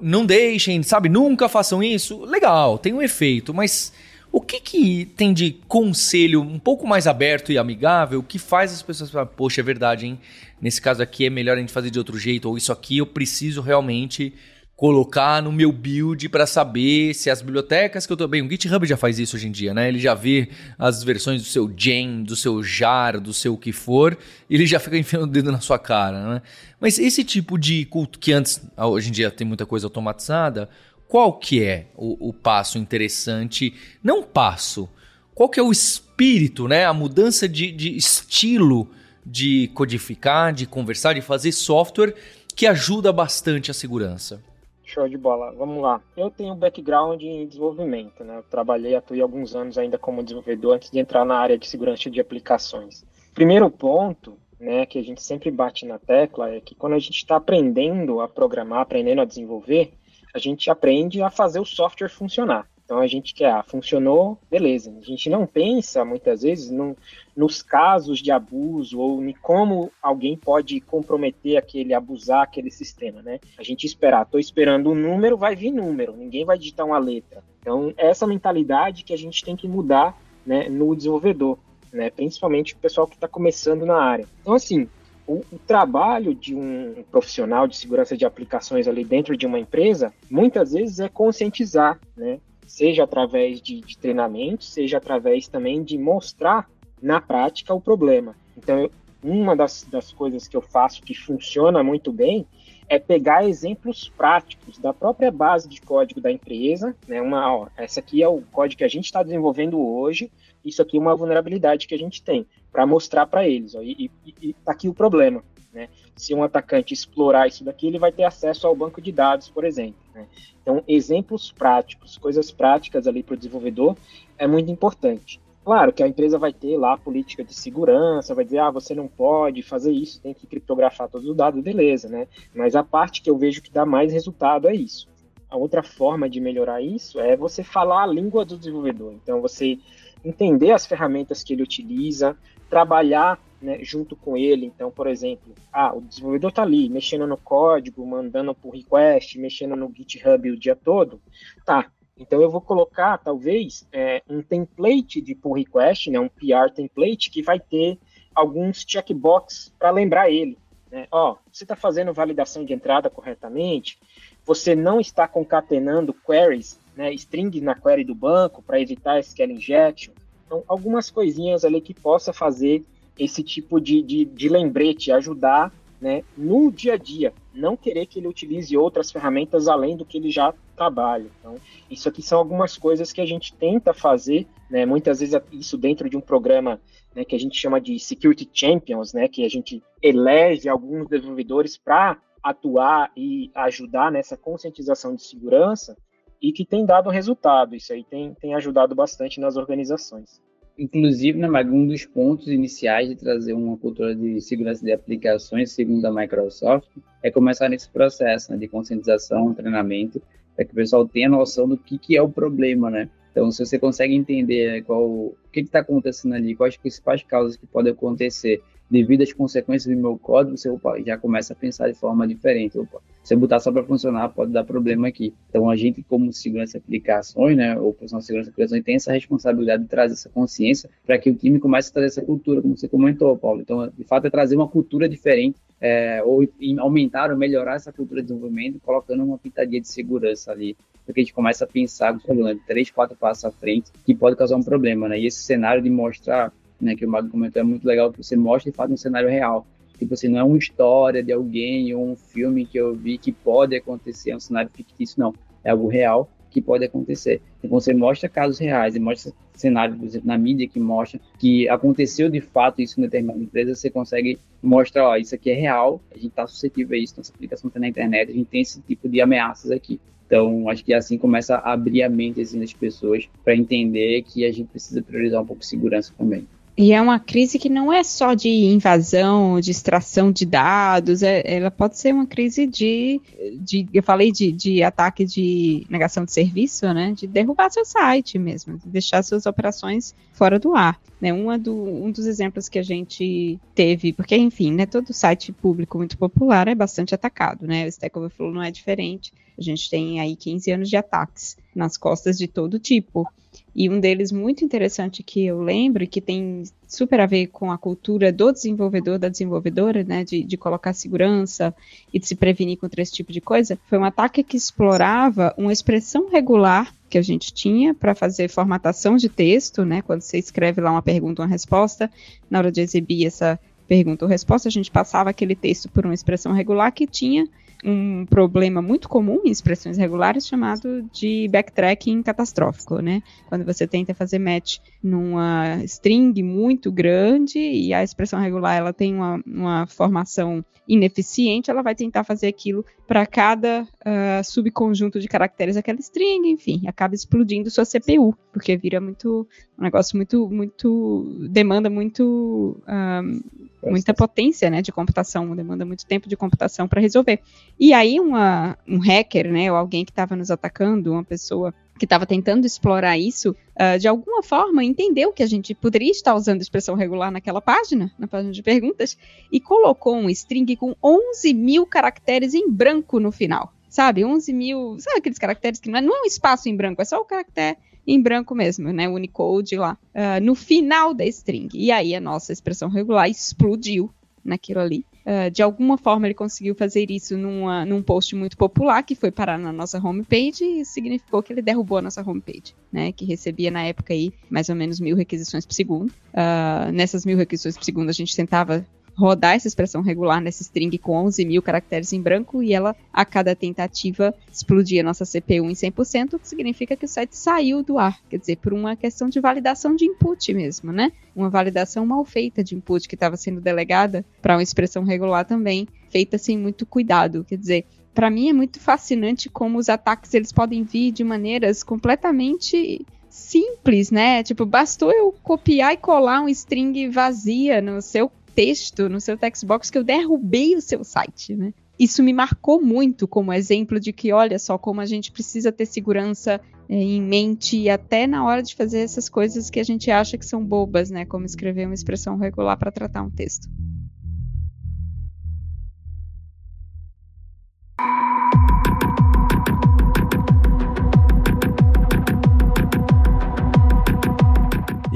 Não 0.00 0.24
deixem, 0.24 0.82
sabe? 0.82 1.08
Nunca 1.08 1.48
façam 1.48 1.82
isso. 1.82 2.24
Legal, 2.24 2.78
tem 2.78 2.92
um 2.92 3.02
efeito, 3.02 3.52
mas 3.52 3.92
o 4.30 4.40
que, 4.40 4.60
que 4.60 5.06
tem 5.16 5.32
de 5.32 5.52
conselho 5.66 6.40
um 6.40 6.58
pouco 6.58 6.86
mais 6.86 7.06
aberto 7.06 7.50
e 7.50 7.58
amigável 7.58 8.22
que 8.22 8.38
faz 8.38 8.72
as 8.72 8.82
pessoas 8.82 9.10
falar, 9.10 9.26
poxa, 9.26 9.60
é 9.60 9.64
verdade, 9.64 10.06
hein? 10.06 10.18
Nesse 10.60 10.80
caso 10.80 11.02
aqui 11.02 11.24
é 11.24 11.30
melhor 11.30 11.56
a 11.56 11.60
gente 11.60 11.72
fazer 11.72 11.90
de 11.90 11.98
outro 11.98 12.18
jeito, 12.18 12.48
ou 12.48 12.56
isso 12.56 12.72
aqui 12.72 12.98
eu 12.98 13.06
preciso 13.06 13.60
realmente 13.60 14.34
colocar 14.78 15.42
no 15.42 15.50
meu 15.50 15.72
build 15.72 16.28
para 16.28 16.46
saber 16.46 17.12
se 17.12 17.28
as 17.28 17.42
bibliotecas 17.42 18.06
que 18.06 18.12
eu 18.12 18.16
tô 18.16 18.28
bem, 18.28 18.42
o 18.42 18.48
GitHub 18.48 18.86
já 18.86 18.96
faz 18.96 19.18
isso 19.18 19.34
hoje 19.34 19.48
em 19.48 19.50
dia, 19.50 19.74
né? 19.74 19.88
Ele 19.88 19.98
já 19.98 20.14
vê 20.14 20.50
as 20.78 21.02
versões 21.02 21.42
do 21.42 21.48
seu 21.48 21.68
Gen, 21.76 22.22
do 22.22 22.36
seu 22.36 22.62
jar, 22.62 23.18
do 23.18 23.34
seu 23.34 23.54
o 23.54 23.58
que 23.58 23.72
for, 23.72 24.16
e 24.48 24.54
ele 24.54 24.66
já 24.66 24.78
fica 24.78 24.96
enfiando 24.98 25.24
o 25.24 25.26
dedo 25.26 25.50
na 25.50 25.58
sua 25.58 25.80
cara, 25.80 26.34
né? 26.34 26.42
Mas 26.80 26.96
esse 26.96 27.24
tipo 27.24 27.58
de 27.58 27.86
culto 27.86 28.20
que 28.20 28.32
antes, 28.32 28.62
hoje 28.76 29.08
em 29.08 29.12
dia 29.12 29.32
tem 29.32 29.44
muita 29.44 29.66
coisa 29.66 29.86
automatizada, 29.86 30.68
qual 31.08 31.32
que 31.32 31.64
é 31.64 31.86
o, 31.96 32.28
o 32.28 32.32
passo 32.32 32.78
interessante? 32.78 33.74
Não 34.02 34.22
passo, 34.22 34.88
qual 35.34 35.48
que 35.48 35.58
é 35.58 35.62
o 35.62 35.72
espírito, 35.72 36.68
né? 36.68 36.84
A 36.84 36.92
mudança 36.92 37.48
de, 37.48 37.72
de 37.72 37.96
estilo 37.96 38.88
de 39.24 39.68
codificar, 39.68 40.52
de 40.52 40.66
conversar, 40.66 41.14
de 41.14 41.20
fazer 41.20 41.52
software 41.52 42.14
que 42.54 42.66
ajuda 42.66 43.12
bastante 43.12 43.70
a 43.70 43.74
segurança. 43.74 44.42
Show 44.84 45.08
de 45.08 45.18
bola. 45.18 45.52
Vamos 45.52 45.82
lá. 45.82 46.00
Eu 46.16 46.30
tenho 46.30 46.54
background 46.54 47.22
em 47.22 47.46
desenvolvimento, 47.46 48.24
né? 48.24 48.38
Eu 48.38 48.42
trabalhei, 48.42 48.94
atuei 48.94 49.20
alguns 49.20 49.54
anos 49.54 49.76
ainda 49.76 49.98
como 49.98 50.22
desenvolvedor 50.22 50.76
antes 50.76 50.90
de 50.90 50.98
entrar 50.98 51.24
na 51.24 51.36
área 51.36 51.58
de 51.58 51.68
segurança 51.68 52.10
de 52.10 52.20
aplicações. 52.20 53.04
Primeiro 53.34 53.70
ponto, 53.70 54.36
né, 54.58 54.86
que 54.86 54.98
a 54.98 55.02
gente 55.02 55.22
sempre 55.22 55.50
bate 55.50 55.86
na 55.86 55.98
tecla 55.98 56.50
é 56.50 56.60
que 56.60 56.74
quando 56.74 56.94
a 56.94 56.98
gente 56.98 57.16
está 57.16 57.36
aprendendo 57.36 58.20
a 58.20 58.28
programar, 58.28 58.80
aprendendo 58.80 59.20
a 59.20 59.24
desenvolver, 59.24 59.92
a 60.38 60.40
gente 60.40 60.70
aprende 60.70 61.20
a 61.20 61.30
fazer 61.30 61.58
o 61.58 61.64
software 61.64 62.08
funcionar. 62.08 62.66
Então 62.84 63.00
a 63.00 63.06
gente 63.06 63.34
quer, 63.34 63.50
ah, 63.50 63.62
funcionou, 63.62 64.38
beleza. 64.50 64.90
A 64.98 65.04
gente 65.04 65.28
não 65.28 65.46
pensa 65.46 66.06
muitas 66.06 66.40
vezes 66.40 66.70
no, 66.70 66.96
nos 67.36 67.60
casos 67.60 68.20
de 68.20 68.30
abuso 68.30 68.98
ou 68.98 69.22
em 69.22 69.34
como 69.34 69.92
alguém 70.00 70.38
pode 70.38 70.80
comprometer 70.80 71.58
aquele, 71.58 71.92
abusar 71.92 72.44
aquele 72.44 72.70
sistema, 72.70 73.20
né? 73.20 73.40
A 73.58 73.62
gente 73.62 73.84
esperar, 73.84 74.22
estou 74.22 74.40
esperando 74.40 74.90
um 74.90 74.94
número, 74.94 75.36
vai 75.36 75.54
vir 75.54 75.70
número, 75.70 76.16
ninguém 76.16 76.46
vai 76.46 76.56
digitar 76.56 76.86
uma 76.86 76.98
letra. 76.98 77.44
Então 77.60 77.92
essa 77.98 78.26
mentalidade 78.26 79.04
que 79.04 79.12
a 79.12 79.18
gente 79.18 79.44
tem 79.44 79.54
que 79.54 79.68
mudar 79.68 80.18
né, 80.46 80.70
no 80.70 80.96
desenvolvedor, 80.96 81.58
né? 81.92 82.08
Principalmente 82.08 82.72
o 82.72 82.78
pessoal 82.78 83.06
que 83.06 83.16
está 83.16 83.28
começando 83.28 83.84
na 83.84 84.00
área. 84.00 84.26
Então 84.40 84.54
assim, 84.54 84.88
o, 85.28 85.44
o, 85.52 85.58
trabalho 85.58 86.34
de 86.34 86.54
um 86.54 87.04
profissional 87.10 87.68
de 87.68 87.76
segurança 87.76 88.16
de 88.16 88.24
aplicações 88.24 88.88
ali 88.88 89.04
dentro 89.04 89.36
de 89.36 89.46
uma 89.46 89.58
empresa, 89.58 90.12
muitas 90.30 90.72
vezes 90.72 90.98
é 90.98 91.08
conscientizar, 91.08 92.00
né? 92.16 92.40
Seja 92.66 93.04
através 93.04 93.60
de, 93.60 93.80
de 93.80 93.96
treinamento, 93.96 94.64
seja 94.64 94.96
através 94.96 95.46
também 95.46 95.82
de 95.82 95.96
mostrar 95.98 96.68
na 97.00 97.20
prática 97.20 97.72
o 97.72 97.80
problema. 97.80 98.34
Então, 98.56 98.78
eu, 98.78 98.90
uma 99.22 99.54
das, 99.54 99.84
das 99.90 100.12
coisas 100.12 100.46
que 100.48 100.56
eu 100.56 100.62
faço 100.62 101.02
que 101.02 101.14
funciona 101.14 101.82
muito 101.82 102.12
bem 102.12 102.46
é 102.88 102.98
pegar 102.98 103.46
exemplos 103.46 104.08
práticos 104.08 104.78
da 104.78 104.92
própria 104.94 105.30
base 105.30 105.68
de 105.68 105.80
código 105.80 106.20
da 106.20 106.32
empresa, 106.32 106.96
né? 107.06 107.20
Uma, 107.20 107.54
ó, 107.54 107.68
essa 107.76 108.00
aqui 108.00 108.22
é 108.22 108.28
o 108.28 108.42
código 108.52 108.78
que 108.78 108.84
a 108.84 108.88
gente 108.88 109.04
está 109.04 109.22
desenvolvendo 109.22 109.78
hoje, 109.78 110.30
isso 110.64 110.80
aqui 110.82 110.96
é 110.96 111.00
uma 111.00 111.14
vulnerabilidade 111.14 111.86
que 111.86 111.94
a 111.94 111.98
gente 111.98 112.22
tem 112.22 112.46
para 112.72 112.86
mostrar 112.86 113.26
para 113.26 113.46
eles. 113.46 113.74
Ó, 113.74 113.82
e, 113.82 114.10
e, 114.24 114.34
e 114.40 114.52
tá 114.52 114.72
aqui 114.72 114.88
o 114.88 114.94
problema. 114.94 115.42
Né? 115.72 115.88
Se 116.16 116.34
um 116.34 116.42
atacante 116.42 116.94
explorar 116.94 117.46
isso 117.46 117.62
daqui, 117.64 117.86
ele 117.86 117.98
vai 117.98 118.10
ter 118.10 118.24
acesso 118.24 118.66
ao 118.66 118.74
banco 118.74 119.00
de 119.00 119.12
dados, 119.12 119.48
por 119.48 119.64
exemplo. 119.64 120.00
Né? 120.14 120.26
Então, 120.62 120.82
exemplos 120.88 121.52
práticos, 121.52 122.18
coisas 122.18 122.50
práticas 122.50 123.06
ali 123.06 123.22
para 123.22 123.34
o 123.34 123.36
desenvolvedor 123.36 123.96
é 124.36 124.46
muito 124.46 124.70
importante. 124.70 125.40
Claro 125.68 125.92
que 125.92 126.02
a 126.02 126.08
empresa 126.08 126.38
vai 126.38 126.50
ter 126.50 126.78
lá 126.78 126.94
a 126.94 126.96
política 126.96 127.44
de 127.44 127.52
segurança, 127.52 128.34
vai 128.34 128.42
dizer, 128.42 128.56
ah, 128.56 128.70
você 128.70 128.94
não 128.94 129.06
pode 129.06 129.62
fazer 129.62 129.92
isso, 129.92 130.18
tem 130.18 130.32
que 130.32 130.46
criptografar 130.46 131.10
todos 131.10 131.28
os 131.28 131.36
dados, 131.36 131.62
beleza, 131.62 132.08
né? 132.08 132.26
Mas 132.54 132.74
a 132.74 132.82
parte 132.82 133.20
que 133.20 133.28
eu 133.28 133.36
vejo 133.36 133.60
que 133.60 133.70
dá 133.70 133.84
mais 133.84 134.10
resultado 134.10 134.66
é 134.66 134.74
isso. 134.74 135.06
A 135.46 135.58
outra 135.58 135.82
forma 135.82 136.26
de 136.26 136.40
melhorar 136.40 136.80
isso 136.80 137.20
é 137.20 137.36
você 137.36 137.62
falar 137.62 138.04
a 138.04 138.06
língua 138.06 138.46
do 138.46 138.56
desenvolvedor. 138.56 139.12
Então, 139.12 139.42
você 139.42 139.78
entender 140.24 140.70
as 140.70 140.86
ferramentas 140.86 141.44
que 141.44 141.52
ele 141.52 141.64
utiliza, 141.64 142.34
trabalhar 142.70 143.38
né, 143.60 143.84
junto 143.84 144.16
com 144.16 144.38
ele. 144.38 144.64
Então, 144.64 144.90
por 144.90 145.06
exemplo, 145.06 145.52
ah, 145.70 145.94
o 145.94 146.00
desenvolvedor 146.00 146.48
está 146.48 146.62
ali 146.62 146.88
mexendo 146.88 147.26
no 147.26 147.36
código, 147.36 148.06
mandando 148.06 148.54
por 148.54 148.74
request, 148.74 149.38
mexendo 149.38 149.76
no 149.76 149.92
GitHub 149.94 150.50
o 150.50 150.58
dia 150.58 150.74
todo. 150.74 151.20
Tá. 151.66 151.90
Então 152.18 152.42
eu 152.42 152.50
vou 152.50 152.60
colocar 152.60 153.18
talvez 153.18 153.86
é, 153.92 154.22
um 154.28 154.42
template 154.42 155.20
de 155.20 155.34
pull 155.34 155.54
request, 155.54 156.10
né, 156.10 156.18
um 156.18 156.28
PR 156.28 156.72
template 156.74 157.30
que 157.30 157.42
vai 157.42 157.60
ter 157.60 157.98
alguns 158.34 158.84
checkbox 158.86 159.72
para 159.78 159.90
lembrar 159.90 160.30
ele. 160.30 160.58
Né? 160.90 161.06
Ó, 161.10 161.36
você 161.50 161.64
está 161.64 161.76
fazendo 161.76 162.12
validação 162.12 162.64
de 162.64 162.72
entrada 162.72 163.08
corretamente? 163.08 163.98
Você 164.44 164.74
não 164.74 165.00
está 165.00 165.28
concatenando 165.28 166.14
queries, 166.14 166.80
né, 166.96 167.12
strings 167.12 167.62
na 167.62 167.74
query 167.74 168.04
do 168.04 168.14
banco 168.14 168.62
para 168.62 168.80
evitar 168.80 169.20
SQL 169.20 169.52
injection? 169.52 170.12
Então, 170.46 170.64
algumas 170.66 171.10
coisinhas 171.10 171.64
ali 171.64 171.80
que 171.80 171.92
possa 171.92 172.32
fazer 172.32 172.82
esse 173.18 173.42
tipo 173.42 173.80
de, 173.80 174.02
de, 174.02 174.24
de 174.24 174.48
lembrete, 174.48 175.12
ajudar 175.12 175.72
né, 176.00 176.22
no 176.36 176.70
dia 176.70 176.94
a 176.94 176.96
dia, 176.96 177.32
não 177.52 177.76
querer 177.76 178.06
que 178.06 178.18
ele 178.18 178.28
utilize 178.28 178.76
outras 178.76 179.10
ferramentas 179.10 179.66
além 179.66 179.96
do 179.96 180.04
que 180.04 180.18
ele 180.18 180.30
já 180.30 180.54
trabalha. 180.76 181.28
Então, 181.40 181.56
isso 181.90 182.08
aqui 182.08 182.22
são 182.22 182.38
algumas 182.38 182.76
coisas 182.76 183.12
que 183.12 183.20
a 183.20 183.26
gente 183.26 183.52
tenta 183.54 183.92
fazer, 183.92 184.46
né, 184.70 184.86
muitas 184.86 185.20
vezes 185.20 185.40
isso 185.52 185.76
dentro 185.76 186.08
de 186.08 186.16
um 186.16 186.20
programa 186.20 186.80
né, 187.14 187.24
que 187.24 187.34
a 187.34 187.38
gente 187.38 187.58
chama 187.58 187.80
de 187.80 187.98
Security 187.98 188.48
Champions, 188.52 189.12
né, 189.12 189.26
que 189.28 189.44
a 189.44 189.48
gente 189.48 189.82
elege 190.00 190.68
alguns 190.68 191.08
desenvolvedores 191.08 191.76
para 191.76 192.16
atuar 192.42 193.10
e 193.16 193.50
ajudar 193.54 194.12
nessa 194.12 194.36
conscientização 194.36 195.14
de 195.14 195.22
segurança 195.22 195.96
e 196.40 196.52
que 196.52 196.64
tem 196.64 196.86
dado 196.86 197.10
resultado. 197.10 197.74
Isso 197.74 197.92
aí 197.92 198.04
tem, 198.04 198.34
tem 198.34 198.54
ajudado 198.54 198.94
bastante 198.94 199.40
nas 199.40 199.56
organizações. 199.56 200.40
Inclusive, 200.78 201.36
né, 201.36 201.48
um 201.64 201.86
dos 201.88 202.06
pontos 202.06 202.46
iniciais 202.46 203.08
de 203.08 203.16
trazer 203.16 203.52
uma 203.52 203.76
cultura 203.76 204.14
de 204.14 204.40
segurança 204.40 204.84
de 204.84 204.92
aplicações, 204.92 205.72
segundo 205.72 206.04
a 206.06 206.12
Microsoft, 206.12 206.88
é 207.20 207.32
começar 207.32 207.68
nesse 207.68 207.90
processo 207.90 208.52
né, 208.52 208.58
de 208.58 208.68
conscientização, 208.68 209.52
treinamento, 209.52 210.22
para 210.54 210.64
que 210.64 210.70
o 210.70 210.76
pessoal 210.76 211.06
tenha 211.06 211.28
noção 211.28 211.68
do 211.68 211.76
que, 211.76 211.98
que 211.98 212.16
é 212.16 212.22
o 212.22 212.28
problema, 212.28 212.90
né? 212.90 213.10
Então, 213.32 213.50
se 213.50 213.64
você 213.64 213.78
consegue 213.78 214.14
entender 214.14 214.82
qual, 214.84 215.04
o 215.04 215.36
que 215.52 215.60
está 215.60 215.80
acontecendo 215.80 216.34
ali, 216.34 216.54
quais 216.54 216.74
as 216.74 216.80
principais 216.80 217.22
causas 217.22 217.56
que 217.56 217.66
podem 217.66 217.92
acontecer 217.92 218.62
devido 218.90 219.22
às 219.22 219.32
consequências 219.32 219.94
do 219.94 220.00
meu 220.00 220.18
código, 220.18 220.56
você 220.56 220.68
opa, 220.68 221.00
já 221.00 221.16
começa 221.18 221.52
a 221.52 221.56
pensar 221.56 221.88
de 221.88 221.94
forma 221.94 222.26
diferente. 222.26 222.78
Opa, 222.78 223.00
se 223.22 223.34
eu 223.34 223.38
botar 223.38 223.60
só 223.60 223.70
para 223.70 223.84
funcionar, 223.84 224.30
pode 224.30 224.52
dar 224.52 224.64
problema 224.64 225.08
aqui. 225.08 225.34
Então, 225.50 225.68
a 225.68 225.76
gente, 225.76 226.02
como 226.02 226.32
segurança 226.32 226.78
de 226.78 226.84
aplicações, 226.84 227.56
né, 227.56 227.78
ou 227.78 227.92
profissional 227.92 228.20
de 228.20 228.26
segurança 228.26 228.50
de 228.50 228.54
aplicações, 228.54 228.84
tem 228.84 228.94
essa 228.94 229.12
responsabilidade 229.12 229.82
de 229.82 229.88
trazer 229.88 230.14
essa 230.14 230.30
consciência 230.30 230.88
para 231.06 231.18
que 231.18 231.28
o 231.28 231.34
time 231.34 231.58
comece 231.58 231.90
a 231.90 231.92
trazer 231.92 232.06
essa 232.06 232.22
cultura, 232.22 232.62
como 232.62 232.76
você 232.76 232.88
comentou, 232.88 233.36
Paulo. 233.36 233.60
Então, 233.60 233.92
de 233.96 234.04
fato, 234.04 234.26
é 234.26 234.30
trazer 234.30 234.56
uma 234.56 234.68
cultura 234.68 235.08
diferente, 235.08 235.58
é, 235.80 236.22
ou 236.24 236.42
aumentar 236.78 237.30
ou 237.30 237.36
melhorar 237.36 237.76
essa 237.76 237.92
cultura 237.92 238.22
de 238.22 238.28
desenvolvimento, 238.28 238.80
colocando 238.80 239.22
uma 239.22 239.38
pitadinha 239.38 239.80
de 239.80 239.88
segurança 239.88 240.50
ali, 240.50 240.76
porque 241.04 241.20
a 241.20 241.24
gente 241.24 241.34
começa 241.34 241.64
a 241.64 241.68
pensar, 241.68 242.18
falando, 242.20 242.60
três, 242.66 242.90
quatro 242.90 243.16
passos 243.16 243.44
à 243.44 243.50
frente, 243.50 243.90
que 244.04 244.14
pode 244.14 244.36
causar 244.36 244.56
um 244.56 244.62
problema, 244.62 245.08
né? 245.08 245.18
E 245.18 245.26
esse 245.26 245.42
cenário 245.42 245.82
de 245.82 245.88
mostrar 245.90 246.52
né, 246.80 246.94
que 246.94 247.04
o 247.04 247.10
Mago 247.10 247.28
comentou, 247.28 247.60
é 247.60 247.64
muito 247.64 247.86
legal 247.86 248.12
que 248.12 248.22
você 248.22 248.36
mostra 248.36 248.70
e 248.70 248.72
faz 248.72 248.90
um 248.90 248.96
cenário 248.96 249.28
real. 249.28 249.66
Tipo 249.98 250.14
assim, 250.14 250.28
não 250.28 250.38
é 250.38 250.44
uma 250.44 250.56
história 250.56 251.22
de 251.22 251.32
alguém 251.32 251.92
ou 251.92 252.12
um 252.12 252.16
filme 252.16 252.64
que 252.64 252.78
eu 252.78 252.94
vi 252.94 253.18
que 253.18 253.32
pode 253.32 253.74
acontecer, 253.74 254.30
é 254.30 254.36
um 254.36 254.40
cenário 254.40 254.70
fictício, 254.72 255.18
não. 255.18 255.34
É 255.64 255.70
algo 255.70 255.88
real 255.88 256.30
que 256.50 256.62
pode 256.62 256.84
acontecer. 256.84 257.42
Então 257.58 257.70
você 257.78 257.92
mostra 257.92 258.28
casos 258.28 258.58
reais 258.58 258.94
e 258.94 259.00
mostra 259.00 259.32
cenários, 259.54 259.98
por 259.98 260.06
exemplo, 260.06 260.28
na 260.28 260.38
mídia 260.38 260.68
que 260.68 260.78
mostra 260.78 261.20
que 261.38 261.68
aconteceu 261.68 262.30
de 262.30 262.40
fato 262.40 262.80
isso 262.80 262.98
em 263.00 263.02
determinada 263.02 263.42
empresa, 263.42 263.74
você 263.74 263.90
consegue 263.90 264.38
mostrar, 264.62 265.08
ó, 265.08 265.16
isso 265.16 265.34
aqui 265.34 265.50
é 265.50 265.54
real, 265.54 266.00
a 266.10 266.14
gente 266.14 266.28
está 266.28 266.46
suscetível 266.46 266.96
a 266.96 267.00
isso, 267.00 267.14
nossa 267.16 267.32
aplicação 267.32 267.68
está 267.68 267.80
na 267.80 267.88
internet, 267.88 268.30
a 268.30 268.34
gente 268.34 268.46
tem 268.46 268.62
esse 268.62 268.80
tipo 268.80 269.08
de 269.08 269.20
ameaças 269.20 269.70
aqui. 269.70 270.00
Então, 270.26 270.68
acho 270.68 270.84
que 270.84 270.92
assim 270.92 271.16
começa 271.16 271.56
a 271.56 271.72
abrir 271.72 272.02
a 272.02 272.08
mente 272.08 272.40
assim, 272.40 272.60
das 272.60 272.72
pessoas 272.72 273.28
para 273.42 273.56
entender 273.56 274.22
que 274.22 274.44
a 274.44 274.52
gente 274.52 274.68
precisa 274.68 275.02
priorizar 275.02 275.42
um 275.42 275.46
pouco 275.46 275.60
de 275.60 275.66
segurança 275.66 276.12
também. 276.16 276.46
E 276.80 276.92
é 276.92 277.02
uma 277.02 277.18
crise 277.18 277.58
que 277.58 277.68
não 277.68 277.92
é 277.92 278.04
só 278.04 278.34
de 278.34 278.48
invasão, 278.48 279.58
de 279.58 279.72
extração 279.72 280.30
de 280.30 280.46
dados, 280.46 281.24
é, 281.24 281.42
ela 281.44 281.72
pode 281.72 281.98
ser 281.98 282.14
uma 282.14 282.24
crise 282.24 282.68
de, 282.68 283.20
de 283.60 283.88
eu 283.92 284.00
falei 284.00 284.30
de, 284.30 284.52
de, 284.52 284.80
ataque 284.80 285.24
de 285.24 285.84
negação 285.90 286.24
de 286.24 286.30
serviço, 286.30 286.86
né? 286.94 287.12
De 287.16 287.26
derrubar 287.26 287.68
seu 287.68 287.84
site 287.84 288.38
mesmo, 288.38 288.78
de 288.78 288.88
deixar 288.90 289.24
suas 289.24 289.44
operações 289.44 290.14
fora 290.32 290.56
do 290.56 290.76
ar. 290.76 291.00
Né? 291.20 291.32
Uma 291.32 291.58
do, 291.58 291.74
um 291.74 292.12
dos 292.12 292.26
exemplos 292.26 292.68
que 292.68 292.78
a 292.78 292.82
gente 292.84 293.58
teve, 293.74 294.12
porque 294.12 294.36
enfim, 294.36 294.72
né, 294.72 294.86
todo 294.86 295.12
site 295.12 295.50
público 295.50 295.98
muito 295.98 296.16
popular 296.16 296.68
é 296.68 296.76
bastante 296.76 297.12
atacado, 297.12 297.66
né? 297.66 297.86
O 297.86 297.88
Stack 297.88 298.16
Overflow 298.16 298.52
não 298.52 298.62
é 298.62 298.70
diferente. 298.70 299.32
A 299.58 299.62
gente 299.62 299.90
tem 299.90 300.20
aí 300.20 300.36
15 300.36 300.70
anos 300.70 300.88
de 300.88 300.96
ataques 300.96 301.56
nas 301.74 301.96
costas 301.96 302.38
de 302.38 302.46
todo 302.46 302.78
tipo. 302.78 303.28
E 303.74 303.88
um 303.88 304.00
deles 304.00 304.32
muito 304.32 304.64
interessante 304.64 305.22
que 305.22 305.46
eu 305.46 305.62
lembro, 305.62 306.06
que 306.06 306.20
tem 306.20 306.64
super 306.86 307.20
a 307.20 307.26
ver 307.26 307.48
com 307.48 307.70
a 307.70 307.78
cultura 307.78 308.32
do 308.32 308.50
desenvolvedor, 308.50 309.18
da 309.18 309.28
desenvolvedora, 309.28 310.02
né, 310.02 310.24
de, 310.24 310.42
de 310.42 310.56
colocar 310.56 310.92
segurança 310.92 311.74
e 312.12 312.18
de 312.18 312.26
se 312.26 312.34
prevenir 312.34 312.78
contra 312.78 313.02
esse 313.02 313.12
tipo 313.12 313.32
de 313.32 313.40
coisa, 313.40 313.78
foi 313.86 313.98
um 313.98 314.04
ataque 314.04 314.42
que 314.42 314.56
explorava 314.56 315.54
uma 315.56 315.72
expressão 315.72 316.28
regular 316.28 316.92
que 317.08 317.18
a 317.18 317.22
gente 317.22 317.52
tinha 317.52 317.94
para 317.94 318.14
fazer 318.14 318.48
formatação 318.48 319.16
de 319.16 319.28
texto, 319.28 319.84
né, 319.84 320.02
quando 320.02 320.22
você 320.22 320.38
escreve 320.38 320.80
lá 320.80 320.90
uma 320.90 321.02
pergunta 321.02 321.42
uma 321.42 321.48
resposta, 321.48 322.10
na 322.50 322.58
hora 322.58 322.72
de 322.72 322.80
exibir 322.80 323.26
essa 323.26 323.58
pergunta 323.86 324.24
ou 324.24 324.30
resposta, 324.30 324.68
a 324.68 324.72
gente 324.72 324.90
passava 324.90 325.30
aquele 325.30 325.54
texto 325.54 325.88
por 325.88 326.04
uma 326.04 326.14
expressão 326.14 326.52
regular 326.52 326.92
que 326.92 327.06
tinha 327.06 327.48
um 327.84 328.26
problema 328.26 328.82
muito 328.82 329.08
comum 329.08 329.40
em 329.44 329.50
expressões 329.50 329.96
regulares 329.96 330.46
chamado 330.46 331.02
de 331.12 331.48
backtracking 331.48 332.22
catastrófico, 332.22 333.00
né? 333.00 333.22
Quando 333.48 333.64
você 333.64 333.86
tenta 333.86 334.14
fazer 334.14 334.38
match 334.38 334.78
numa 335.02 335.76
string 335.84 336.42
muito 336.42 336.90
grande 336.90 337.58
e 337.58 337.94
a 337.94 338.02
expressão 338.02 338.40
regular 338.40 338.76
ela 338.76 338.92
tem 338.92 339.14
uma, 339.14 339.40
uma 339.46 339.86
formação 339.86 340.64
ineficiente, 340.88 341.70
ela 341.70 341.82
vai 341.82 341.94
tentar 341.94 342.24
fazer 342.24 342.48
aquilo 342.48 342.84
para 343.06 343.26
cada 343.26 343.82
uh, 343.82 344.42
subconjunto 344.42 345.20
de 345.20 345.28
caracteres 345.28 345.74
daquela 345.74 345.98
string, 346.00 346.48
enfim, 346.50 346.82
acaba 346.86 347.14
explodindo 347.14 347.70
sua 347.70 347.84
CPU, 347.84 348.34
porque 348.52 348.76
vira 348.76 349.00
muito 349.00 349.46
um 349.78 349.82
negócio 349.82 350.16
muito, 350.16 350.48
muito 350.48 351.48
demanda 351.50 351.90
muito 351.90 352.80
um, 352.88 353.40
muita 353.82 354.12
potência, 354.12 354.68
né, 354.70 354.82
de 354.82 354.92
computação, 354.92 355.54
demanda 355.54 355.84
muito 355.84 356.04
tempo 356.06 356.28
de 356.28 356.36
computação 356.36 356.88
para 356.88 357.00
resolver. 357.00 357.40
E 357.78 357.92
aí 357.92 358.18
uma, 358.20 358.76
um 358.86 358.98
hacker, 358.98 359.50
né, 359.50 359.70
ou 359.70 359.76
alguém 359.76 360.04
que 360.04 360.10
estava 360.10 360.34
nos 360.34 360.50
atacando, 360.50 361.12
uma 361.12 361.24
pessoa 361.24 361.72
que 361.98 362.04
estava 362.04 362.24
tentando 362.24 362.64
explorar 362.64 363.18
isso, 363.18 363.50
uh, 363.50 363.98
de 363.98 364.06
alguma 364.06 364.42
forma 364.42 364.84
entendeu 364.84 365.32
que 365.32 365.42
a 365.42 365.46
gente 365.46 365.74
poderia 365.74 366.10
estar 366.10 366.34
usando 366.34 366.60
expressão 366.60 366.94
regular 366.94 367.30
naquela 367.30 367.60
página, 367.60 368.12
na 368.16 368.28
página 368.28 368.52
de 368.52 368.62
perguntas, 368.62 369.18
e 369.50 369.60
colocou 369.60 370.14
um 370.14 370.30
string 370.30 370.76
com 370.76 370.94
11 371.02 371.52
mil 371.52 371.84
caracteres 371.84 372.54
em 372.54 372.70
branco 372.70 373.18
no 373.18 373.32
final. 373.32 373.72
Sabe, 373.88 374.24
11 374.24 374.52
mil, 374.52 374.96
sabe 375.00 375.18
aqueles 375.18 375.38
caracteres 375.38 375.80
que 375.80 375.90
não 375.90 375.98
é, 375.98 376.02
não 376.02 376.16
é 376.16 376.22
um 376.22 376.26
espaço 376.26 376.68
em 376.68 376.76
branco, 376.76 377.02
é 377.02 377.04
só 377.04 377.18
o 377.18 377.24
caractere 377.24 377.78
em 378.08 378.20
branco 378.20 378.54
mesmo, 378.54 378.90
né? 378.90 379.06
Unicode 379.06 379.76
lá, 379.76 379.98
uh, 380.14 380.42
no 380.42 380.54
final 380.54 381.12
da 381.12 381.26
string. 381.26 381.68
E 381.74 381.92
aí 381.92 382.14
a 382.14 382.20
nossa 382.20 382.52
expressão 382.52 382.88
regular 382.88 383.28
explodiu 383.28 384.10
naquilo 384.42 384.80
ali. 384.80 385.04
Uh, 385.26 385.50
de 385.50 385.62
alguma 385.62 385.98
forma 385.98 386.26
ele 386.26 386.32
conseguiu 386.32 386.74
fazer 386.74 387.10
isso 387.10 387.36
numa, 387.36 387.84
num 387.84 388.02
post 388.02 388.34
muito 388.34 388.56
popular 388.56 389.02
que 389.02 389.14
foi 389.14 389.30
parar 389.30 389.58
na 389.58 389.70
nossa 389.70 389.98
homepage 389.98 390.64
e 390.64 390.86
significou 390.86 391.42
que 391.42 391.52
ele 391.52 391.60
derrubou 391.60 391.98
a 391.98 392.02
nossa 392.02 392.22
homepage, 392.22 392.74
né? 392.90 393.12
Que 393.12 393.26
recebia 393.26 393.70
na 393.70 393.82
época 393.82 394.14
aí 394.14 394.32
mais 394.48 394.70
ou 394.70 394.74
menos 394.74 394.98
mil 394.98 395.14
requisições 395.14 395.66
por 395.66 395.74
segundo. 395.74 396.08
Uh, 396.32 396.90
nessas 396.94 397.26
mil 397.26 397.36
requisições 397.36 397.76
por 397.76 397.84
segundo 397.84 398.08
a 398.08 398.12
gente 398.12 398.34
tentava 398.34 398.86
rodar 399.18 399.56
essa 399.56 399.66
expressão 399.66 400.00
regular 400.00 400.40
nessa 400.40 400.62
string 400.62 400.96
com 400.96 401.16
11 401.16 401.44
mil 401.44 401.60
caracteres 401.60 402.12
em 402.12 402.22
branco 402.22 402.62
e 402.62 402.72
ela, 402.72 402.94
a 403.12 403.24
cada 403.24 403.54
tentativa, 403.56 404.32
explodia 404.50 405.02
nossa 405.02 405.24
CPU 405.24 405.68
em 405.68 405.72
100%, 405.72 406.34
o 406.34 406.38
que 406.38 406.46
significa 406.46 406.96
que 406.96 407.04
o 407.04 407.08
site 407.08 407.36
saiu 407.36 407.82
do 407.82 407.98
ar. 407.98 408.20
Quer 408.30 408.38
dizer, 408.38 408.56
por 408.58 408.72
uma 408.72 408.94
questão 408.94 409.28
de 409.28 409.40
validação 409.40 409.96
de 409.96 410.04
input 410.04 410.54
mesmo, 410.54 410.92
né? 410.92 411.10
Uma 411.34 411.50
validação 411.50 412.06
mal 412.06 412.24
feita 412.24 412.62
de 412.62 412.76
input 412.76 413.08
que 413.08 413.16
estava 413.16 413.36
sendo 413.36 413.60
delegada 413.60 414.24
para 414.40 414.54
uma 414.54 414.62
expressão 414.62 415.02
regular 415.02 415.44
também, 415.44 415.88
feita 416.08 416.38
sem 416.38 416.56
muito 416.56 416.86
cuidado. 416.86 417.44
Quer 417.44 417.56
dizer, 417.56 417.86
para 418.14 418.30
mim 418.30 418.48
é 418.48 418.52
muito 418.52 418.78
fascinante 418.78 419.48
como 419.48 419.78
os 419.78 419.88
ataques 419.88 420.32
eles 420.32 420.52
podem 420.52 420.84
vir 420.84 421.10
de 421.10 421.24
maneiras 421.24 421.82
completamente 421.82 423.04
simples, 423.28 424.12
né? 424.12 424.44
Tipo, 424.44 424.64
bastou 424.64 425.10
eu 425.12 425.34
copiar 425.42 425.92
e 425.92 425.96
colar 425.96 426.40
um 426.40 426.48
string 426.48 427.08
vazia 427.08 427.82
no 427.82 428.00
seu 428.00 428.30
texto, 428.58 429.08
no 429.08 429.20
seu 429.20 429.38
text 429.38 429.64
box, 429.64 429.88
que 429.88 429.96
eu 429.96 430.02
derrubei 430.02 430.74
o 430.74 430.80
seu 430.80 431.04
site, 431.04 431.54
né? 431.54 431.72
Isso 431.96 432.24
me 432.24 432.32
marcou 432.32 432.82
muito 432.82 433.28
como 433.28 433.52
exemplo 433.52 434.00
de 434.00 434.12
que, 434.12 434.32
olha 434.32 434.58
só, 434.58 434.76
como 434.76 435.00
a 435.00 435.06
gente 435.06 435.30
precisa 435.30 435.70
ter 435.70 435.86
segurança 435.86 436.60
é, 436.88 436.96
em 436.96 437.22
mente 437.22 437.88
até 437.88 438.26
na 438.26 438.44
hora 438.44 438.60
de 438.60 438.74
fazer 438.74 438.98
essas 438.98 439.28
coisas 439.28 439.70
que 439.70 439.78
a 439.78 439.84
gente 439.84 440.10
acha 440.10 440.36
que 440.36 440.44
são 440.44 440.64
bobas, 440.64 441.08
né? 441.08 441.24
Como 441.24 441.46
escrever 441.46 441.86
uma 441.86 441.94
expressão 441.94 442.36
regular 442.36 442.76
para 442.76 442.90
tratar 442.90 443.22
um 443.22 443.30
texto. 443.30 443.68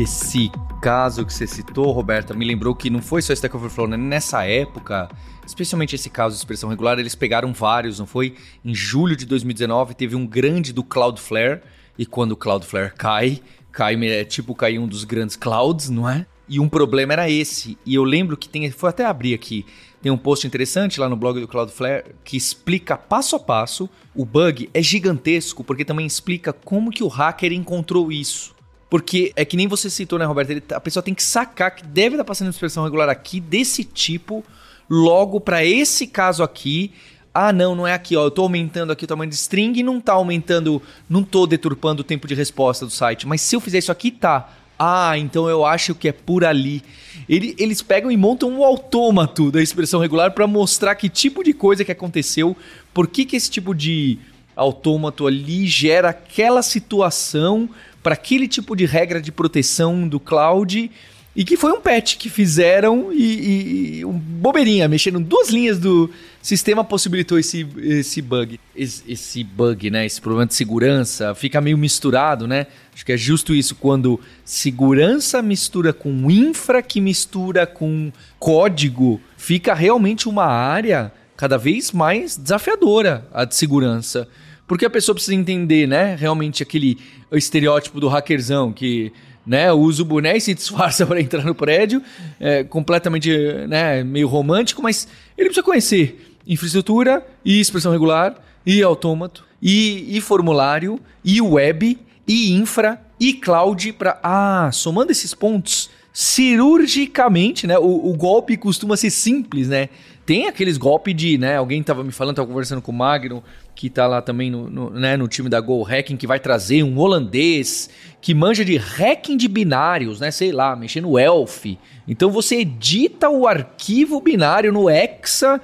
Esse 0.02 0.50
caso 0.80 1.24
que 1.24 1.32
você 1.32 1.46
citou, 1.46 1.92
Roberta, 1.92 2.34
me 2.34 2.44
lembrou 2.44 2.74
que 2.74 2.90
não 2.90 3.00
foi 3.00 3.22
só 3.22 3.32
Stack 3.32 3.54
Overflow, 3.54 3.86
né? 3.86 3.96
Nessa 3.96 4.44
época, 4.44 5.08
especialmente 5.46 5.94
esse 5.94 6.10
caso 6.10 6.34
de 6.34 6.40
expressão 6.40 6.68
regular, 6.68 6.98
eles 6.98 7.14
pegaram 7.14 7.52
vários, 7.52 8.00
não 8.00 8.06
foi? 8.06 8.34
Em 8.64 8.74
julho 8.74 9.14
de 9.14 9.24
2019 9.24 9.94
teve 9.94 10.16
um 10.16 10.26
grande 10.26 10.72
do 10.72 10.82
Cloudflare, 10.82 11.60
e 11.96 12.04
quando 12.04 12.32
o 12.32 12.36
Cloudflare 12.36 12.92
cai, 12.98 13.40
cai 13.70 13.94
é 14.08 14.24
tipo 14.24 14.56
cair 14.56 14.80
um 14.80 14.88
dos 14.88 15.04
grandes 15.04 15.36
clouds, 15.36 15.88
não 15.88 16.08
é? 16.08 16.26
E 16.48 16.58
um 16.58 16.68
problema 16.68 17.12
era 17.12 17.30
esse. 17.30 17.78
E 17.86 17.94
eu 17.94 18.02
lembro 18.02 18.36
que 18.36 18.48
tem, 18.48 18.68
foi 18.72 18.90
até 18.90 19.04
abrir 19.04 19.34
aqui, 19.34 19.64
tem 20.02 20.10
um 20.10 20.18
post 20.18 20.44
interessante 20.44 20.98
lá 20.98 21.08
no 21.08 21.14
blog 21.14 21.40
do 21.40 21.46
Cloudflare 21.46 22.06
que 22.24 22.36
explica 22.36 22.98
passo 22.98 23.36
a 23.36 23.38
passo. 23.38 23.88
O 24.16 24.24
bug 24.24 24.68
é 24.74 24.82
gigantesco 24.82 25.62
porque 25.62 25.84
também 25.84 26.06
explica 26.06 26.52
como 26.52 26.90
que 26.90 27.04
o 27.04 27.08
hacker 27.08 27.52
encontrou 27.52 28.10
isso. 28.10 28.51
Porque 28.92 29.32
é 29.36 29.42
que 29.42 29.56
nem 29.56 29.66
você 29.66 29.88
citou, 29.88 30.18
né, 30.18 30.26
Roberto? 30.26 30.50
Ele, 30.50 30.62
a 30.70 30.78
pessoa 30.78 31.02
tem 31.02 31.14
que 31.14 31.22
sacar 31.22 31.74
que 31.74 31.82
deve 31.82 32.10
estar 32.10 32.24
passando 32.24 32.50
expressão 32.50 32.84
regular 32.84 33.08
aqui 33.08 33.40
desse 33.40 33.84
tipo, 33.84 34.44
logo 34.86 35.40
para 35.40 35.64
esse 35.64 36.06
caso 36.06 36.42
aqui. 36.42 36.92
Ah, 37.32 37.54
não, 37.54 37.74
não 37.74 37.86
é 37.88 37.94
aqui, 37.94 38.14
ó. 38.14 38.24
Eu 38.24 38.30
tô 38.30 38.42
aumentando 38.42 38.92
aqui 38.92 39.06
o 39.06 39.08
tamanho 39.08 39.30
de 39.30 39.36
string 39.36 39.80
e 39.80 39.82
não 39.82 39.98
tá 39.98 40.12
aumentando, 40.12 40.82
não 41.08 41.24
tô 41.24 41.46
deturpando 41.46 42.02
o 42.02 42.04
tempo 42.04 42.28
de 42.28 42.34
resposta 42.34 42.84
do 42.84 42.92
site. 42.92 43.26
Mas 43.26 43.40
se 43.40 43.56
eu 43.56 43.62
fizer 43.62 43.78
isso 43.78 43.90
aqui, 43.90 44.10
tá. 44.10 44.52
Ah, 44.78 45.16
então 45.16 45.48
eu 45.48 45.64
acho 45.64 45.94
que 45.94 46.08
é 46.08 46.12
por 46.12 46.44
ali. 46.44 46.82
Ele, 47.26 47.56
eles 47.58 47.80
pegam 47.80 48.12
e 48.12 48.16
montam 48.18 48.50
um 48.50 48.62
autômato 48.62 49.50
da 49.50 49.62
expressão 49.62 50.00
regular 50.00 50.32
para 50.32 50.46
mostrar 50.46 50.96
que 50.96 51.08
tipo 51.08 51.42
de 51.42 51.54
coisa 51.54 51.82
que 51.82 51.92
aconteceu, 51.92 52.54
por 52.92 53.08
que, 53.08 53.24
que 53.24 53.36
esse 53.36 53.50
tipo 53.50 53.74
de 53.74 54.18
autômato 54.54 55.26
ali 55.26 55.66
gera 55.66 56.10
aquela 56.10 56.62
situação 56.62 57.68
para 58.02 58.14
aquele 58.14 58.48
tipo 58.48 58.74
de 58.74 58.84
regra 58.84 59.20
de 59.20 59.30
proteção 59.30 60.06
do 60.08 60.18
cloud 60.18 60.90
e 61.34 61.44
que 61.44 61.56
foi 61.56 61.72
um 61.72 61.80
patch 61.80 62.16
que 62.16 62.28
fizeram 62.28 63.10
e, 63.10 64.00
e, 64.00 64.04
um 64.04 64.12
bobeirinha, 64.12 64.86
mexendo 64.86 65.18
duas 65.18 65.48
linhas 65.48 65.78
do 65.78 66.10
sistema 66.42 66.84
possibilitou 66.84 67.38
esse, 67.38 67.66
esse 67.78 68.20
bug. 68.20 68.60
Esse, 68.76 69.02
esse, 69.08 69.42
bug, 69.42 69.90
né? 69.90 70.04
Esse 70.04 70.20
problema 70.20 70.46
de 70.46 70.54
segurança 70.54 71.34
fica 71.34 71.58
meio 71.58 71.78
misturado, 71.78 72.46
né? 72.46 72.66
Acho 72.92 73.06
que 73.06 73.12
é 73.12 73.16
justo 73.16 73.54
isso 73.54 73.74
quando 73.74 74.20
segurança 74.44 75.40
mistura 75.40 75.94
com 75.94 76.30
infra 76.30 76.82
que 76.82 77.00
mistura 77.00 77.66
com 77.66 78.12
código, 78.38 79.18
fica 79.38 79.72
realmente 79.72 80.28
uma 80.28 80.44
área 80.44 81.10
cada 81.42 81.58
vez 81.58 81.90
mais 81.90 82.36
desafiadora 82.36 83.26
a 83.34 83.44
de 83.44 83.56
segurança. 83.56 84.28
Porque 84.64 84.86
a 84.86 84.90
pessoa 84.90 85.12
precisa 85.12 85.34
entender, 85.34 85.88
né? 85.88 86.14
Realmente 86.14 86.62
aquele 86.62 86.96
estereótipo 87.32 87.98
do 87.98 88.06
hackerzão 88.06 88.72
que 88.72 89.12
né, 89.44 89.72
usa 89.72 90.02
o 90.02 90.04
boné 90.04 90.36
e 90.36 90.40
se 90.40 90.54
disfarça 90.54 91.04
para 91.04 91.20
entrar 91.20 91.44
no 91.44 91.52
prédio, 91.52 92.00
é, 92.38 92.62
completamente 92.62 93.36
né, 93.66 94.04
meio 94.04 94.28
romântico, 94.28 94.80
mas 94.80 95.08
ele 95.36 95.48
precisa 95.48 95.64
conhecer 95.64 96.38
infraestrutura 96.46 97.26
e 97.44 97.58
expressão 97.58 97.90
regular 97.90 98.36
e 98.64 98.80
autômato 98.80 99.44
e, 99.60 100.16
e 100.16 100.20
formulário 100.20 101.00
e 101.24 101.40
web 101.40 101.98
e 102.24 102.52
infra 102.52 103.04
e 103.18 103.32
cloud 103.34 103.92
para 103.94 104.16
ah, 104.22 104.70
somando 104.72 105.10
esses 105.10 105.34
pontos 105.34 105.90
cirurgicamente, 106.12 107.66
né? 107.66 107.78
O, 107.78 108.10
o 108.10 108.14
golpe 108.14 108.56
costuma 108.56 108.96
ser 108.96 109.10
simples, 109.10 109.68
né? 109.68 109.88
Tem 110.24 110.46
aqueles 110.46 110.76
golpes 110.76 111.14
de, 111.16 111.36
né? 111.36 111.56
Alguém 111.56 111.82
tava 111.82 112.04
me 112.04 112.12
falando, 112.12 112.36
tava 112.36 112.48
conversando 112.48 112.80
com 112.80 112.92
o 112.92 112.94
Magno, 112.94 113.42
que 113.74 113.90
tá 113.90 114.06
lá 114.06 114.22
também 114.22 114.50
no, 114.50 114.70
no, 114.70 114.90
né, 114.90 115.16
no 115.16 115.26
time 115.26 115.48
da 115.48 115.60
Go 115.60 115.82
Hacking, 115.82 116.16
que 116.16 116.26
vai 116.26 116.38
trazer 116.38 116.82
um 116.84 116.96
holandês 116.98 117.90
que 118.20 118.32
manja 118.32 118.64
de 118.64 118.76
hacking 118.76 119.36
de 119.36 119.48
binários, 119.48 120.20
né? 120.20 120.30
Sei 120.30 120.52
lá, 120.52 120.76
mexendo 120.76 121.08
no 121.08 121.18
Elf. 121.18 121.66
Então 122.06 122.30
você 122.30 122.60
edita 122.60 123.28
o 123.28 123.46
arquivo 123.48 124.20
binário 124.20 124.72
no 124.72 124.88
Hexa. 124.88 125.60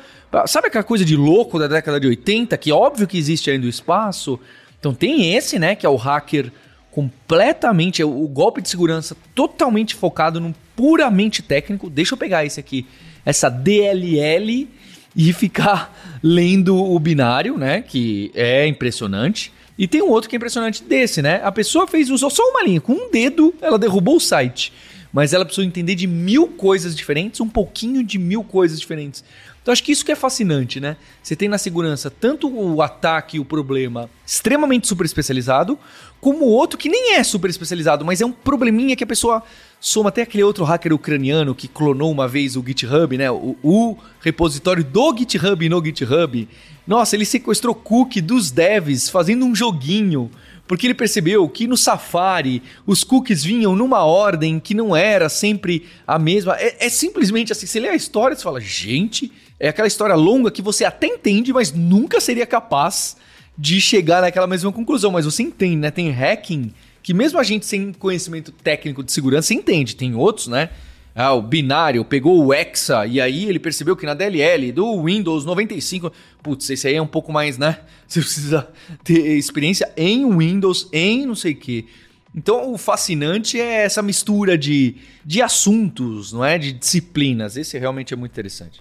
Sabe 0.47 0.67
aquela 0.67 0.85
coisa 0.85 1.05
de 1.05 1.17
louco 1.17 1.59
da 1.59 1.69
década 1.69 2.01
de 2.01 2.07
80, 2.09 2.57
que 2.59 2.73
óbvio 2.73 3.07
que 3.07 3.17
existe 3.17 3.51
ainda 3.51 3.67
o 3.67 3.71
espaço? 3.71 4.39
Então 4.79 4.93
tem 4.93 5.35
esse, 5.35 5.59
né, 5.59 5.75
que 5.75 5.87
é 5.87 5.89
o 5.89 5.97
hacker 5.97 6.53
completamente, 6.91 8.03
é 8.03 8.05
o 8.05 8.27
golpe 8.27 8.61
de 8.61 8.69
segurança 8.69 9.17
totalmente 9.35 9.95
focado 9.95 10.41
no 10.41 10.55
puramente 10.75 11.43
técnico. 11.43 11.89
Deixa 11.89 12.15
eu 12.15 12.19
pegar 12.19 12.45
esse 12.45 12.59
aqui, 12.59 12.87
essa 13.29 13.51
DLL 13.51 14.67
e 15.15 15.33
ficar 15.35 16.19
lendo 16.23 16.75
o 16.75 16.99
binário, 16.99 17.59
né? 17.59 17.83
Que 17.83 18.33
é 18.35 18.67
impressionante. 18.67 19.53
E 19.77 19.87
tem 19.87 20.01
um 20.01 20.09
outro 20.09 20.31
que 20.31 20.37
é 20.37 20.39
impressionante 20.39 20.83
desse, 20.83 21.21
né? 21.21 21.43
A 21.45 21.53
pessoa 21.53 21.87
fez, 21.87 22.09
usou 22.09 22.31
só 22.31 22.43
uma 22.43 22.65
linha, 22.65 22.81
com 22.81 22.95
um 22.95 23.11
dedo, 23.11 23.55
ela 23.61 23.79
derrubou 23.79 24.17
o 24.17 24.21
site. 24.21 24.73
Mas 25.13 25.35
ela 25.35 25.45
precisou 25.45 25.63
entender 25.63 25.95
de 25.95 26.07
mil 26.07 26.49
coisas 26.49 26.97
diferentes, 26.97 27.39
um 27.43 27.49
pouquinho 27.51 28.03
de 28.03 28.19
mil 28.19 28.43
coisas 28.43 28.81
diferentes. 28.81 29.23
Então 29.69 29.75
acho 29.75 29.85
que 29.85 29.93
isso 29.93 30.03
que 30.03 30.11
é 30.11 30.17
fascinante, 30.17 30.81
né? 30.81 30.97
Você 31.23 31.37
tem 31.37 31.47
na 31.47 31.59
segurança 31.59 32.11
tanto 32.11 32.49
o 32.49 32.81
ataque, 32.81 33.39
o 33.39 33.45
problema 33.45 34.09
extremamente 34.27 34.89
super 34.89 35.05
especializado, 35.05 35.79
como 36.23 36.47
outro 36.47 36.79
que 36.79 36.89
nem 36.89 37.17
é 37.17 37.23
super 37.23 37.51
especializado, 37.51 38.03
mas 38.03 38.23
é 38.23 38.25
um 38.25 38.33
probleminha 38.33 38.97
que 38.97 39.05
a 39.05 39.07
pessoa 39.07 39.43
soma 39.79 40.09
até 40.09 40.23
aquele 40.23 40.43
outro 40.43 40.65
hacker 40.65 40.95
ucraniano 40.95 41.55
que 41.55 41.69
clonou 41.69 42.11
uma 42.11 42.27
vez 42.27 42.57
o 42.57 42.65
GitHub, 42.67 43.19
né? 43.19 43.31
O, 43.31 43.57
o 43.63 43.99
repositório 44.23 44.83
do 44.83 45.15
GitHub 45.15 45.69
no 45.69 45.85
GitHub. 45.85 46.49
Nossa, 46.87 47.15
ele 47.15 47.27
sequestrou 47.27 47.75
cookie 47.75 48.23
dos 48.23 48.51
devs 48.51 49.11
fazendo 49.11 49.45
um 49.45 49.55
joguinho. 49.55 50.31
Porque 50.67 50.87
ele 50.87 50.95
percebeu 50.95 51.49
que 51.49 51.67
no 51.67 51.79
Safari 51.79 52.63
os 52.87 53.03
cookies 53.03 53.43
vinham 53.43 53.75
numa 53.75 54.05
ordem 54.05 54.61
que 54.61 54.75
não 54.75 54.95
era 54.95 55.31
sempre 55.31 55.87
a 56.07 56.19
mesma. 56.19 56.57
É, 56.59 56.87
é 56.87 56.89
simplesmente 56.91 57.53
assim: 57.53 57.67
você 57.67 57.81
lê 57.81 57.89
a 57.89 57.95
história 57.95 58.35
e 58.35 58.43
fala, 58.43 58.61
gente, 58.61 59.33
é 59.61 59.69
aquela 59.69 59.89
história 59.89 60.15
longa 60.15 60.51
que 60.51 60.63
você 60.63 60.85
até 60.85 61.07
entende, 61.07 61.53
mas 61.53 61.73
nunca 61.73 62.21
seria 62.21 62.47
capaz 62.47 63.17
de 63.57 63.81
chegar 63.81 64.23
naquela 64.23 64.47
mesma 64.47 64.73
conclusão. 64.73 65.11
Mas 65.11 65.25
você 65.25 65.43
entende, 65.43 65.77
né? 65.77 65.91
Tem 65.91 66.11
hacking 66.11 66.73
que 67.03 67.13
mesmo 67.13 67.39
a 67.39 67.43
gente 67.43 67.67
sem 67.67 67.93
conhecimento 67.93 68.53
técnico 68.53 69.03
de 69.03 69.11
segurança 69.11 69.53
entende. 69.55 69.97
Tem 69.97 70.15
outros, 70.15 70.47
né? 70.47 70.71
Ah, 71.15 71.33
o 71.33 71.43
binário 71.43 72.05
pegou 72.05 72.45
o 72.45 72.55
Hexa 72.55 73.05
e 73.05 73.21
aí 73.21 73.47
ele 73.47 73.59
percebeu 73.59 73.97
que 73.97 74.07
na 74.07 74.15
DLL 74.15 74.71
do 74.71 75.03
Windows 75.03 75.45
95, 75.45 76.13
putz, 76.41 76.71
esse 76.71 76.87
aí 76.87 76.95
é 76.95 77.03
um 77.03 77.09
pouco 77.09 77.33
mais, 77.33 77.59
né? 77.59 77.81
Você 78.07 78.21
precisa 78.21 78.69
ter 79.03 79.37
experiência 79.37 79.91
em 79.97 80.31
Windows, 80.37 80.89
em 80.93 81.27
não 81.27 81.35
sei 81.35 81.53
o 81.55 81.57
quê. 81.57 81.87
Então 82.33 82.73
o 82.73 82.79
fascinante 82.79 83.61
é 83.61 83.83
essa 83.83 84.01
mistura 84.01 84.57
de, 84.57 84.95
de 85.25 85.43
assuntos, 85.43 86.33
não 86.33 86.45
é? 86.45 86.57
De 86.57 86.73
disciplinas. 86.73 87.57
Esse 87.57 87.77
realmente 87.77 88.15
é 88.15 88.17
muito 88.17 88.31
interessante. 88.31 88.81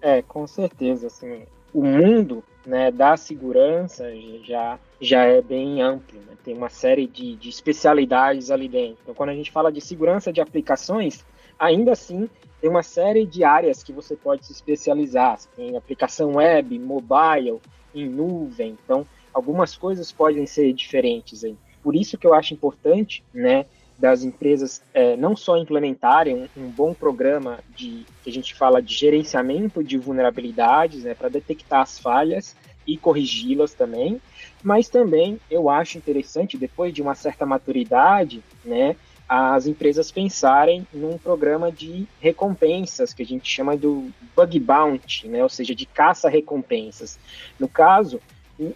É, 0.00 0.22
com 0.22 0.46
certeza, 0.46 1.08
assim, 1.08 1.44
o 1.72 1.82
mundo 1.84 2.42
né, 2.66 2.90
da 2.90 3.16
segurança 3.16 4.10
já, 4.44 4.78
já 5.00 5.24
é 5.24 5.40
bem 5.40 5.82
amplo, 5.82 6.18
né? 6.20 6.36
tem 6.44 6.54
uma 6.54 6.68
série 6.68 7.06
de, 7.06 7.36
de 7.36 7.48
especialidades 7.48 8.50
ali 8.50 8.68
dentro. 8.68 8.98
Então, 9.02 9.14
quando 9.14 9.30
a 9.30 9.34
gente 9.34 9.50
fala 9.50 9.70
de 9.70 9.80
segurança 9.80 10.32
de 10.32 10.40
aplicações, 10.40 11.24
ainda 11.58 11.92
assim 11.92 12.28
tem 12.60 12.68
uma 12.68 12.82
série 12.82 13.24
de 13.26 13.42
áreas 13.42 13.82
que 13.82 13.92
você 13.92 14.16
pode 14.16 14.46
se 14.46 14.52
especializar. 14.52 15.38
Você 15.38 15.48
tem 15.56 15.76
aplicação 15.76 16.36
web, 16.36 16.78
mobile, 16.78 17.60
em 17.94 18.08
nuvem, 18.08 18.76
então 18.84 19.06
algumas 19.32 19.76
coisas 19.76 20.12
podem 20.12 20.46
ser 20.46 20.72
diferentes 20.72 21.44
aí. 21.44 21.56
Por 21.82 21.96
isso 21.96 22.18
que 22.18 22.26
eu 22.26 22.34
acho 22.34 22.52
importante, 22.52 23.24
né, 23.32 23.66
das 24.00 24.24
empresas 24.24 24.82
é, 24.94 25.14
não 25.14 25.36
só 25.36 25.58
implementarem 25.58 26.48
um, 26.56 26.62
um, 26.62 26.70
bom 26.70 26.94
programa 26.94 27.58
de 27.76 28.06
que 28.24 28.30
a 28.30 28.32
gente 28.32 28.54
fala 28.54 28.80
de 28.80 28.94
gerenciamento 28.94 29.84
de 29.84 29.98
vulnerabilidades, 29.98 31.04
né, 31.04 31.14
para 31.14 31.28
detectar 31.28 31.82
as 31.82 31.98
falhas 31.98 32.56
e 32.86 32.96
corrigi-las 32.96 33.74
também, 33.74 34.20
mas 34.62 34.88
também 34.88 35.38
eu 35.50 35.68
acho 35.68 35.98
interessante 35.98 36.56
depois 36.56 36.94
de 36.94 37.02
uma 37.02 37.14
certa 37.14 37.44
maturidade, 37.44 38.42
né, 38.64 38.96
as 39.28 39.66
empresas 39.66 40.10
pensarem 40.10 40.86
num 40.92 41.18
programa 41.18 41.70
de 41.70 42.08
recompensas 42.20 43.12
que 43.12 43.22
a 43.22 43.26
gente 43.26 43.48
chama 43.48 43.76
do 43.76 44.10
bug 44.34 44.58
bounty, 44.58 45.28
né, 45.28 45.42
ou 45.42 45.48
seja, 45.50 45.74
de 45.74 45.84
caça 45.84 46.28
recompensas. 46.28 47.18
No 47.58 47.68
caso, 47.68 48.18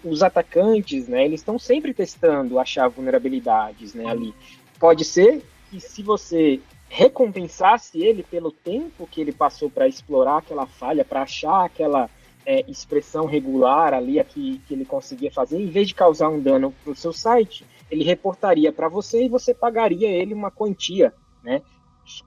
os 0.05 0.23
atacantes, 0.23 1.09
né, 1.09 1.25
eles 1.25 1.41
estão 1.41 1.59
sempre 1.59 1.95
testando 1.95 2.59
achar 2.59 2.89
vulnerabilidades, 2.89 3.95
né, 3.95 4.05
ali. 4.07 4.35
Pode 4.79 5.05
ser 5.05 5.43
que 5.71 5.81
se 5.81 6.03
você 6.03 6.61
recompensasse 6.89 8.01
ele 8.03 8.23
pelo 8.23 8.53
tempo 8.53 9.07
que 9.07 9.21
ele 9.21 9.33
passou 9.33 9.69
para 9.69 9.89
explorar 9.89 10.39
aquela 10.39 10.67
falha, 10.67 11.05
para 11.05 11.23
achar 11.23 11.65
aquela 11.65 12.09
é, 12.47 12.65
expressão 12.71 13.27
regular 13.27 13.93
ali 13.93 14.23
que, 14.25 14.59
que 14.67 14.75
ele 14.75 14.85
conseguia 14.85 15.33
fazer, 15.33 15.61
em 15.61 15.71
vez 15.71 15.89
de 15.89 15.95
causar 15.95 16.29
um 16.29 16.41
dano 16.41 16.73
para 16.83 16.93
o 16.93 16.97
seu 16.97 17.13
site, 17.13 17.65
ele 17.91 18.05
reportaria 18.05 18.73
para 18.73 18.89
você 18.89 19.25
e 19.25 19.29
você 19.29 19.55
pagaria 19.55 20.09
ele 20.09 20.35
uma 20.35 20.51
quantia, 20.51 21.13
né? 21.43 21.63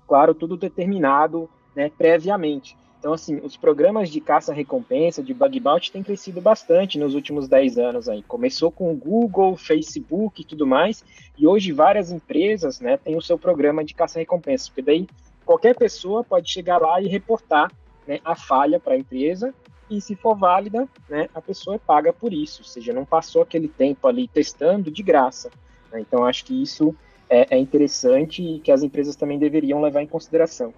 Claro, 0.08 0.34
tudo 0.34 0.58
determinado 0.58 1.50
né, 1.76 1.92
previamente. 1.96 2.76
Então, 3.00 3.14
assim, 3.14 3.40
os 3.44 3.56
programas 3.56 4.10
de 4.10 4.20
caça-recompensa, 4.20 5.22
de 5.22 5.34
bug 5.34 5.60
bounty, 5.60 5.92
têm 5.92 6.02
crescido 6.02 6.42
bastante 6.42 6.98
nos 6.98 7.14
últimos 7.14 7.48
10 7.48 7.78
anos 7.78 8.10
aí. 8.10 8.24
Começou 8.24 8.72
com 8.72 8.92
o 8.92 8.96
Google, 8.96 9.56
Facebook 9.56 10.42
e 10.42 10.46
tudo 10.46 10.66
mais, 10.66 11.04
e 11.38 11.46
hoje 11.46 11.72
várias 11.72 12.12
empresas, 12.12 12.80
né, 12.80 12.98
têm 12.98 13.16
o 13.16 13.22
seu 13.22 13.38
programa 13.38 13.86
de 13.86 13.94
caça-recompensa, 13.94 14.68
porque 14.68 14.82
daí 14.82 15.08
qualquer 15.46 15.76
pessoa 15.76 16.24
pode 16.24 16.52
chegar 16.52 16.82
lá 16.82 17.00
e 17.00 17.08
reportar 17.08 17.72
né, 18.08 18.20
a 18.26 18.36
falha 18.36 18.80
para 18.80 18.96
a 18.96 18.98
empresa, 18.98 19.54
e 19.90 20.02
se 20.02 20.16
for 20.16 20.36
válida, 20.36 20.88
né, 21.08 21.30
a 21.34 21.42
pessoa 21.42 21.76
é 21.76 21.80
paga 21.80 22.12
por 22.12 22.34
isso, 22.34 22.62
ou 22.62 22.68
seja, 22.68 22.92
não 22.92 23.06
passou 23.06 23.44
aquele 23.44 23.68
tempo 23.68 24.08
ali 24.08 24.28
testando 24.28 24.90
de 24.92 25.04
graça. 25.04 25.50
Né? 25.92 26.02
Então, 26.02 26.26
acho 26.26 26.44
que 26.44 26.62
isso 26.62 26.96
é, 27.30 27.56
é 27.56 27.60
interessante 27.60 28.42
e 28.42 28.60
que 28.60 28.72
as 28.72 28.82
empresas 28.82 29.16
também 29.16 29.38
deveriam 29.38 29.80
levar 29.82 30.02
em 30.02 30.08
consideração 30.08 30.74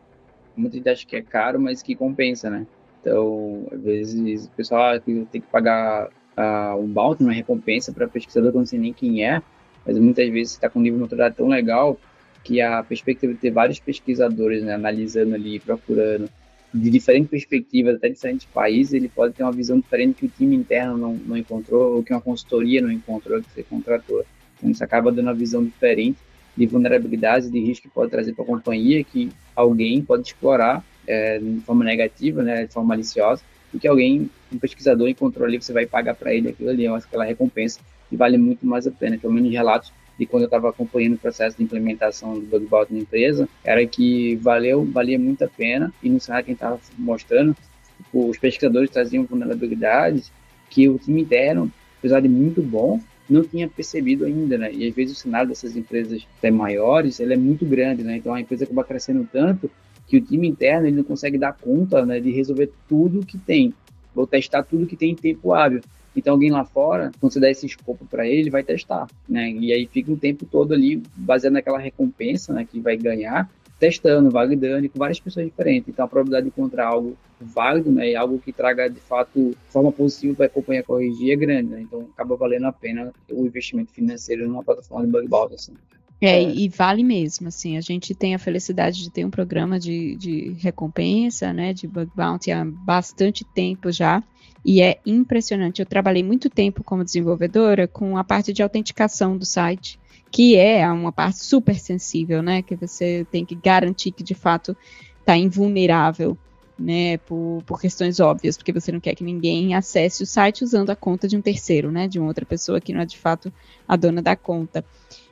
muita 0.60 0.78
gente 0.78 0.90
acha 0.90 1.06
que 1.06 1.16
é 1.16 1.22
caro, 1.22 1.60
mas 1.60 1.82
que 1.82 1.96
compensa, 1.96 2.50
né? 2.50 2.66
Então, 3.02 3.68
às 3.72 3.82
vezes, 3.82 4.46
o 4.46 4.52
pessoal 4.52 5.00
tem 5.00 5.26
que 5.26 5.42
pagar 5.42 6.10
uh, 6.38 6.78
um 6.78 6.88
bounty, 6.88 7.24
uma 7.24 7.34
recompensa 7.34 7.92
para 7.92 8.08
pesquisador 8.08 8.54
não 8.54 8.66
sei 8.66 8.80
nem 8.80 8.94
quem 8.94 9.26
é, 9.26 9.42
mas 9.86 9.98
muitas 9.98 10.30
vezes 10.30 10.54
está 10.54 10.70
com 10.70 10.80
um 10.80 10.82
nível 10.82 11.08
de 11.08 11.32
tão 11.32 11.48
legal 11.48 11.98
que 12.44 12.62
a 12.62 12.84
perspectiva 12.84 13.34
de 13.34 13.40
ter 13.40 13.52
vários 13.52 13.80
pesquisadores 13.80 14.64
né, 14.64 14.74
analisando 14.74 15.36
ali, 15.36 15.60
procurando, 15.60 16.30
de 16.74 16.90
diferentes 16.90 17.30
perspectivas, 17.30 17.96
até 17.96 18.10
diferentes 18.10 18.46
países, 18.46 18.94
ele 18.94 19.10
pode 19.10 19.34
ter 19.34 19.44
uma 19.44 19.52
visão 19.52 19.80
diferente 19.80 20.20
que 20.20 20.26
o 20.26 20.30
time 20.30 20.56
interno 20.56 20.98
não, 20.98 21.14
não 21.16 21.38
encontrou, 21.38 21.96
ou 21.96 22.04
que 22.04 22.14
uma 22.14 22.22
consultoria 22.22 22.82
não 22.82 22.92
encontrou, 22.92 23.42
que 23.42 23.50
você 23.52 23.64
contratou. 23.64 24.24
Então, 24.58 24.70
isso 24.70 24.84
acaba 24.84 25.12
dando 25.12 25.28
uma 25.28 25.34
visão 25.34 25.64
diferente 25.64 26.20
de 26.60 26.68
vulnerabilidades 26.68 27.50
de 27.50 27.58
risco 27.58 27.88
que 27.88 27.94
pode 27.94 28.12
trazer 28.12 28.34
para 28.34 28.44
a 28.44 28.48
companhia, 28.48 29.02
que 29.02 29.32
alguém 29.56 30.02
pode 30.02 30.28
explorar 30.28 30.84
é, 31.08 31.40
de 31.40 31.62
forma 31.62 31.86
negativa, 31.86 32.44
né, 32.44 32.66
de 32.66 32.74
forma 32.74 32.90
maliciosa, 32.90 33.42
e 33.74 33.80
que 33.80 33.88
alguém, 33.88 34.30
um 34.52 34.60
pesquisador 34.60 35.08
encontrou 35.08 35.48
ali, 35.48 35.62
você 35.62 35.72
vai 35.72 35.86
pagar 35.86 36.16
para 36.16 36.34
ele 36.34 36.50
aquilo 36.50 36.70
ali, 36.70 36.86
aquela 36.86 37.24
recompensa, 37.24 37.80
que 38.10 38.18
vale 38.18 38.38
muito 38.38 38.66
mais 38.66 38.86
a 38.86 38.92
pena. 38.92 39.18
Pelo 39.18 39.32
menos 39.32 39.50
relatos 39.50 39.94
de 40.20 40.26
quando 40.26 40.44
eu 40.44 40.48
estava 40.48 40.70
acompanhando 40.70 41.14
o 41.14 41.18
processo 41.18 41.56
de 41.56 41.64
implementação 41.64 42.34
do 42.34 42.42
bug 42.42 42.66
bounty 42.66 42.94
na 42.94 43.00
empresa, 43.00 43.48
era 43.64 43.86
que 43.88 44.36
valeu, 44.36 44.84
valia 44.84 45.18
muito 45.18 45.46
a 45.46 45.48
pena, 45.48 45.94
e 46.04 46.10
no 46.10 46.20
cenário 46.20 46.44
que 46.44 46.52
a 46.52 46.54
gente 46.54 46.62
estava 46.62 46.80
mostrando, 46.98 47.56
tipo, 47.96 48.30
os 48.30 48.38
pesquisadores 48.38 48.90
traziam 48.90 49.24
vulnerabilidades 49.24 50.30
que 50.70 50.90
o 50.90 51.00
time 51.00 51.22
interno, 51.22 51.72
apesar 52.00 52.20
de 52.20 52.28
muito 52.28 52.62
bom, 52.62 53.00
não 53.30 53.44
tinha 53.44 53.68
percebido 53.68 54.26
ainda, 54.26 54.58
né? 54.58 54.74
E 54.74 54.88
às 54.88 54.94
vezes 54.94 55.18
o 55.18 55.20
cenário 55.20 55.50
dessas 55.50 55.76
empresas 55.76 56.26
até 56.38 56.50
maiores, 56.50 57.20
ele 57.20 57.34
é 57.34 57.38
muito 57.38 57.66
grande, 57.66 58.04
né? 58.04 58.18
Então 58.18 58.34
a 58.34 58.42
empresa 58.42 58.64
acaba 58.64 58.84
crescendo 58.84 59.28
tanto 59.32 59.70
que 60.08 60.18
o 60.18 60.22
time 60.22 60.48
interno 60.48 60.88
ele 60.88 60.98
não 60.98 61.04
consegue 61.04 61.38
dar 61.38 61.54
conta 61.54 62.04
né, 62.06 62.20
de 62.20 62.32
resolver 62.32 62.72
tudo 62.88 63.26
que 63.26 63.38
tem, 63.38 63.74
ou 64.16 64.26
testar 64.26 64.64
tudo 64.64 64.88
que 64.88 64.96
tem 64.96 65.12
em 65.12 65.16
tempo 65.16 65.54
hábil. 65.54 65.82
Então 66.16 66.34
alguém 66.34 66.50
lá 66.50 66.66
fora, 66.66 67.12
quando 67.20 67.32
você 67.32 67.40
dá 67.40 67.50
esse 67.50 67.68
escopo 67.68 68.04
para 68.06 68.28
ele, 68.28 68.50
vai 68.50 68.64
testar, 68.64 69.08
né? 69.28 69.52
E 69.52 69.72
aí 69.72 69.86
fica 69.86 70.12
o 70.12 70.18
tempo 70.18 70.46
todo 70.46 70.74
ali 70.74 71.02
baseado 71.16 71.54
naquela 71.54 71.78
recompensa, 71.78 72.52
né, 72.52 72.68
que 72.70 72.80
vai 72.80 72.98
ganhar 72.98 73.48
testando, 73.80 74.30
validando 74.30 74.86
e 74.86 74.90
com 74.90 75.00
várias 75.00 75.20
pessoas 75.20 75.46
diferentes. 75.46 75.90
Então, 75.90 76.06
a 76.06 76.08
probabilidade 76.08 76.46
de 76.46 76.50
encontrar 76.50 76.88
algo 76.88 77.16
válido, 77.40 77.90
né, 77.92 78.12
e 78.12 78.16
algo 78.16 78.38
que 78.38 78.52
traga 78.52 78.90
de 78.90 79.00
fato 79.00 79.56
forma 79.70 79.92
positiva 79.92 80.36
para 80.36 80.46
a 80.48 80.50
companhia 80.50 80.84
corrigir 80.84 81.32
é 81.32 81.36
grande, 81.38 81.70
né? 81.70 81.82
Então, 81.82 82.08
acaba 82.14 82.36
valendo 82.36 82.66
a 82.66 82.74
pena 82.74 83.14
o 83.32 83.46
investimento 83.46 83.94
financeiro 83.94 84.48
numa 84.48 84.64
plataforma 84.64 85.06
de 85.06 85.12
bug 85.12 85.28
bounty, 85.28 85.56
assim. 85.56 85.74
É, 86.22 86.44
e 86.44 86.68
vale 86.68 87.02
mesmo, 87.02 87.48
assim, 87.48 87.78
a 87.78 87.82
gente 87.82 88.14
tem 88.14 88.36
a 88.36 88.40
felicidade 88.40 89.02
de 89.02 89.10
ter 89.10 89.24
um 89.24 89.30
programa 89.30 89.80
de, 89.80 90.18
de 90.18 90.50
recompensa, 90.60 91.54
né, 91.54 91.74
de 91.74 91.88
bug 91.88 92.12
bounty 92.14 92.52
há 92.52 92.66
bastante 92.66 93.46
tempo 93.46 93.90
já, 93.90 94.22
e 94.66 94.82
é 94.82 95.00
impressionante. 95.06 95.80
Eu 95.80 95.86
trabalhei 95.86 96.22
muito 96.22 96.50
tempo 96.50 96.84
como 96.84 97.06
desenvolvedora 97.06 97.88
com 97.88 98.18
a 98.18 98.24
parte 98.26 98.52
de 98.52 98.62
autenticação 98.62 99.38
do 99.38 99.46
site, 99.46 99.98
que 100.32 100.56
é 100.56 100.88
uma 100.92 101.12
parte 101.12 101.44
super 101.44 101.76
sensível, 101.80 102.42
né? 102.42 102.62
Que 102.62 102.76
você 102.76 103.26
tem 103.32 103.46
que 103.46 103.56
garantir 103.56 104.12
que 104.12 104.24
de 104.24 104.36
fato 104.36 104.76
está 105.20 105.36
invulnerável, 105.36 106.38
né? 106.78 107.18
Por, 107.18 107.64
por 107.66 107.82
questões 107.82 108.20
óbvias, 108.20 108.58
porque 108.58 108.72
você 108.72 108.92
não 108.92 109.00
quer 109.00 109.16
que 109.16 109.24
ninguém 109.24 109.74
acesse 109.74 110.24
o 110.24 110.26
site 110.26 110.64
usando 110.64 110.90
a 110.90 110.96
conta 110.96 111.28
de 111.28 111.36
um 111.36 111.42
terceiro, 111.42 111.92
né? 111.92 112.08
De 112.08 112.20
uma 112.20 112.28
outra 112.28 112.46
pessoa 112.46 112.80
que 112.80 112.94
não 112.94 113.02
é 113.02 113.06
de 113.06 113.18
fato 113.18 113.52
a 113.88 113.96
dona 113.96 114.22
da 114.22 114.36
conta. 114.36 114.86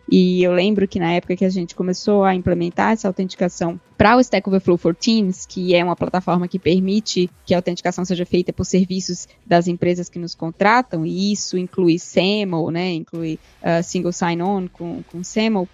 E 0.10 0.42
eu 0.42 0.54
lembro 0.54 0.88
que 0.88 1.00
na 1.00 1.12
época 1.14 1.36
que 1.36 1.44
a 1.44 1.50
gente 1.50 1.76
começou 1.76 2.24
a 2.24 2.34
implementar 2.34 2.94
essa 2.94 3.08
autenticação 3.08 3.80
para 3.98 4.16
o 4.16 4.22
Stack 4.22 4.48
Overflow 4.48 4.78
for 4.78 4.96
Teams, 4.96 5.46
que 5.46 5.76
é 5.76 5.84
uma 5.84 5.96
plataforma 5.96 6.48
que 6.48 6.58
permite 6.58 7.30
que 7.46 7.54
a 7.54 7.58
autenticação 7.58 8.06
seja 8.06 8.26
feita 8.26 8.54
por 8.54 8.64
serviços 8.64 9.28
das 9.46 9.68
empresas 9.68 10.08
que 10.08 10.20
nos 10.20 10.34
contratam, 10.34 11.06
e 11.06 11.34
isso 11.34 11.58
inclui 11.58 12.00
SAML, 12.00 12.72
né, 12.72 12.94
inclui 12.94 13.40
uh, 13.62 13.84
Single 13.84 14.14
Sign-On 14.14 14.68
com, 14.68 15.04
com 15.12 15.24
SAML, 15.24 15.68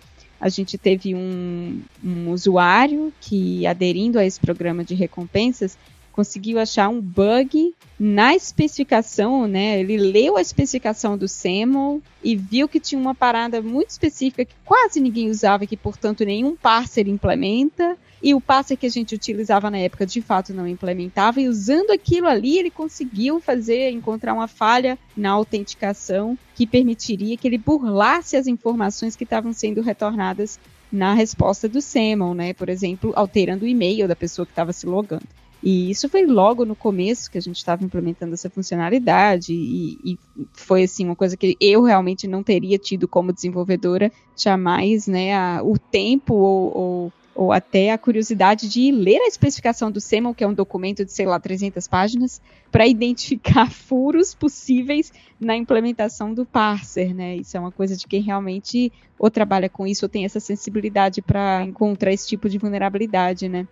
a 0.43 0.49
gente 0.49 0.77
teve 0.77 1.15
um, 1.15 1.81
um 2.03 2.29
usuário 2.29 3.13
que, 3.21 3.65
aderindo 3.65 4.19
a 4.19 4.25
esse 4.25 4.39
programa 4.39 4.83
de 4.83 4.93
recompensas, 4.93 5.77
conseguiu 6.13 6.59
achar 6.59 6.87
um 6.87 7.01
bug 7.01 7.73
na 7.99 8.35
especificação, 8.35 9.47
né? 9.47 9.79
Ele 9.79 9.97
leu 9.97 10.37
a 10.37 10.41
especificação 10.41 11.17
do 11.17 11.27
SAML 11.27 12.01
e 12.23 12.35
viu 12.35 12.69
que 12.69 12.79
tinha 12.79 13.01
uma 13.01 13.15
parada 13.15 13.61
muito 13.61 13.89
específica 13.89 14.45
que 14.45 14.55
quase 14.63 15.01
ninguém 15.01 15.29
usava, 15.29 15.65
que 15.65 15.75
portanto 15.75 16.23
nenhum 16.23 16.55
parser 16.55 17.07
implementa. 17.07 17.97
E 18.21 18.33
o 18.33 18.39
parser 18.39 18.77
que 18.77 18.85
a 18.85 18.89
gente 18.89 19.13
utilizava 19.13 19.69
na 19.69 19.79
época 19.79 20.05
de 20.05 20.21
fato 20.21 20.53
não 20.53 20.65
implementava, 20.65 21.41
e 21.41 21.49
usando 21.49 21.91
aquilo 21.91 22.27
ali, 22.27 22.57
ele 22.57 22.71
conseguiu 22.71 23.41
fazer, 23.41 23.89
encontrar 23.89 24.33
uma 24.33 24.47
falha 24.47 24.97
na 25.17 25.31
autenticação 25.31 26.37
que 26.55 26.65
permitiria 26.65 27.35
que 27.35 27.45
ele 27.45 27.57
burlasse 27.57 28.37
as 28.37 28.47
informações 28.47 29.17
que 29.17 29.25
estavam 29.25 29.51
sendo 29.51 29.81
retornadas 29.81 30.57
na 30.89 31.13
resposta 31.13 31.67
do 31.67 31.81
SAML, 31.81 32.33
né? 32.33 32.53
Por 32.53 32.69
exemplo, 32.69 33.11
alterando 33.13 33.65
o 33.65 33.67
e-mail 33.67 34.07
da 34.07 34.15
pessoa 34.15 34.45
que 34.45 34.53
estava 34.53 34.71
se 34.71 34.85
logando. 34.85 35.27
E 35.63 35.89
isso 35.89 36.09
foi 36.09 36.25
logo 36.25 36.65
no 36.65 36.75
começo 36.75 37.31
que 37.31 37.37
a 37.37 37.41
gente 37.41 37.55
estava 37.55 37.85
implementando 37.85 38.33
essa 38.33 38.49
funcionalidade 38.49 39.53
e, 39.53 39.97
e, 40.03 40.19
foi 40.51 40.83
assim 40.83 41.05
uma 41.05 41.15
coisa 41.15 41.37
que 41.37 41.55
eu 41.57 41.83
realmente 41.83 42.27
não 42.27 42.43
teria 42.43 42.77
tido 42.77 43.07
como 43.07 43.31
desenvolvedora 43.31 44.11
jamais, 44.35 45.07
né, 45.07 45.33
a, 45.33 45.61
o 45.63 45.77
tempo 45.79 46.33
ou, 46.33 46.77
ou, 46.77 47.13
ou, 47.33 47.51
até 47.53 47.91
a 47.91 47.97
curiosidade 47.97 48.67
de 48.67 48.91
ler 48.91 49.19
a 49.21 49.27
especificação 49.27 49.89
do 49.89 50.01
SEML, 50.01 50.33
que 50.33 50.43
é 50.43 50.47
um 50.47 50.53
documento 50.53 51.05
de 51.05 51.13
sei 51.13 51.25
lá 51.25 51.39
300 51.39 51.87
páginas, 51.87 52.41
para 52.69 52.85
identificar 52.85 53.71
furos 53.71 54.35
possíveis 54.35 55.13
na 55.39 55.55
implementação 55.55 56.33
do 56.33 56.45
parser, 56.45 57.15
né? 57.15 57.37
Isso 57.37 57.55
é 57.55 57.59
uma 57.61 57.71
coisa 57.71 57.95
de 57.95 58.05
quem 58.05 58.21
realmente 58.21 58.91
ou 59.17 59.31
trabalha 59.31 59.69
com 59.69 59.87
isso 59.87 60.03
ou 60.03 60.09
tem 60.09 60.25
essa 60.25 60.41
sensibilidade 60.41 61.21
para 61.21 61.63
encontrar 61.63 62.11
esse 62.11 62.27
tipo 62.27 62.49
de 62.49 62.57
vulnerabilidade, 62.57 63.47
né? 63.47 63.65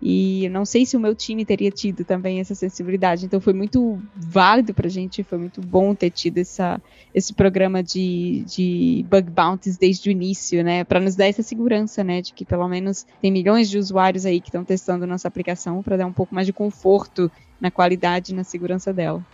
E 0.00 0.48
não 0.50 0.64
sei 0.64 0.86
se 0.86 0.96
o 0.96 1.00
meu 1.00 1.14
time 1.14 1.44
teria 1.44 1.70
tido 1.70 2.04
também 2.04 2.38
essa 2.38 2.54
sensibilidade. 2.54 3.26
Então 3.26 3.40
foi 3.40 3.52
muito 3.52 4.00
válido 4.14 4.72
para 4.72 4.86
a 4.86 4.90
gente, 4.90 5.24
foi 5.24 5.38
muito 5.38 5.60
bom 5.60 5.94
ter 5.94 6.10
tido 6.10 6.38
essa, 6.38 6.80
esse 7.12 7.34
programa 7.34 7.82
de, 7.82 8.44
de 8.46 9.04
bug 9.10 9.28
bounties 9.30 9.76
desde 9.76 10.08
o 10.08 10.12
início, 10.12 10.62
né? 10.62 10.84
Para 10.84 11.00
nos 11.00 11.16
dar 11.16 11.26
essa 11.26 11.42
segurança, 11.42 12.04
né? 12.04 12.22
De 12.22 12.32
que 12.32 12.44
pelo 12.44 12.68
menos 12.68 13.04
tem 13.20 13.32
milhões 13.32 13.68
de 13.68 13.76
usuários 13.76 14.24
aí 14.24 14.40
que 14.40 14.48
estão 14.48 14.64
testando 14.64 15.06
nossa 15.06 15.26
aplicação 15.26 15.82
para 15.82 15.96
dar 15.96 16.06
um 16.06 16.12
pouco 16.12 16.34
mais 16.34 16.46
de 16.46 16.52
conforto 16.52 17.30
na 17.60 17.70
qualidade 17.70 18.32
e 18.32 18.36
na 18.36 18.44
segurança 18.44 18.92
dela. 18.92 19.24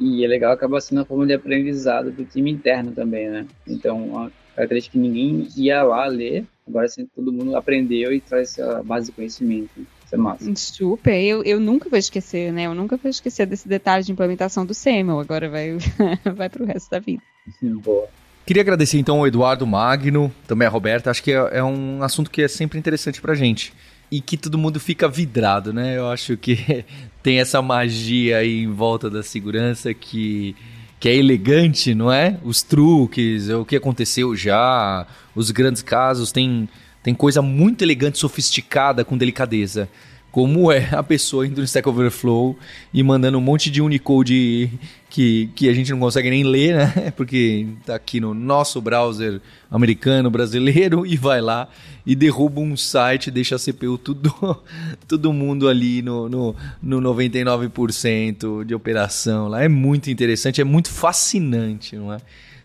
E 0.00 0.24
é 0.24 0.26
legal 0.26 0.52
acabar 0.52 0.80
sendo 0.80 0.98
uma 0.98 1.04
forma 1.04 1.26
de 1.26 1.34
aprendizado 1.34 2.10
do 2.10 2.24
time 2.24 2.50
interno 2.50 2.92
também, 2.92 3.28
né? 3.28 3.46
Então, 3.66 4.30
acredito 4.56 4.90
que 4.90 4.98
ninguém 4.98 5.46
ia 5.56 5.82
lá 5.82 6.06
ler, 6.06 6.44
agora 6.66 6.88
sim 6.88 7.06
todo 7.14 7.32
mundo 7.32 7.56
aprendeu 7.56 8.12
e 8.12 8.20
traz 8.20 8.58
essa 8.58 8.82
base 8.82 9.06
de 9.06 9.12
conhecimento. 9.12 9.86
É 10.14 10.16
massa. 10.16 10.54
Super, 10.54 11.20
eu, 11.20 11.42
eu 11.42 11.58
nunca 11.58 11.90
vou 11.90 11.98
esquecer, 11.98 12.52
né? 12.52 12.66
Eu 12.66 12.74
nunca 12.74 12.96
vou 12.96 13.10
esquecer 13.10 13.46
desse 13.46 13.66
detalhe 13.66 14.04
de 14.04 14.12
implementação 14.12 14.64
do 14.64 14.72
SEML, 14.72 15.18
agora 15.18 15.50
vai, 15.50 15.76
vai 16.36 16.48
pro 16.48 16.64
resto 16.64 16.90
da 16.90 17.00
vida. 17.00 17.22
Boa. 17.82 18.06
Queria 18.46 18.62
agradecer 18.62 18.98
então 18.98 19.18
ao 19.18 19.26
Eduardo 19.26 19.66
Magno, 19.66 20.32
também 20.46 20.68
a 20.68 20.70
Roberta. 20.70 21.10
Acho 21.10 21.22
que 21.22 21.32
é, 21.32 21.48
é, 21.58 21.64
um 21.64 22.02
assunto 22.02 22.30
que 22.30 22.42
é 22.42 22.48
sempre 22.48 22.78
interessante 22.78 23.20
pra 23.20 23.34
gente. 23.34 23.72
E 24.10 24.20
que 24.20 24.36
todo 24.36 24.58
mundo 24.58 24.78
fica 24.78 25.08
vidrado, 25.08 25.72
né? 25.72 25.96
Eu 25.96 26.08
acho 26.08 26.36
que 26.36 26.84
tem 27.22 27.40
essa 27.40 27.60
magia 27.60 28.38
aí 28.38 28.62
em 28.62 28.70
volta 28.70 29.10
da 29.10 29.22
segurança 29.22 29.92
que 29.92 30.54
que 31.00 31.08
é 31.10 31.16
elegante, 31.16 31.94
não 31.94 32.10
é? 32.10 32.38
Os 32.42 32.62
truques, 32.62 33.50
o 33.50 33.62
que 33.62 33.76
aconteceu 33.76 34.34
já, 34.34 35.06
os 35.34 35.50
grandes 35.50 35.82
casos, 35.82 36.32
tem, 36.32 36.66
tem 37.04 37.14
coisa 37.14 37.40
muito 37.40 37.82
elegante, 37.82 38.18
sofisticada, 38.18 39.04
com 39.04 39.16
delicadeza 39.16 39.88
como 40.34 40.72
é 40.72 40.88
a 40.90 41.00
pessoa 41.00 41.46
indo 41.46 41.58
no 41.58 41.64
Stack 41.64 41.88
Overflow 41.88 42.58
e 42.92 43.04
mandando 43.04 43.38
um 43.38 43.40
monte 43.40 43.70
de 43.70 43.80
Unicode 43.80 44.68
que, 45.08 45.48
que 45.54 45.68
a 45.68 45.72
gente 45.72 45.92
não 45.92 46.00
consegue 46.00 46.28
nem 46.28 46.42
ler, 46.42 46.74
né? 46.74 47.12
Porque 47.16 47.68
tá 47.86 47.94
aqui 47.94 48.18
no 48.18 48.34
nosso 48.34 48.80
browser 48.80 49.40
americano, 49.70 50.28
brasileiro, 50.32 51.06
e 51.06 51.16
vai 51.16 51.40
lá 51.40 51.68
e 52.04 52.16
derruba 52.16 52.60
um 52.60 52.76
site, 52.76 53.30
deixa 53.30 53.54
a 53.54 53.58
CPU 53.60 53.96
tudo, 53.96 54.34
todo 55.06 55.32
mundo 55.32 55.68
ali 55.68 56.02
no, 56.02 56.28
no, 56.28 56.56
no 56.82 57.00
99% 57.00 58.64
de 58.64 58.74
operação 58.74 59.46
lá. 59.46 59.62
É 59.62 59.68
muito 59.68 60.10
interessante, 60.10 60.60
é 60.60 60.64
muito 60.64 60.90
fascinante, 60.90 61.94
não 61.94 62.12
é? 62.12 62.18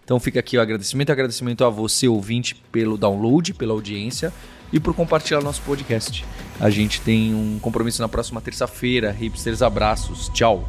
Então 0.10 0.20
fica 0.20 0.39
aqui 0.39 0.57
o 0.57 0.62
agradecimento, 0.62 1.12
agradecimento 1.12 1.64
a 1.64 1.70
você, 1.70 2.07
ouvinte, 2.07 2.55
pelo 2.55 2.97
download, 2.97 3.53
pela 3.53 3.74
audiência 3.74 4.34
e 4.74 4.80
por 4.80 4.91
compartilhar 4.95 5.39
nosso 5.39 5.62
podcast. 5.62 6.26
A 6.60 6.68
gente 6.72 6.99
tem 6.99 7.36
um 7.36 7.60
compromisso 7.60 8.01
na 8.01 8.10
próxima 8.10 8.41
terça-feira. 8.41 9.12
Hipsters, 9.12 9.62
abraços. 9.62 10.28
Tchau. 10.30 10.68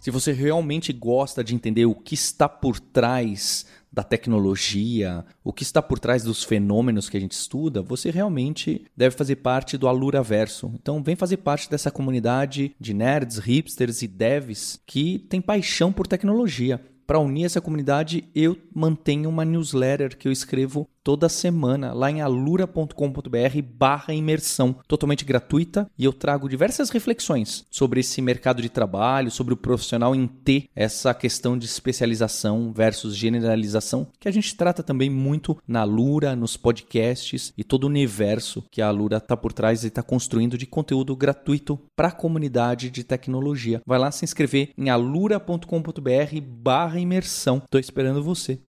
Se 0.00 0.10
você 0.10 0.32
realmente 0.32 0.94
gosta 0.94 1.44
de 1.44 1.54
entender 1.54 1.84
o 1.84 1.94
que 1.94 2.14
está 2.14 2.48
por 2.48 2.80
trás 2.80 3.66
da 3.94 4.02
tecnologia, 4.02 5.24
o 5.44 5.52
que 5.52 5.62
está 5.62 5.80
por 5.80 6.00
trás 6.00 6.24
dos 6.24 6.42
fenômenos 6.42 7.08
que 7.08 7.16
a 7.16 7.20
gente 7.20 7.32
estuda, 7.32 7.80
você 7.80 8.10
realmente 8.10 8.84
deve 8.96 9.16
fazer 9.16 9.36
parte 9.36 9.78
do 9.78 9.86
Alura 9.86 10.20
Verso. 10.20 10.72
Então, 10.74 11.00
vem 11.00 11.14
fazer 11.14 11.36
parte 11.36 11.70
dessa 11.70 11.92
comunidade 11.92 12.74
de 12.80 12.92
nerds, 12.92 13.38
hipsters 13.38 14.02
e 14.02 14.08
devs 14.08 14.80
que 14.84 15.20
tem 15.20 15.40
paixão 15.40 15.92
por 15.92 16.08
tecnologia. 16.08 16.84
Para 17.06 17.18
unir 17.18 17.44
essa 17.44 17.60
comunidade, 17.60 18.24
eu 18.34 18.56
mantenho 18.74 19.28
uma 19.28 19.44
newsletter 19.44 20.16
que 20.16 20.26
eu 20.26 20.32
escrevo 20.32 20.88
toda 21.04 21.28
semana 21.28 21.92
lá 21.92 22.10
em 22.10 22.22
alura.com.br 22.22 23.62
barra 23.76 24.14
imersão, 24.14 24.74
totalmente 24.88 25.24
gratuita, 25.24 25.86
e 25.98 26.04
eu 26.06 26.14
trago 26.14 26.48
diversas 26.48 26.88
reflexões 26.88 27.66
sobre 27.70 28.00
esse 28.00 28.22
mercado 28.22 28.62
de 28.62 28.70
trabalho, 28.70 29.30
sobre 29.30 29.52
o 29.52 29.56
profissional 29.56 30.14
em 30.14 30.26
ter 30.26 30.70
essa 30.74 31.12
questão 31.12 31.58
de 31.58 31.66
especialização 31.66 32.72
versus 32.72 33.14
generalização, 33.14 34.06
que 34.18 34.28
a 34.28 34.32
gente 34.32 34.56
trata 34.56 34.82
também 34.82 35.10
muito 35.10 35.58
na 35.68 35.82
Alura, 35.82 36.34
nos 36.34 36.56
podcasts 36.56 37.52
e 37.58 37.62
todo 37.62 37.84
o 37.84 37.88
universo 37.88 38.64
que 38.70 38.80
a 38.80 38.88
Alura 38.88 39.18
está 39.18 39.36
por 39.36 39.52
trás 39.52 39.84
e 39.84 39.88
está 39.88 40.02
construindo 40.02 40.56
de 40.56 40.64
conteúdo 40.64 41.14
gratuito 41.14 41.78
para 41.94 42.08
a 42.08 42.12
comunidade 42.12 42.88
de 42.88 43.04
tecnologia. 43.04 43.82
Vai 43.86 43.98
lá 43.98 44.10
se 44.10 44.24
inscrever 44.24 44.70
em 44.78 44.88
alura.com.br 44.88 46.40
barra 46.40 46.93
imersão. 46.98 47.58
Estou 47.58 47.80
esperando 47.80 48.22
você. 48.22 48.60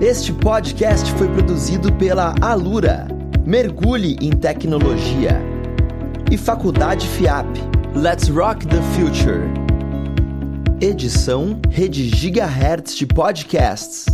Este 0.00 0.32
podcast 0.32 1.12
foi 1.14 1.28
produzido 1.28 1.92
pela 1.94 2.34
Alura. 2.40 3.08
Mergulhe 3.44 4.16
em 4.20 4.30
tecnologia. 4.30 5.40
E 6.30 6.36
Faculdade 6.36 7.06
FIAP. 7.08 7.58
Let's 7.94 8.28
Rock 8.28 8.66
the 8.66 8.80
Future. 8.94 9.42
Edição 10.80 11.60
Rede 11.70 12.08
Gigahertz 12.08 12.94
de 12.94 13.06
Podcasts. 13.06 14.06